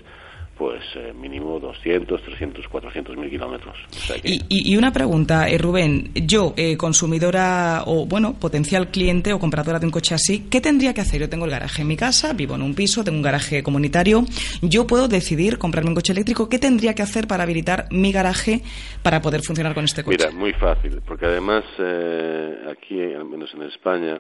pues 0.60 0.84
eh, 0.96 1.14
mínimo 1.14 1.58
200, 1.58 2.22
300, 2.22 2.68
400 2.68 3.16
mil 3.16 3.30
kilómetros. 3.30 3.78
O 3.92 3.94
sea 3.96 4.20
que- 4.20 4.28
Y, 4.30 4.42
y- 4.50 4.74
y 4.74 4.78
una 4.78 4.92
pregunta, 4.92 5.48
eh, 5.50 5.58
Rubén. 5.58 6.12
Yo, 6.14 6.54
eh, 6.58 6.76
consumidora 6.76 7.84
o, 7.86 8.06
bueno, 8.06 8.34
potencial 8.34 8.90
cliente 8.90 9.32
o 9.32 9.40
compradora 9.40 9.80
de 9.80 9.86
un 9.86 9.92
coche 9.92 10.16
así, 10.16 10.48
¿qué 10.52 10.60
tendría 10.60 10.94
que 10.94 11.00
hacer? 11.00 11.22
Yo 11.22 11.30
tengo 11.30 11.46
el 11.46 11.52
garaje 11.52 11.82
en 11.84 11.88
mi 11.88 11.96
casa, 11.96 12.34
vivo 12.34 12.56
en 12.56 12.62
un 12.62 12.76
piso, 12.76 13.06
tengo 13.06 13.16
un 13.18 13.24
garaje 13.24 13.64
comunitario. 13.64 14.26
Yo 14.62 14.86
puedo 14.86 15.08
decidir 15.08 15.58
comprarme 15.58 15.90
un 15.92 15.96
coche 15.96 16.12
eléctrico. 16.12 16.50
¿Qué 16.50 16.60
tendría 16.60 16.94
que 16.94 17.04
hacer 17.04 17.26
para 17.26 17.44
habilitar 17.44 17.88
mi 17.90 18.12
garaje 18.12 18.62
para 19.02 19.22
poder 19.22 19.42
funcionar 19.42 19.74
con 19.74 19.86
este 19.86 20.04
coche? 20.04 20.18
Mira, 20.20 20.32
muy 20.38 20.52
fácil, 20.54 21.00
porque 21.08 21.26
además 21.26 21.64
eh, 21.80 22.56
aquí, 22.70 23.00
al 23.02 23.24
menos 23.24 23.50
en 23.54 23.64
España, 23.64 24.20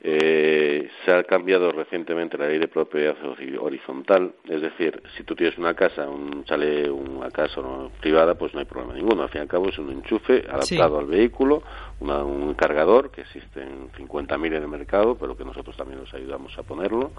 Eh, 0.00 0.88
se 1.04 1.12
ha 1.12 1.24
cambiado 1.24 1.72
recientemente 1.72 2.38
la 2.38 2.46
ley 2.46 2.58
de 2.58 2.68
propiedad 2.68 3.16
horizontal, 3.60 4.32
es 4.48 4.60
decir, 4.62 5.02
si 5.16 5.24
tú 5.24 5.34
tienes 5.34 5.58
una 5.58 5.74
casa, 5.74 6.08
un 6.08 6.44
chalet, 6.44 6.88
una 6.88 7.30
casa 7.32 7.60
privada, 8.00 8.36
pues 8.36 8.54
no 8.54 8.60
hay 8.60 8.66
problema 8.66 8.94
ninguno. 8.94 9.22
Al 9.24 9.28
fin 9.28 9.40
y 9.40 9.42
al 9.42 9.48
cabo 9.48 9.68
es 9.70 9.78
un 9.78 9.90
enchufe 9.90 10.44
adaptado 10.48 10.98
al 11.00 11.06
vehículo, 11.06 11.62
una- 11.98 12.22
un 12.24 12.54
cargador 12.54 13.10
que 13.10 13.22
existe 13.22 13.60
en 13.60 13.90
50.000 13.96 14.54
en 14.54 14.62
el 14.62 14.68
mercado, 14.68 15.16
pero 15.16 15.36
que 15.36 15.44
nosotros 15.44 15.76
también 15.76 15.98
nos 15.98 16.14
ayudamos 16.14 16.56
a 16.56 16.62
ponerlo. 16.62 17.10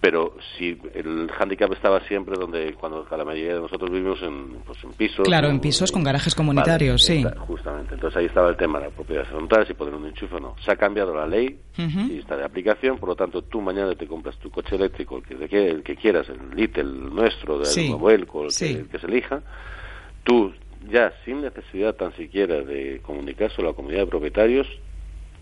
Pero 0.00 0.34
si 0.56 0.78
el 0.94 1.30
hándicap 1.30 1.70
estaba 1.74 2.00
siempre 2.08 2.34
donde, 2.38 2.72
cuando 2.72 3.06
la 3.10 3.22
mayoría 3.24 3.54
de 3.56 3.60
nosotros 3.60 3.90
vivimos 3.90 4.22
en, 4.22 4.54
pues, 4.64 4.82
en 4.82 4.92
pisos. 4.92 5.26
Claro, 5.26 5.48
en 5.48 5.60
pisos 5.60 5.92
con 5.92 6.02
garajes 6.02 6.34
comunitarios, 6.34 7.06
Vale, 7.06 7.20
sí. 7.20 7.26
está- 7.26 7.40
Justamente. 7.40 7.94
Entonces 7.96 8.16
ahí 8.16 8.24
estaba 8.24 8.48
el 8.48 8.56
tema 8.56 8.78
de 8.78 8.86
la 8.86 8.90
propiedad 8.92 9.24
horizontal, 9.24 9.66
si 9.66 9.74
poner 9.74 9.94
un 9.94 10.06
enchufe 10.06 10.36
o 10.36 10.40
no. 10.40 10.56
Se 10.64 10.72
ha 10.72 10.76
cambiado 10.76 11.14
la 11.14 11.26
ley 11.26 11.58
y 11.76 12.18
está 12.18 12.36
de 12.38 12.44
aplicación, 12.44 12.96
por 12.98 13.10
lo 13.10 13.14
tanto 13.16 13.42
tú 13.42 13.60
mañana 13.60 13.94
te 13.94 14.06
compras 14.06 14.36
tu 14.38 14.50
coche 14.50 14.76
eléctrico, 14.76 15.18
el 15.18 15.22
que, 15.22 15.34
de 15.34 15.48
que- 15.50 15.68
el 15.68 15.82
que 15.82 15.96
quieras, 15.96 16.26
el 16.30 16.56
Little, 16.56 16.82
el 16.82 17.14
nuestro, 17.14 17.58
del 17.58 17.66
Sí. 17.66 17.92
Vuelco, 17.92 18.44
el, 18.44 18.50
Sí. 18.52 18.72
el 18.76 18.88
que 18.88 18.98
se 19.00 19.06
elija, 19.06 19.42
tú 20.24 20.52
ya 20.90 21.12
sin 21.26 21.42
necesidad 21.42 21.94
tan 21.94 22.16
siquiera 22.16 22.62
de 22.62 23.00
comunicarse 23.02 23.60
a 23.60 23.66
la 23.66 23.72
comunidad 23.74 24.00
de 24.00 24.06
propietarios, 24.06 24.66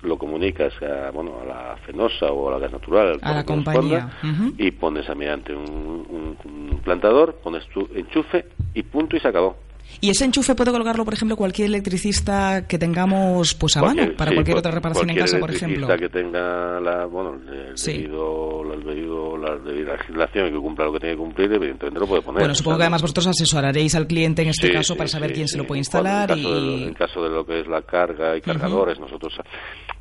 lo 0.02 0.16
comunicas 0.18 0.72
a, 0.82 1.10
bueno, 1.10 1.32
a 1.42 1.44
la 1.44 1.76
Fenosa 1.84 2.26
o 2.32 2.48
a 2.48 2.52
la 2.52 2.58
Gas 2.58 2.72
Natural, 2.72 3.18
A 3.22 3.34
la 3.34 3.44
compañía. 3.44 4.10
Y 4.58 4.70
pones 4.72 5.08
a 5.08 5.14
mediante 5.14 5.54
un, 5.54 5.64
un- 5.64 6.36
un 6.44 6.78
plantador, 6.80 7.34
pones 7.42 7.66
tu 7.68 7.88
enchufe 7.94 8.46
y 8.74 8.82
punto 8.84 9.16
y 9.16 9.20
se 9.20 9.28
acabó. 9.28 9.56
Y 10.00 10.10
ese 10.10 10.24
enchufe 10.24 10.54
puede 10.54 10.70
colgarlo, 10.70 11.04
por 11.04 11.14
ejemplo, 11.14 11.36
cualquier 11.36 11.68
electricista 11.68 12.66
que 12.68 12.78
tengamos 12.78 13.54
pues 13.54 13.76
a 13.76 13.82
mano 13.82 14.02
para 14.16 14.30
sí, 14.30 14.36
cualquier 14.36 14.54
cual- 14.54 14.58
otra 14.58 14.70
reparación 14.70 15.10
en 15.10 15.16
cualquier 15.16 15.24
casa, 15.26 15.40
por 15.40 15.50
ejemplo. 15.50 15.86
electricista 15.86 16.18
que 16.18 16.22
tenga 16.24 16.80
la, 16.80 17.06
bueno, 17.06 17.34
el 17.50 17.76
Sí. 17.76 17.92
debido, 17.94 18.72
el 18.74 18.84
debido, 18.84 19.36
la 19.38 19.56
debida 19.56 19.96
legislación 19.96 20.48
y 20.48 20.50
que 20.52 20.58
cumpla 20.58 20.84
lo 20.84 20.92
que 20.92 21.00
tiene 21.00 21.14
que 21.14 21.18
cumplir, 21.20 21.52
evidentemente 21.52 21.98
lo 22.00 22.06
puede 22.06 22.22
poner. 22.22 22.40
Bueno, 22.40 22.52
O 22.52 22.54
supongo 22.54 22.76
sea, 22.76 22.78
que 22.78 22.84
además 22.84 23.02
vosotros 23.02 23.26
asesoraréis 23.28 23.94
al 23.96 24.06
cliente 24.06 24.42
en 24.42 24.48
este 24.48 24.68
Sí, 24.68 24.72
caso 24.72 24.96
para 24.96 25.08
saber 25.08 25.32
quién 25.32 25.48
se 25.48 25.58
lo 25.58 25.66
puede 25.66 25.78
En 25.78 25.82
instalar 25.82 26.28
caso 26.28 26.54
de- 26.54 26.60
y 26.60 26.82
en 26.84 26.94
caso 26.94 27.22
de 27.24 27.30
lo 27.30 27.44
que 27.44 27.60
es 27.60 27.66
la 27.66 27.82
carga 27.82 28.36
y 28.36 28.40
cargadores, 28.40 29.00
nosotros 29.00 29.34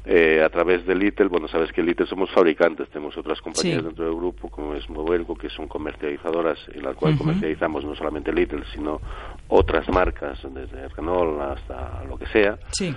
eh, 0.09 0.41
a 0.41 0.49
través 0.49 0.85
de 0.85 0.95
Little, 0.95 1.27
bueno, 1.27 1.49
sabes 1.49 1.69
que 1.73 1.83
Little 1.83 2.05
somos 2.07 2.29
fabricantes, 2.31 2.87
tenemos 2.89 3.17
otras 3.17 3.41
compañías 3.41 3.83
dentro 3.83 4.05
del 4.05 4.15
grupo, 4.15 4.47
como 4.49 4.73
es 4.73 4.89
Movelco, 4.89 5.35
que 5.35 5.49
son 5.49 5.67
comercializadoras, 5.67 6.57
en 6.73 6.83
la 6.83 6.93
cual 6.93 7.15
Ujú. 7.15 7.23
comercializamos 7.25 7.83
no 7.83 7.93
solamente 7.93 8.31
Little, 8.31 8.63
sino 8.73 9.01
otras 9.49 9.76
marcas, 9.89 10.39
desde 10.53 10.87
Renault 10.89 11.41
hasta 11.41 12.03
lo 12.05 12.17
que 12.17 12.27
sea. 12.27 12.57
Sí. 12.71 12.95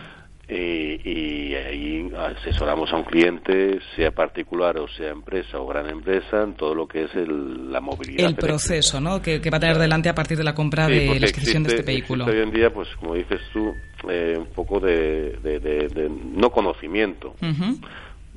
Y, 0.49 1.09
y 1.09 1.55
ahí 1.55 2.11
asesoramos 2.37 2.93
a 2.93 2.97
un 2.97 3.05
cliente, 3.05 3.79
sea 3.95 4.11
particular 4.11 4.79
o 4.79 4.89
sea 4.89 5.11
empresa 5.11 5.59
o 5.61 5.67
gran 5.69 5.89
empresa, 5.89 6.43
en 6.43 6.55
todo 6.55 6.75
lo 6.75 6.89
que 6.89 7.05
es 7.05 7.15
el- 7.15 7.71
la 7.71 7.81
movilidad. 7.81 8.27
el 8.27 8.35
proceso 8.35 9.01
¿no? 9.01 9.23
que, 9.23 9.41
que 9.41 9.49
va 9.49 9.59
a 9.59 9.61
tener 9.61 9.79
delante 9.79 10.09
a 10.09 10.15
partir 10.17 10.37
de 10.37 10.43
la 10.43 10.53
compra 10.53 10.87
Sí, 10.89 10.93
de 10.95 11.21
la 11.21 11.27
adquisición 11.29 11.63
de 11.63 11.69
este 11.71 11.83
vehículo. 11.85 12.25
hoy 12.25 12.41
en 12.41 12.51
día, 12.51 12.73
pues 12.73 12.89
como 12.99 13.15
dices 13.15 13.41
tú, 13.53 13.73
eh, 14.09 14.35
un 14.39 14.47
poco 14.47 14.81
de, 14.81 15.39
de- 15.41 15.61
de- 15.61 15.87
de 15.89 16.09
no 16.11 16.51
conocimiento. 16.51 17.37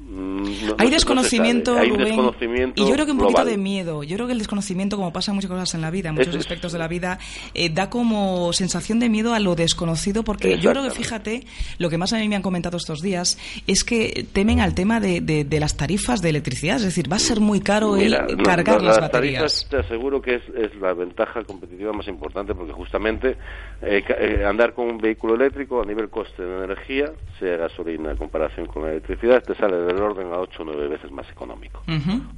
No- 0.10 0.43
no 0.43 0.76
Hay 0.78 0.89
desconocimiento, 0.89 1.74
no. 1.76 1.80
Hay 1.82 1.89
Rubén, 1.89 2.06
desconocimiento 2.06 2.82
y 2.84 2.88
yo 2.88 2.93
creo 2.93 3.06
que 3.06 3.12
un 3.14 3.18
poquito 3.20 3.45
de 3.45 3.58
miedo. 3.58 4.04
Yo 4.04 4.16
creo 4.16 4.28
que 4.28 4.34
el 4.34 4.39
desconocimiento, 4.39 4.95
como 4.97 5.12
pasa 5.14 5.32
en 5.32 5.36
muchas 5.36 5.49
cosas 5.49 5.74
en 5.76 5.82
la 5.82 5.91
vida, 5.91 6.10
en 6.10 6.16
muchos 6.16 6.34
es- 6.36 6.41
aspectos 6.41 6.72
de 6.74 6.80
la 6.80 6.88
vida, 6.88 7.20
eh, 7.54 7.70
da 7.70 7.89
como 7.89 8.51
sensación 8.54 8.99
de 8.99 9.10
miedo 9.10 9.34
a 9.34 9.39
lo 9.39 9.56
desconocido, 9.56 10.24
porque 10.24 10.58
yo 10.60 10.72
creo 10.72 10.84
que, 10.84 10.91
fíjate, 10.91 11.45
lo 11.78 11.89
que 11.89 11.97
más 11.97 12.14
a 12.14 12.18
mí 12.18 12.28
me 12.28 12.36
han 12.36 12.41
comentado 12.41 12.78
estos 12.78 13.01
días 13.01 13.38
es 13.68 13.84
que 13.84 14.26
temen 14.34 14.60
al 14.60 14.76
tema 14.76 14.99
de, 14.99 15.22
de- 15.22 15.43
de 15.45 15.60
las 15.60 15.78
tarifas 15.78 16.22
de 16.22 16.30
electricidad. 16.30 16.78
Es 16.78 16.84
decir, 16.84 17.12
va 17.12 17.16
a 17.18 17.20
ser 17.20 17.39
muy 17.39 17.60
caro 17.62 17.95
el 17.95 18.06
Mira, 18.10 18.28
cargar 18.43 18.82
no, 18.82 18.88
las 18.89 18.99
baterías. 18.99 19.68
te 19.70 19.78
aseguro 19.78 20.22
que 20.22 20.36
es, 20.36 20.43
es 20.56 20.76
la 20.82 20.93
ventaja 20.93 21.43
competitiva 21.43 21.93
más 21.93 22.08
importante 22.08 22.54
porque 22.56 22.74
justamente 22.74 23.38
eh, 23.82 24.04
eh, 24.08 24.43
andar 24.45 24.74
con 24.74 24.88
un 24.89 24.97
vehículo 24.97 25.36
eléctrico 25.36 25.82
a 25.82 25.86
nivel 25.86 26.10
coste 26.10 26.43
de 26.43 26.64
energía, 26.66 27.12
sea 27.39 27.58
gasolina 27.58 28.12
en 28.12 28.18
comparación 28.18 28.66
con 28.68 28.84
la 28.84 28.91
electricidad, 28.91 29.41
te 29.43 29.56
sale 29.56 29.76
del 29.94 30.04
orden 30.04 30.32
a 30.34 30.38
8 30.39 30.62
o 30.62 30.66
9 30.66 30.88
veces 30.88 31.12
más 31.12 31.30
económico. 31.30 31.82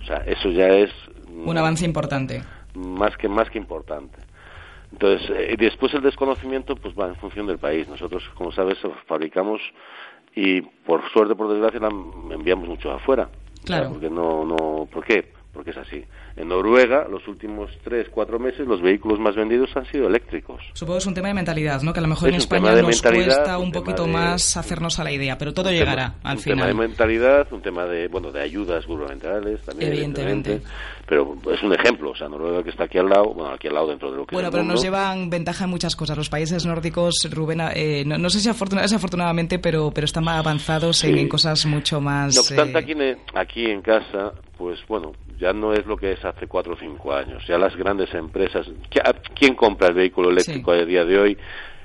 O 0.02 0.06
sea, 0.06 0.18
eso 0.26 0.50
ya 0.50 0.68
es 0.68 0.92
Un 1.46 1.58
avance 1.58 1.86
importante. 1.86 2.42
más 2.76 3.16
que 3.18 3.28
más 3.28 3.50
que 3.50 3.58
importante. 3.58 4.18
Entonces, 4.92 5.30
eh, 5.32 5.50
y 5.54 5.56
después 5.58 5.94
el 5.94 6.02
desconocimiento 6.02 6.76
pues 6.76 6.94
va 6.98 7.08
en 7.08 7.16
función 7.16 7.48
del 7.48 7.58
país. 7.58 7.88
Nosotros, 7.90 8.24
como 8.36 8.52
sabes, 8.52 8.78
fabricamos 9.08 9.60
y 10.36 10.62
por 10.62 11.02
suerte, 11.12 11.36
por 11.36 11.50
desgracia, 11.50 11.80
la 11.80 11.90
enviamos 12.34 12.68
mucho 12.68 12.92
afuera. 12.92 13.30
Claro. 13.66 13.90
Porque 13.90 14.10
no, 14.10 14.46
no, 14.46 14.88
¿por 14.92 15.04
qué? 15.04 15.32
Porque 15.54 15.72
es 15.72 15.78
así. 15.78 16.04
En 16.38 16.50
Noruega, 16.50 17.08
los 17.10 17.26
últimos 17.30 17.72
tres, 17.82 18.08
cuatro 18.12 18.40
meses, 18.40 18.68
los 18.68 18.82
vehículos 18.82 19.20
más 19.20 19.36
vendidos 19.38 19.70
han 19.78 19.86
sido 19.90 20.08
eléctricos. 20.08 20.62
Supongo 20.74 20.96
que 20.98 21.00
es 21.04 21.06
un 21.08 21.14
tema 21.14 21.30
de 21.30 21.34
mentalidad, 21.34 21.82
¿no? 21.82 21.94
Que 21.94 22.00
a 22.00 22.02
lo 22.02 22.10
mejor 22.10 22.28
Es 22.28 22.34
en 22.34 22.36
un 22.36 22.42
España 22.42 22.82
nos 22.82 23.02
cuesta 23.02 23.58
un 23.58 23.66
un 23.68 23.72
poquito 23.72 24.04
de- 24.04 24.12
más 24.12 24.58
hacernos 24.58 25.00
a 25.00 25.06
la 25.06 25.14
idea, 25.14 25.38
pero 25.38 25.54
todo 25.54 25.70
Un 25.70 25.76
llegará 25.76 26.08
tema- 26.12 26.16
al 26.24 26.38
un 26.38 26.44
tema 26.44 26.66
de 26.66 26.72
final. 26.74 26.88
mentalidad, 26.90 27.48
un 27.54 27.62
tema 27.62 27.86
de, 27.86 28.10
bueno, 28.10 28.34
de 28.34 28.42
ayudas 28.42 28.86
gubernamentales 28.86 29.62
también, 29.62 29.92
Evidentemente. 29.94 30.52
evidentemente. 30.52 30.86
Pero 31.08 31.38
es 31.54 31.64
un 31.64 31.74
ejemplo, 31.74 32.12
o 32.12 32.16
sea, 32.16 32.28
Noruega 32.28 32.64
que 32.64 32.72
está 32.72 32.84
aquí 32.86 32.98
al 32.98 33.08
lado, 33.08 33.34
bueno, 33.34 33.54
aquí 33.54 33.68
al 33.70 33.76
lado 33.76 33.88
dentro 33.88 34.12
de 34.12 34.18
lo 34.18 34.26
que 34.26 34.36
Bueno, 34.36 34.50
es 34.50 34.54
el 34.54 34.60
pero 34.60 34.64
nos 34.66 34.74
mundo. 34.74 34.82
llevan 34.84 35.30
ventaja 35.30 35.64
en 35.64 35.70
muchas 35.70 35.96
cosas. 35.96 36.18
Los 36.18 36.30
países 36.30 36.66
nórdicos, 36.66 37.16
Rubén, 37.32 37.62
eh, 37.76 38.04
no, 38.06 38.18
no 38.18 38.30
sé 38.30 38.40
si 38.42 38.50
afortuna- 38.50 38.82
desafortunadamente, 38.82 39.58
pero, 39.60 39.92
pero 39.94 40.04
están 40.04 40.26
más 40.26 40.40
avanzados 40.40 41.02
en, 41.06 41.14
Sí. 41.14 41.20
en 41.22 41.30
cosas 41.30 41.66
mucho 41.66 42.02
más... 42.02 42.36
No 42.36 42.42
obstante, 42.42 42.78
eh, 42.78 42.82
aquí, 42.82 42.92
en- 42.92 43.18
aquí 43.36 43.66
en 43.72 43.82
casa, 43.82 44.34
pues 44.58 44.80
bueno, 44.88 45.14
ya 45.40 45.54
no 45.54 45.74
es 45.74 45.86
lo 45.86 45.96
que 45.96 46.14
es 46.14 46.25
hace 46.26 46.48
cuatro 46.48 46.74
o 46.74 46.78
cinco 46.78 47.14
años. 47.14 47.46
Ya 47.48 47.58
las 47.58 47.76
grandes 47.76 48.14
empresas, 48.14 48.68
¿qui- 48.90 49.02
a- 49.04 49.14
¿quién 49.34 49.56
compra 49.56 49.88
el 49.90 49.94
vehículo 49.94 50.30
eléctrico 50.30 50.72
a 50.72 50.86
día 50.86 51.06
de 51.06 51.18
hoy? 51.20 51.38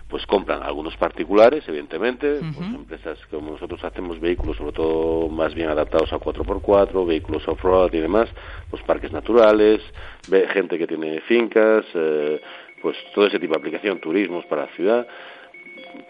Pues 0.09 0.27
compran 0.27 0.63
algunos 0.65 0.97
particulares, 0.97 1.63
evidentemente, 1.69 2.41
pues 2.53 2.69
empresas 2.75 3.19
como 3.31 3.53
nosotros 3.53 3.83
hacemos 3.85 4.19
vehículos 4.19 4.57
sobre 4.57 4.73
todo 4.73 5.29
más 5.29 5.55
bien 5.55 5.69
adaptados 5.69 6.13
a 6.13 6.19
4x4, 6.19 7.07
vehículos 7.07 7.47
off-road 7.47 7.93
y 7.95 8.01
demás, 8.01 8.29
pues 8.71 8.83
parques 8.83 9.13
naturales, 9.13 9.81
ve- 10.29 10.49
gente 10.49 10.79
que 10.79 10.89
tiene 10.89 11.21
fincas, 11.21 11.85
eh, 11.95 12.41
pues 12.83 12.97
todo 13.15 13.27
ese 13.27 13.39
tipo 13.39 13.53
de 13.55 13.59
aplicación, 13.61 14.01
turismos 14.01 14.45
para 14.47 14.63
la 14.63 14.69
ciudad 14.75 15.07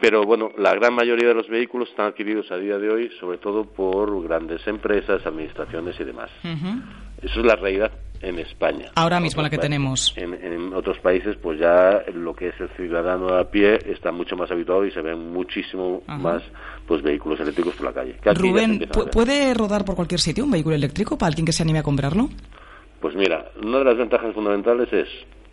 pero 0.00 0.24
bueno, 0.24 0.50
la 0.58 0.74
gran 0.74 0.94
mayoría 0.94 1.28
de 1.28 1.34
los 1.34 1.48
vehículos 1.48 1.88
están 1.90 2.06
adquiridos 2.06 2.50
a 2.50 2.56
día 2.58 2.78
de 2.78 2.90
hoy, 2.90 3.10
sobre 3.20 3.38
todo 3.38 3.64
por 3.64 4.22
grandes 4.22 4.66
empresas, 4.66 5.24
administraciones 5.24 5.98
y 6.00 6.04
demás. 6.04 6.30
Eso 7.22 7.40
es 7.40 7.46
la 7.46 7.56
realidad 7.56 7.90
en 8.22 8.38
España. 8.38 8.90
Ahora 8.94 9.18
mismo 9.20 9.40
la 9.42 9.48
que 9.50 9.58
tenemos. 9.58 10.12
En, 10.16 10.34
en 10.34 10.74
otros 10.74 10.98
países, 10.98 11.36
pues 11.36 11.58
ya 11.58 12.02
lo 12.14 12.34
que 12.34 12.48
es 12.48 12.60
el 12.60 12.68
ciudadano 12.70 13.34
a 13.34 13.44
pie 13.50 13.78
está 13.86 14.12
mucho 14.12 14.36
más 14.36 14.50
habituado 14.50 14.84
y 14.84 14.90
se 14.90 15.00
ven 15.00 15.32
muchísimo 15.32 16.02
Ajá. 16.06 16.18
más 16.18 16.42
pues 16.86 17.02
vehículos 17.02 17.40
eléctricos 17.40 17.74
por 17.76 17.86
la 17.86 17.92
calle. 17.92 18.16
Rubén, 18.34 18.72
empiezan 18.72 18.96
a 18.96 19.00
¿pu- 19.00 19.04
ver. 19.04 19.10
¿puede 19.12 19.54
rodar 19.54 19.84
por 19.84 19.94
cualquier 19.96 20.20
sitio 20.20 20.44
un 20.44 20.50
vehículo 20.50 20.74
eléctrico 20.74 21.16
para 21.16 21.28
alguien 21.28 21.46
que 21.46 21.52
se 21.52 21.62
anime 21.62 21.78
a 21.78 21.82
comprarlo? 21.82 22.28
Pues 23.00 23.14
mira, 23.14 23.50
una 23.62 23.78
de 23.78 23.84
las 23.84 23.96
ventajas 23.96 24.34
fundamentales 24.34 24.92
es 24.92 25.08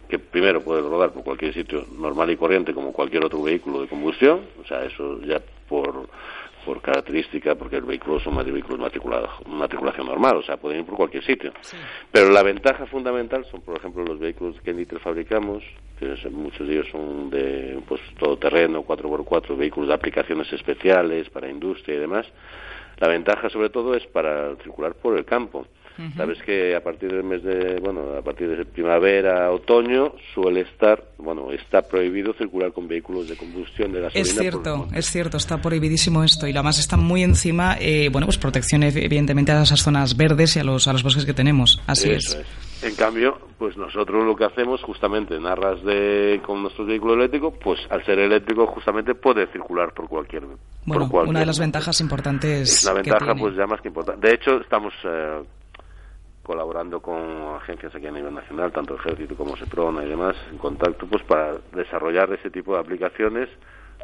que 0.09 0.19
primero 0.19 0.61
puede 0.61 0.81
rodar 0.81 1.11
por 1.11 1.23
cualquier 1.23 1.53
sitio 1.53 1.85
normal 1.97 2.29
y 2.31 2.37
corriente 2.37 2.73
como 2.73 2.91
cualquier 2.93 3.23
otro 3.25 3.41
vehículo 3.43 3.81
de 3.81 3.87
combustión, 3.87 4.41
o 4.61 4.65
sea, 4.67 4.83
eso 4.83 5.21
ya 5.21 5.41
por, 5.69 6.07
por 6.67 6.81
característica, 6.81 7.55
porque 7.55 7.77
el 7.77 7.83
vehículo 7.85 8.19
son 8.19 8.35
vehículos 8.35 8.77
matriculados, 8.77 9.29
matriculación 9.47 10.05
normal, 10.05 10.35
o 10.35 10.43
sea, 10.43 10.57
pueden 10.57 10.81
ir 10.81 10.85
por 10.85 10.97
cualquier 10.97 11.23
sitio. 11.23 11.53
Pero 12.11 12.29
la 12.29 12.43
ventaja 12.43 12.85
fundamental 12.87 13.45
son, 13.49 13.61
por 13.61 13.77
ejemplo, 13.77 14.03
los 14.03 14.19
vehículos 14.19 14.59
que 14.61 14.71
en 14.71 14.77
Little 14.77 14.99
fabricamos, 14.99 15.63
que 15.97 16.11
es- 16.11 16.29
muchos 16.29 16.67
de 16.67 16.73
ellos 16.73 16.87
son 16.91 17.29
de 17.29 17.79
pues 17.87 18.01
todoterreno, 18.19 18.83
4x4, 18.83 19.55
vehículos 19.55 19.87
de 19.87 19.95
aplicaciones 19.95 20.51
especiales 20.51 21.29
para 21.29 21.49
industria 21.49 21.95
y 21.95 21.99
demás. 21.99 22.27
La 22.97 23.07
ventaja 23.07 23.49
sobre 23.49 23.69
todo 23.69 23.95
es 23.95 24.05
para 24.07 24.53
circular 24.57 24.93
por 24.95 25.17
el 25.17 25.23
campo. 25.23 25.67
Sabes 26.15 26.37
que 26.43 26.75
a 26.75 26.83
partir 26.83 27.11
del 27.11 27.23
mes 27.23 27.43
de, 27.43 27.79
bueno, 27.81 28.13
a 28.17 28.21
partir 28.21 28.47
de 28.55 28.65
primavera, 28.65 29.51
otoño, 29.51 30.13
suele 30.33 30.61
estar, 30.61 31.03
bueno, 31.17 31.51
está 31.51 31.81
prohibido 31.81 32.33
circular 32.33 32.71
con 32.71 32.87
vehículos 32.87 33.27
de 33.27 33.35
combustión 33.35 33.91
de 33.91 34.01
gasolina. 34.01 34.21
Es 34.29 34.33
por- 34.33 34.41
cierto, 34.41 34.87
es 34.93 35.05
cierto, 35.09 35.37
está 35.37 35.61
prohibidísimo 35.61 36.23
esto 36.23 36.47
y 36.47 36.51
además 36.51 36.79
está 36.79 36.97
muy 36.97 37.23
encima, 37.23 37.77
eh, 37.79 38.09
bueno, 38.11 38.27
pues 38.27 38.37
protección 38.37 38.81
ev- 38.83 39.03
evidentemente 39.03 39.51
a 39.51 39.61
esas 39.63 39.81
zonas 39.81 40.15
verdes 40.15 40.55
y 40.55 40.59
a 40.59 40.63
los, 40.63 40.87
a 40.87 40.93
los 40.93 41.03
bosques 41.03 41.25
que 41.25 41.33
tenemos. 41.33 41.81
Así 41.87 42.09
Eso 42.11 42.37
es. 42.39 42.45
es. 42.45 42.67
En 42.83 42.93
cambio, 42.93 43.39
pues 43.57 43.75
nosotros 43.75 44.23
lo 44.23 44.35
que 44.35 44.45
hacemos 44.45 44.83
justamente 44.83 45.35
en 45.35 45.47
arras 45.47 45.83
de 45.83 46.39
con 46.45 46.61
nuestro 46.61 46.85
vehículo 46.85 47.15
eléctrico, 47.15 47.51
pues 47.51 47.79
al 47.89 48.05
ser 48.05 48.19
eléctrico 48.19 48.67
justamente 48.67 49.15
puede 49.15 49.47
circular 49.47 49.95
por 49.95 50.07
cualquier 50.07 50.43
Bueno, 50.85 51.01
por 51.05 51.09
cualquier 51.09 51.29
una 51.31 51.39
de 51.39 51.45
las 51.47 51.57
ventajas 51.57 51.99
importantes 52.01 52.69
es 52.71 52.83
una 52.85 53.01
que 53.01 53.09
ventaja 53.09 53.25
tiene. 53.33 53.41
pues 53.41 53.55
ya 53.55 53.65
más 53.65 53.81
que 53.81 53.87
importante. 53.87 54.27
De 54.27 54.35
hecho, 54.35 54.61
estamos 54.61 54.93
eh, 55.05 55.41
colaborando 56.47 57.01
con 57.01 57.19
agencias 57.61 57.93
aquí 57.93 58.07
a 58.07 58.11
nivel 58.11 58.33
nacional, 58.33 58.71
tanto 58.71 58.95
Ejército 58.95 59.35
como 59.35 59.57
Seprona 59.57 60.03
y 60.03 60.07
demás, 60.07 60.35
en 60.49 60.57
contacto 60.57 61.05
pues 61.05 61.21
para 61.23 61.57
desarrollar 61.73 62.31
ese 62.31 62.49
tipo 62.49 62.73
de 62.73 62.79
aplicaciones 62.79 63.49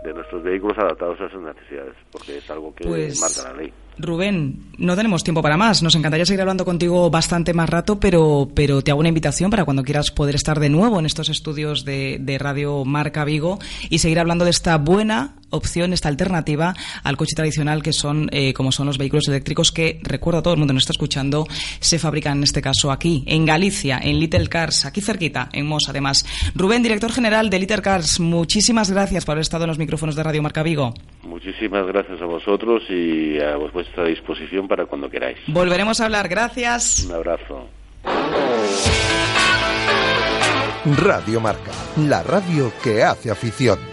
de 0.03 0.13
nuestros 0.13 0.43
vehículos 0.43 0.77
adaptados 0.77 1.21
a 1.21 1.29
sus 1.29 1.41
necesidades, 1.41 1.95
porque 2.11 2.37
es 2.39 2.51
algo 2.51 2.75
que 2.75 2.83
Pues, 2.83 3.21
marca 3.21 3.49
la 3.49 3.57
ley. 3.57 3.73
Rubén, 3.97 4.59
no 4.77 4.95
tenemos 4.95 5.23
tiempo 5.23 5.41
para 5.41 5.57
más. 5.57 5.83
Nos 5.83 5.95
encantaría 5.95 6.25
seguir 6.25 6.41
hablando 6.41 6.65
contigo 6.65 7.09
bastante 7.09 7.53
más 7.53 7.69
rato, 7.69 7.99
pero, 7.99 8.49
pero 8.53 8.81
te 8.81 8.91
hago 8.91 8.99
una 8.99 9.09
invitación 9.09 9.51
para 9.51 9.65
cuando 9.65 9.83
quieras 9.83 10.11
poder 10.11 10.35
estar 10.35 10.59
de 10.59 10.69
nuevo 10.69 10.99
en 10.99 11.05
estos 11.05 11.29
estudios 11.29 11.85
de, 11.85 12.17
de 12.19 12.37
Radio 12.37 12.85
Marca 12.85 13.25
Vigo 13.25 13.59
y 13.89 13.99
seguir 13.99 14.19
hablando 14.19 14.45
de 14.45 14.51
esta 14.51 14.77
buena 14.77 15.35
opción, 15.53 15.93
esta 15.93 16.09
alternativa 16.09 16.73
al 17.03 17.17
coche 17.17 17.35
tradicional 17.35 17.83
que 17.83 17.93
son, 17.93 18.27
eh, 18.31 18.53
como 18.53 18.71
son 18.71 18.87
los 18.87 18.97
vehículos 18.97 19.27
eléctricos 19.27 19.71
que, 19.71 19.99
recuerdo 20.03 20.39
a 20.39 20.43
todo 20.43 20.53
el 20.53 20.59
mundo 20.59 20.71
que 20.71 20.75
nos 20.75 20.83
está 20.83 20.93
escuchando, 20.93 21.45
se 21.79 21.99
fabrican 21.99 22.39
en 22.39 22.43
este 22.43 22.61
caso 22.61 22.91
aquí, 22.91 23.23
en 23.27 23.45
Galicia, 23.45 23.99
en 24.01 24.19
Little 24.19 24.47
Cars, 24.47 24.85
aquí 24.85 25.01
cerquita, 25.01 25.49
en 25.53 25.67
Mos 25.67 25.83
además. 25.87 26.25
Rubén, 26.55 26.83
director 26.83 27.11
general 27.11 27.49
de 27.49 27.59
Little 27.59 27.81
Cars, 27.81 28.19
muchísimas 28.19 28.91
gracias 28.91 29.25
por 29.25 29.33
haber 29.33 29.43
estado 29.43 29.65
en 29.65 29.69
los 29.69 29.77
micrófonos 29.77 30.15
de 30.15 30.23
Radio 30.23 30.41
Marca 30.41 30.63
Vigo. 30.63 30.93
Muchísimas 31.23 31.85
gracias 31.87 32.21
a 32.21 32.25
vosotros 32.25 32.83
y 32.89 33.39
a 33.39 33.55
vuestra 33.83 34.05
disposición 34.05 34.67
para 34.67 34.85
cuando 34.85 35.09
queráis. 35.09 35.37
Volveremos 35.47 35.99
a 35.99 36.05
hablar, 36.05 36.27
gracias. 36.27 37.03
Un 37.05 37.15
abrazo. 37.15 37.67
Radio 41.01 41.39
Marca, 41.39 41.71
la 41.97 42.23
radio 42.23 42.71
que 42.83 43.03
hace 43.03 43.31
afición. 43.31 43.92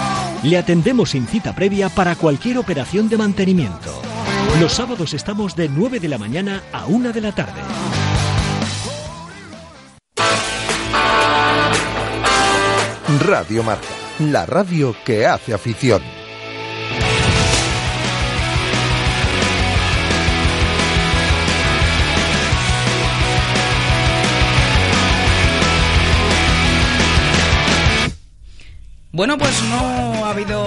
Le 0.43 0.57
atendemos 0.57 1.11
sin 1.11 1.27
cita 1.27 1.53
previa 1.53 1.89
para 1.89 2.15
cualquier 2.15 2.57
operación 2.57 3.09
de 3.09 3.17
mantenimiento. 3.17 4.01
Los 4.59 4.73
sábados 4.73 5.13
estamos 5.13 5.55
de 5.55 5.69
9 5.69 5.99
de 5.99 6.07
la 6.07 6.17
mañana 6.17 6.63
a 6.73 6.85
1 6.85 7.13
de 7.13 7.21
la 7.21 7.31
tarde. 7.31 7.61
Radio 13.25 13.61
Marca, 13.61 13.87
la 14.19 14.45
radio 14.45 14.95
que 15.05 15.27
hace 15.27 15.53
afición. 15.53 16.01
Bueno, 29.21 29.37
pues 29.37 29.53
no 29.69 30.25
ha 30.25 30.31
habido 30.31 30.60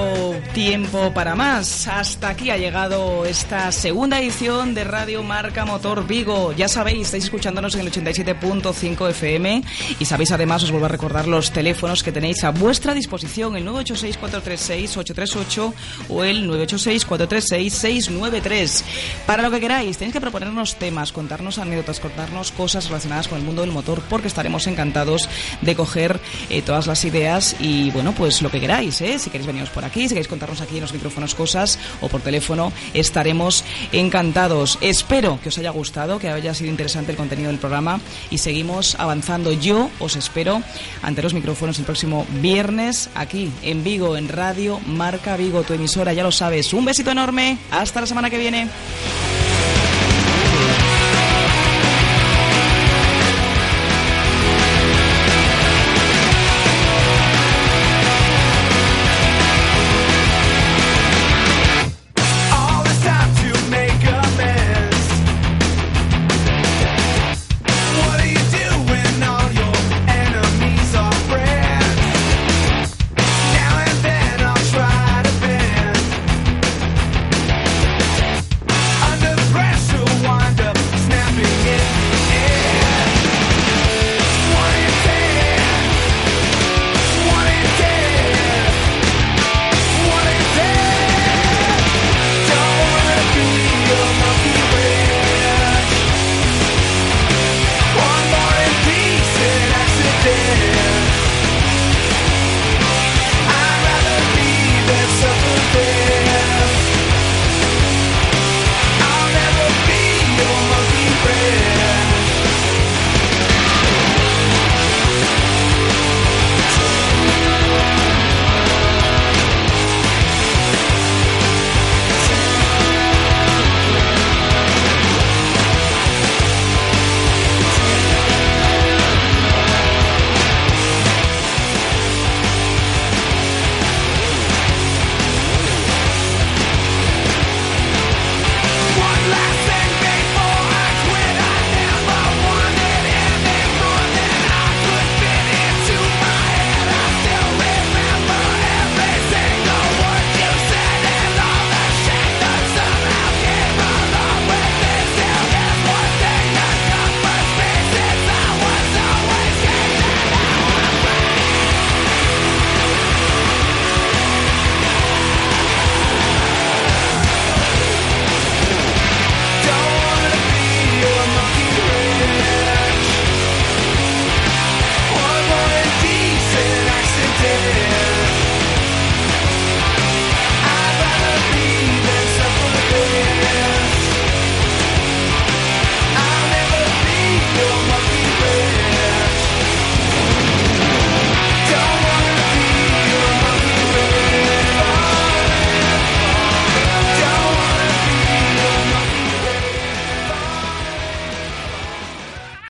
tiempo 0.55 1.13
para 1.13 1.35
más. 1.35 1.87
Hasta 1.89 2.29
aquí 2.29 2.51
ha 2.51 2.57
llegado 2.57 3.27
esta 3.27 3.73
segunda 3.73 4.21
edición 4.21 4.73
de 4.73 4.85
Radio 4.85 5.25
Marca 5.25 5.65
Motor 5.65 6.07
Vigo. 6.07 6.53
Ya 6.53 6.69
sabéis, 6.69 7.07
estáis 7.07 7.25
escuchándonos 7.25 7.75
en 7.75 7.81
el 7.81 7.91
87.5 7.91 9.11
FM 9.11 9.65
y 9.99 10.05
sabéis 10.05 10.31
además, 10.31 10.63
os 10.63 10.71
vuelvo 10.71 10.87
a 10.87 10.91
recordar 10.91 11.27
los 11.27 11.51
teléfonos 11.51 12.05
que 12.05 12.13
tenéis 12.13 12.45
a 12.45 12.53
vuestra 12.53 12.95
disposición, 12.95 13.57
el 13.57 13.67
986-436-838 13.67 15.73
o 16.09 16.23
el 16.23 16.49
986-436-693. 16.49 18.85
Para 19.27 19.43
lo 19.43 19.51
que 19.51 19.59
queráis, 19.59 19.99
tenéis 19.99 20.13
que 20.13 20.21
proponernos 20.21 20.77
temas, 20.77 21.11
contarnos 21.11 21.59
anécdotas, 21.59 21.99
contarnos 21.99 22.53
cosas 22.53 22.87
relacionadas 22.87 23.27
con 23.27 23.39
el 23.39 23.45
mundo 23.45 23.63
del 23.63 23.73
motor, 23.73 24.01
porque 24.09 24.29
estaremos 24.29 24.69
encantados 24.69 25.29
de 25.63 25.75
coger 25.75 26.21
eh, 26.49 26.63
todas 26.63 26.87
las 26.87 27.05
ideas 27.05 27.57
y, 27.59 27.91
bueno, 27.91 28.15
pues 28.17 28.41
lo 28.41 28.53
que 28.53 28.61
queráis, 28.61 29.01
¿eh? 29.01 29.19
Si 29.19 29.31
queréis 29.31 29.49
veniros 29.49 29.71
por 29.71 29.85
aquí, 29.85 30.03
si 30.03 30.11
queréis 30.11 30.29
contarnos 30.45 30.61
aquí 30.61 30.77
en 30.77 30.83
los 30.83 30.93
micrófonos 30.93 31.35
cosas 31.35 31.79
o 32.03 32.09
por 32.09 32.21
teléfono, 32.21 32.71
estaremos 32.93 33.65
encantados. 33.93 34.79
Espero 34.83 35.39
que 35.43 35.49
os 35.49 35.57
haya 35.57 35.71
gustado, 35.71 36.19
que 36.19 36.29
haya 36.29 36.53
sido 36.53 36.71
interesante 36.71 37.13
el 37.13 37.17
contenido 37.17 37.49
del 37.49 37.59
programa 37.59 37.99
y 38.31 38.39
seguimos 38.39 38.95
avanzando. 38.99 39.53
Yo 39.53 39.91
os 40.01 40.17
espero 40.17 40.63
ante 41.03 41.23
los 41.23 41.33
micrófonos 41.33 41.79
el 41.79 41.87
próximo 41.87 42.27
viernes 42.43 43.09
aquí 43.15 43.51
en 43.63 43.83
Vigo, 43.83 44.19
en 44.19 44.29
Radio 44.29 44.81
Marca 44.87 45.39
Vigo, 45.39 45.63
tu 45.63 45.73
emisora, 45.73 46.13
ya 46.13 46.23
lo 46.23 46.33
sabes. 46.33 46.75
Un 46.75 46.85
besito 46.85 47.11
enorme, 47.11 47.57
hasta 47.71 48.03
la 48.03 48.07
semana 48.07 48.29
que 48.29 48.39
viene. 48.39 48.69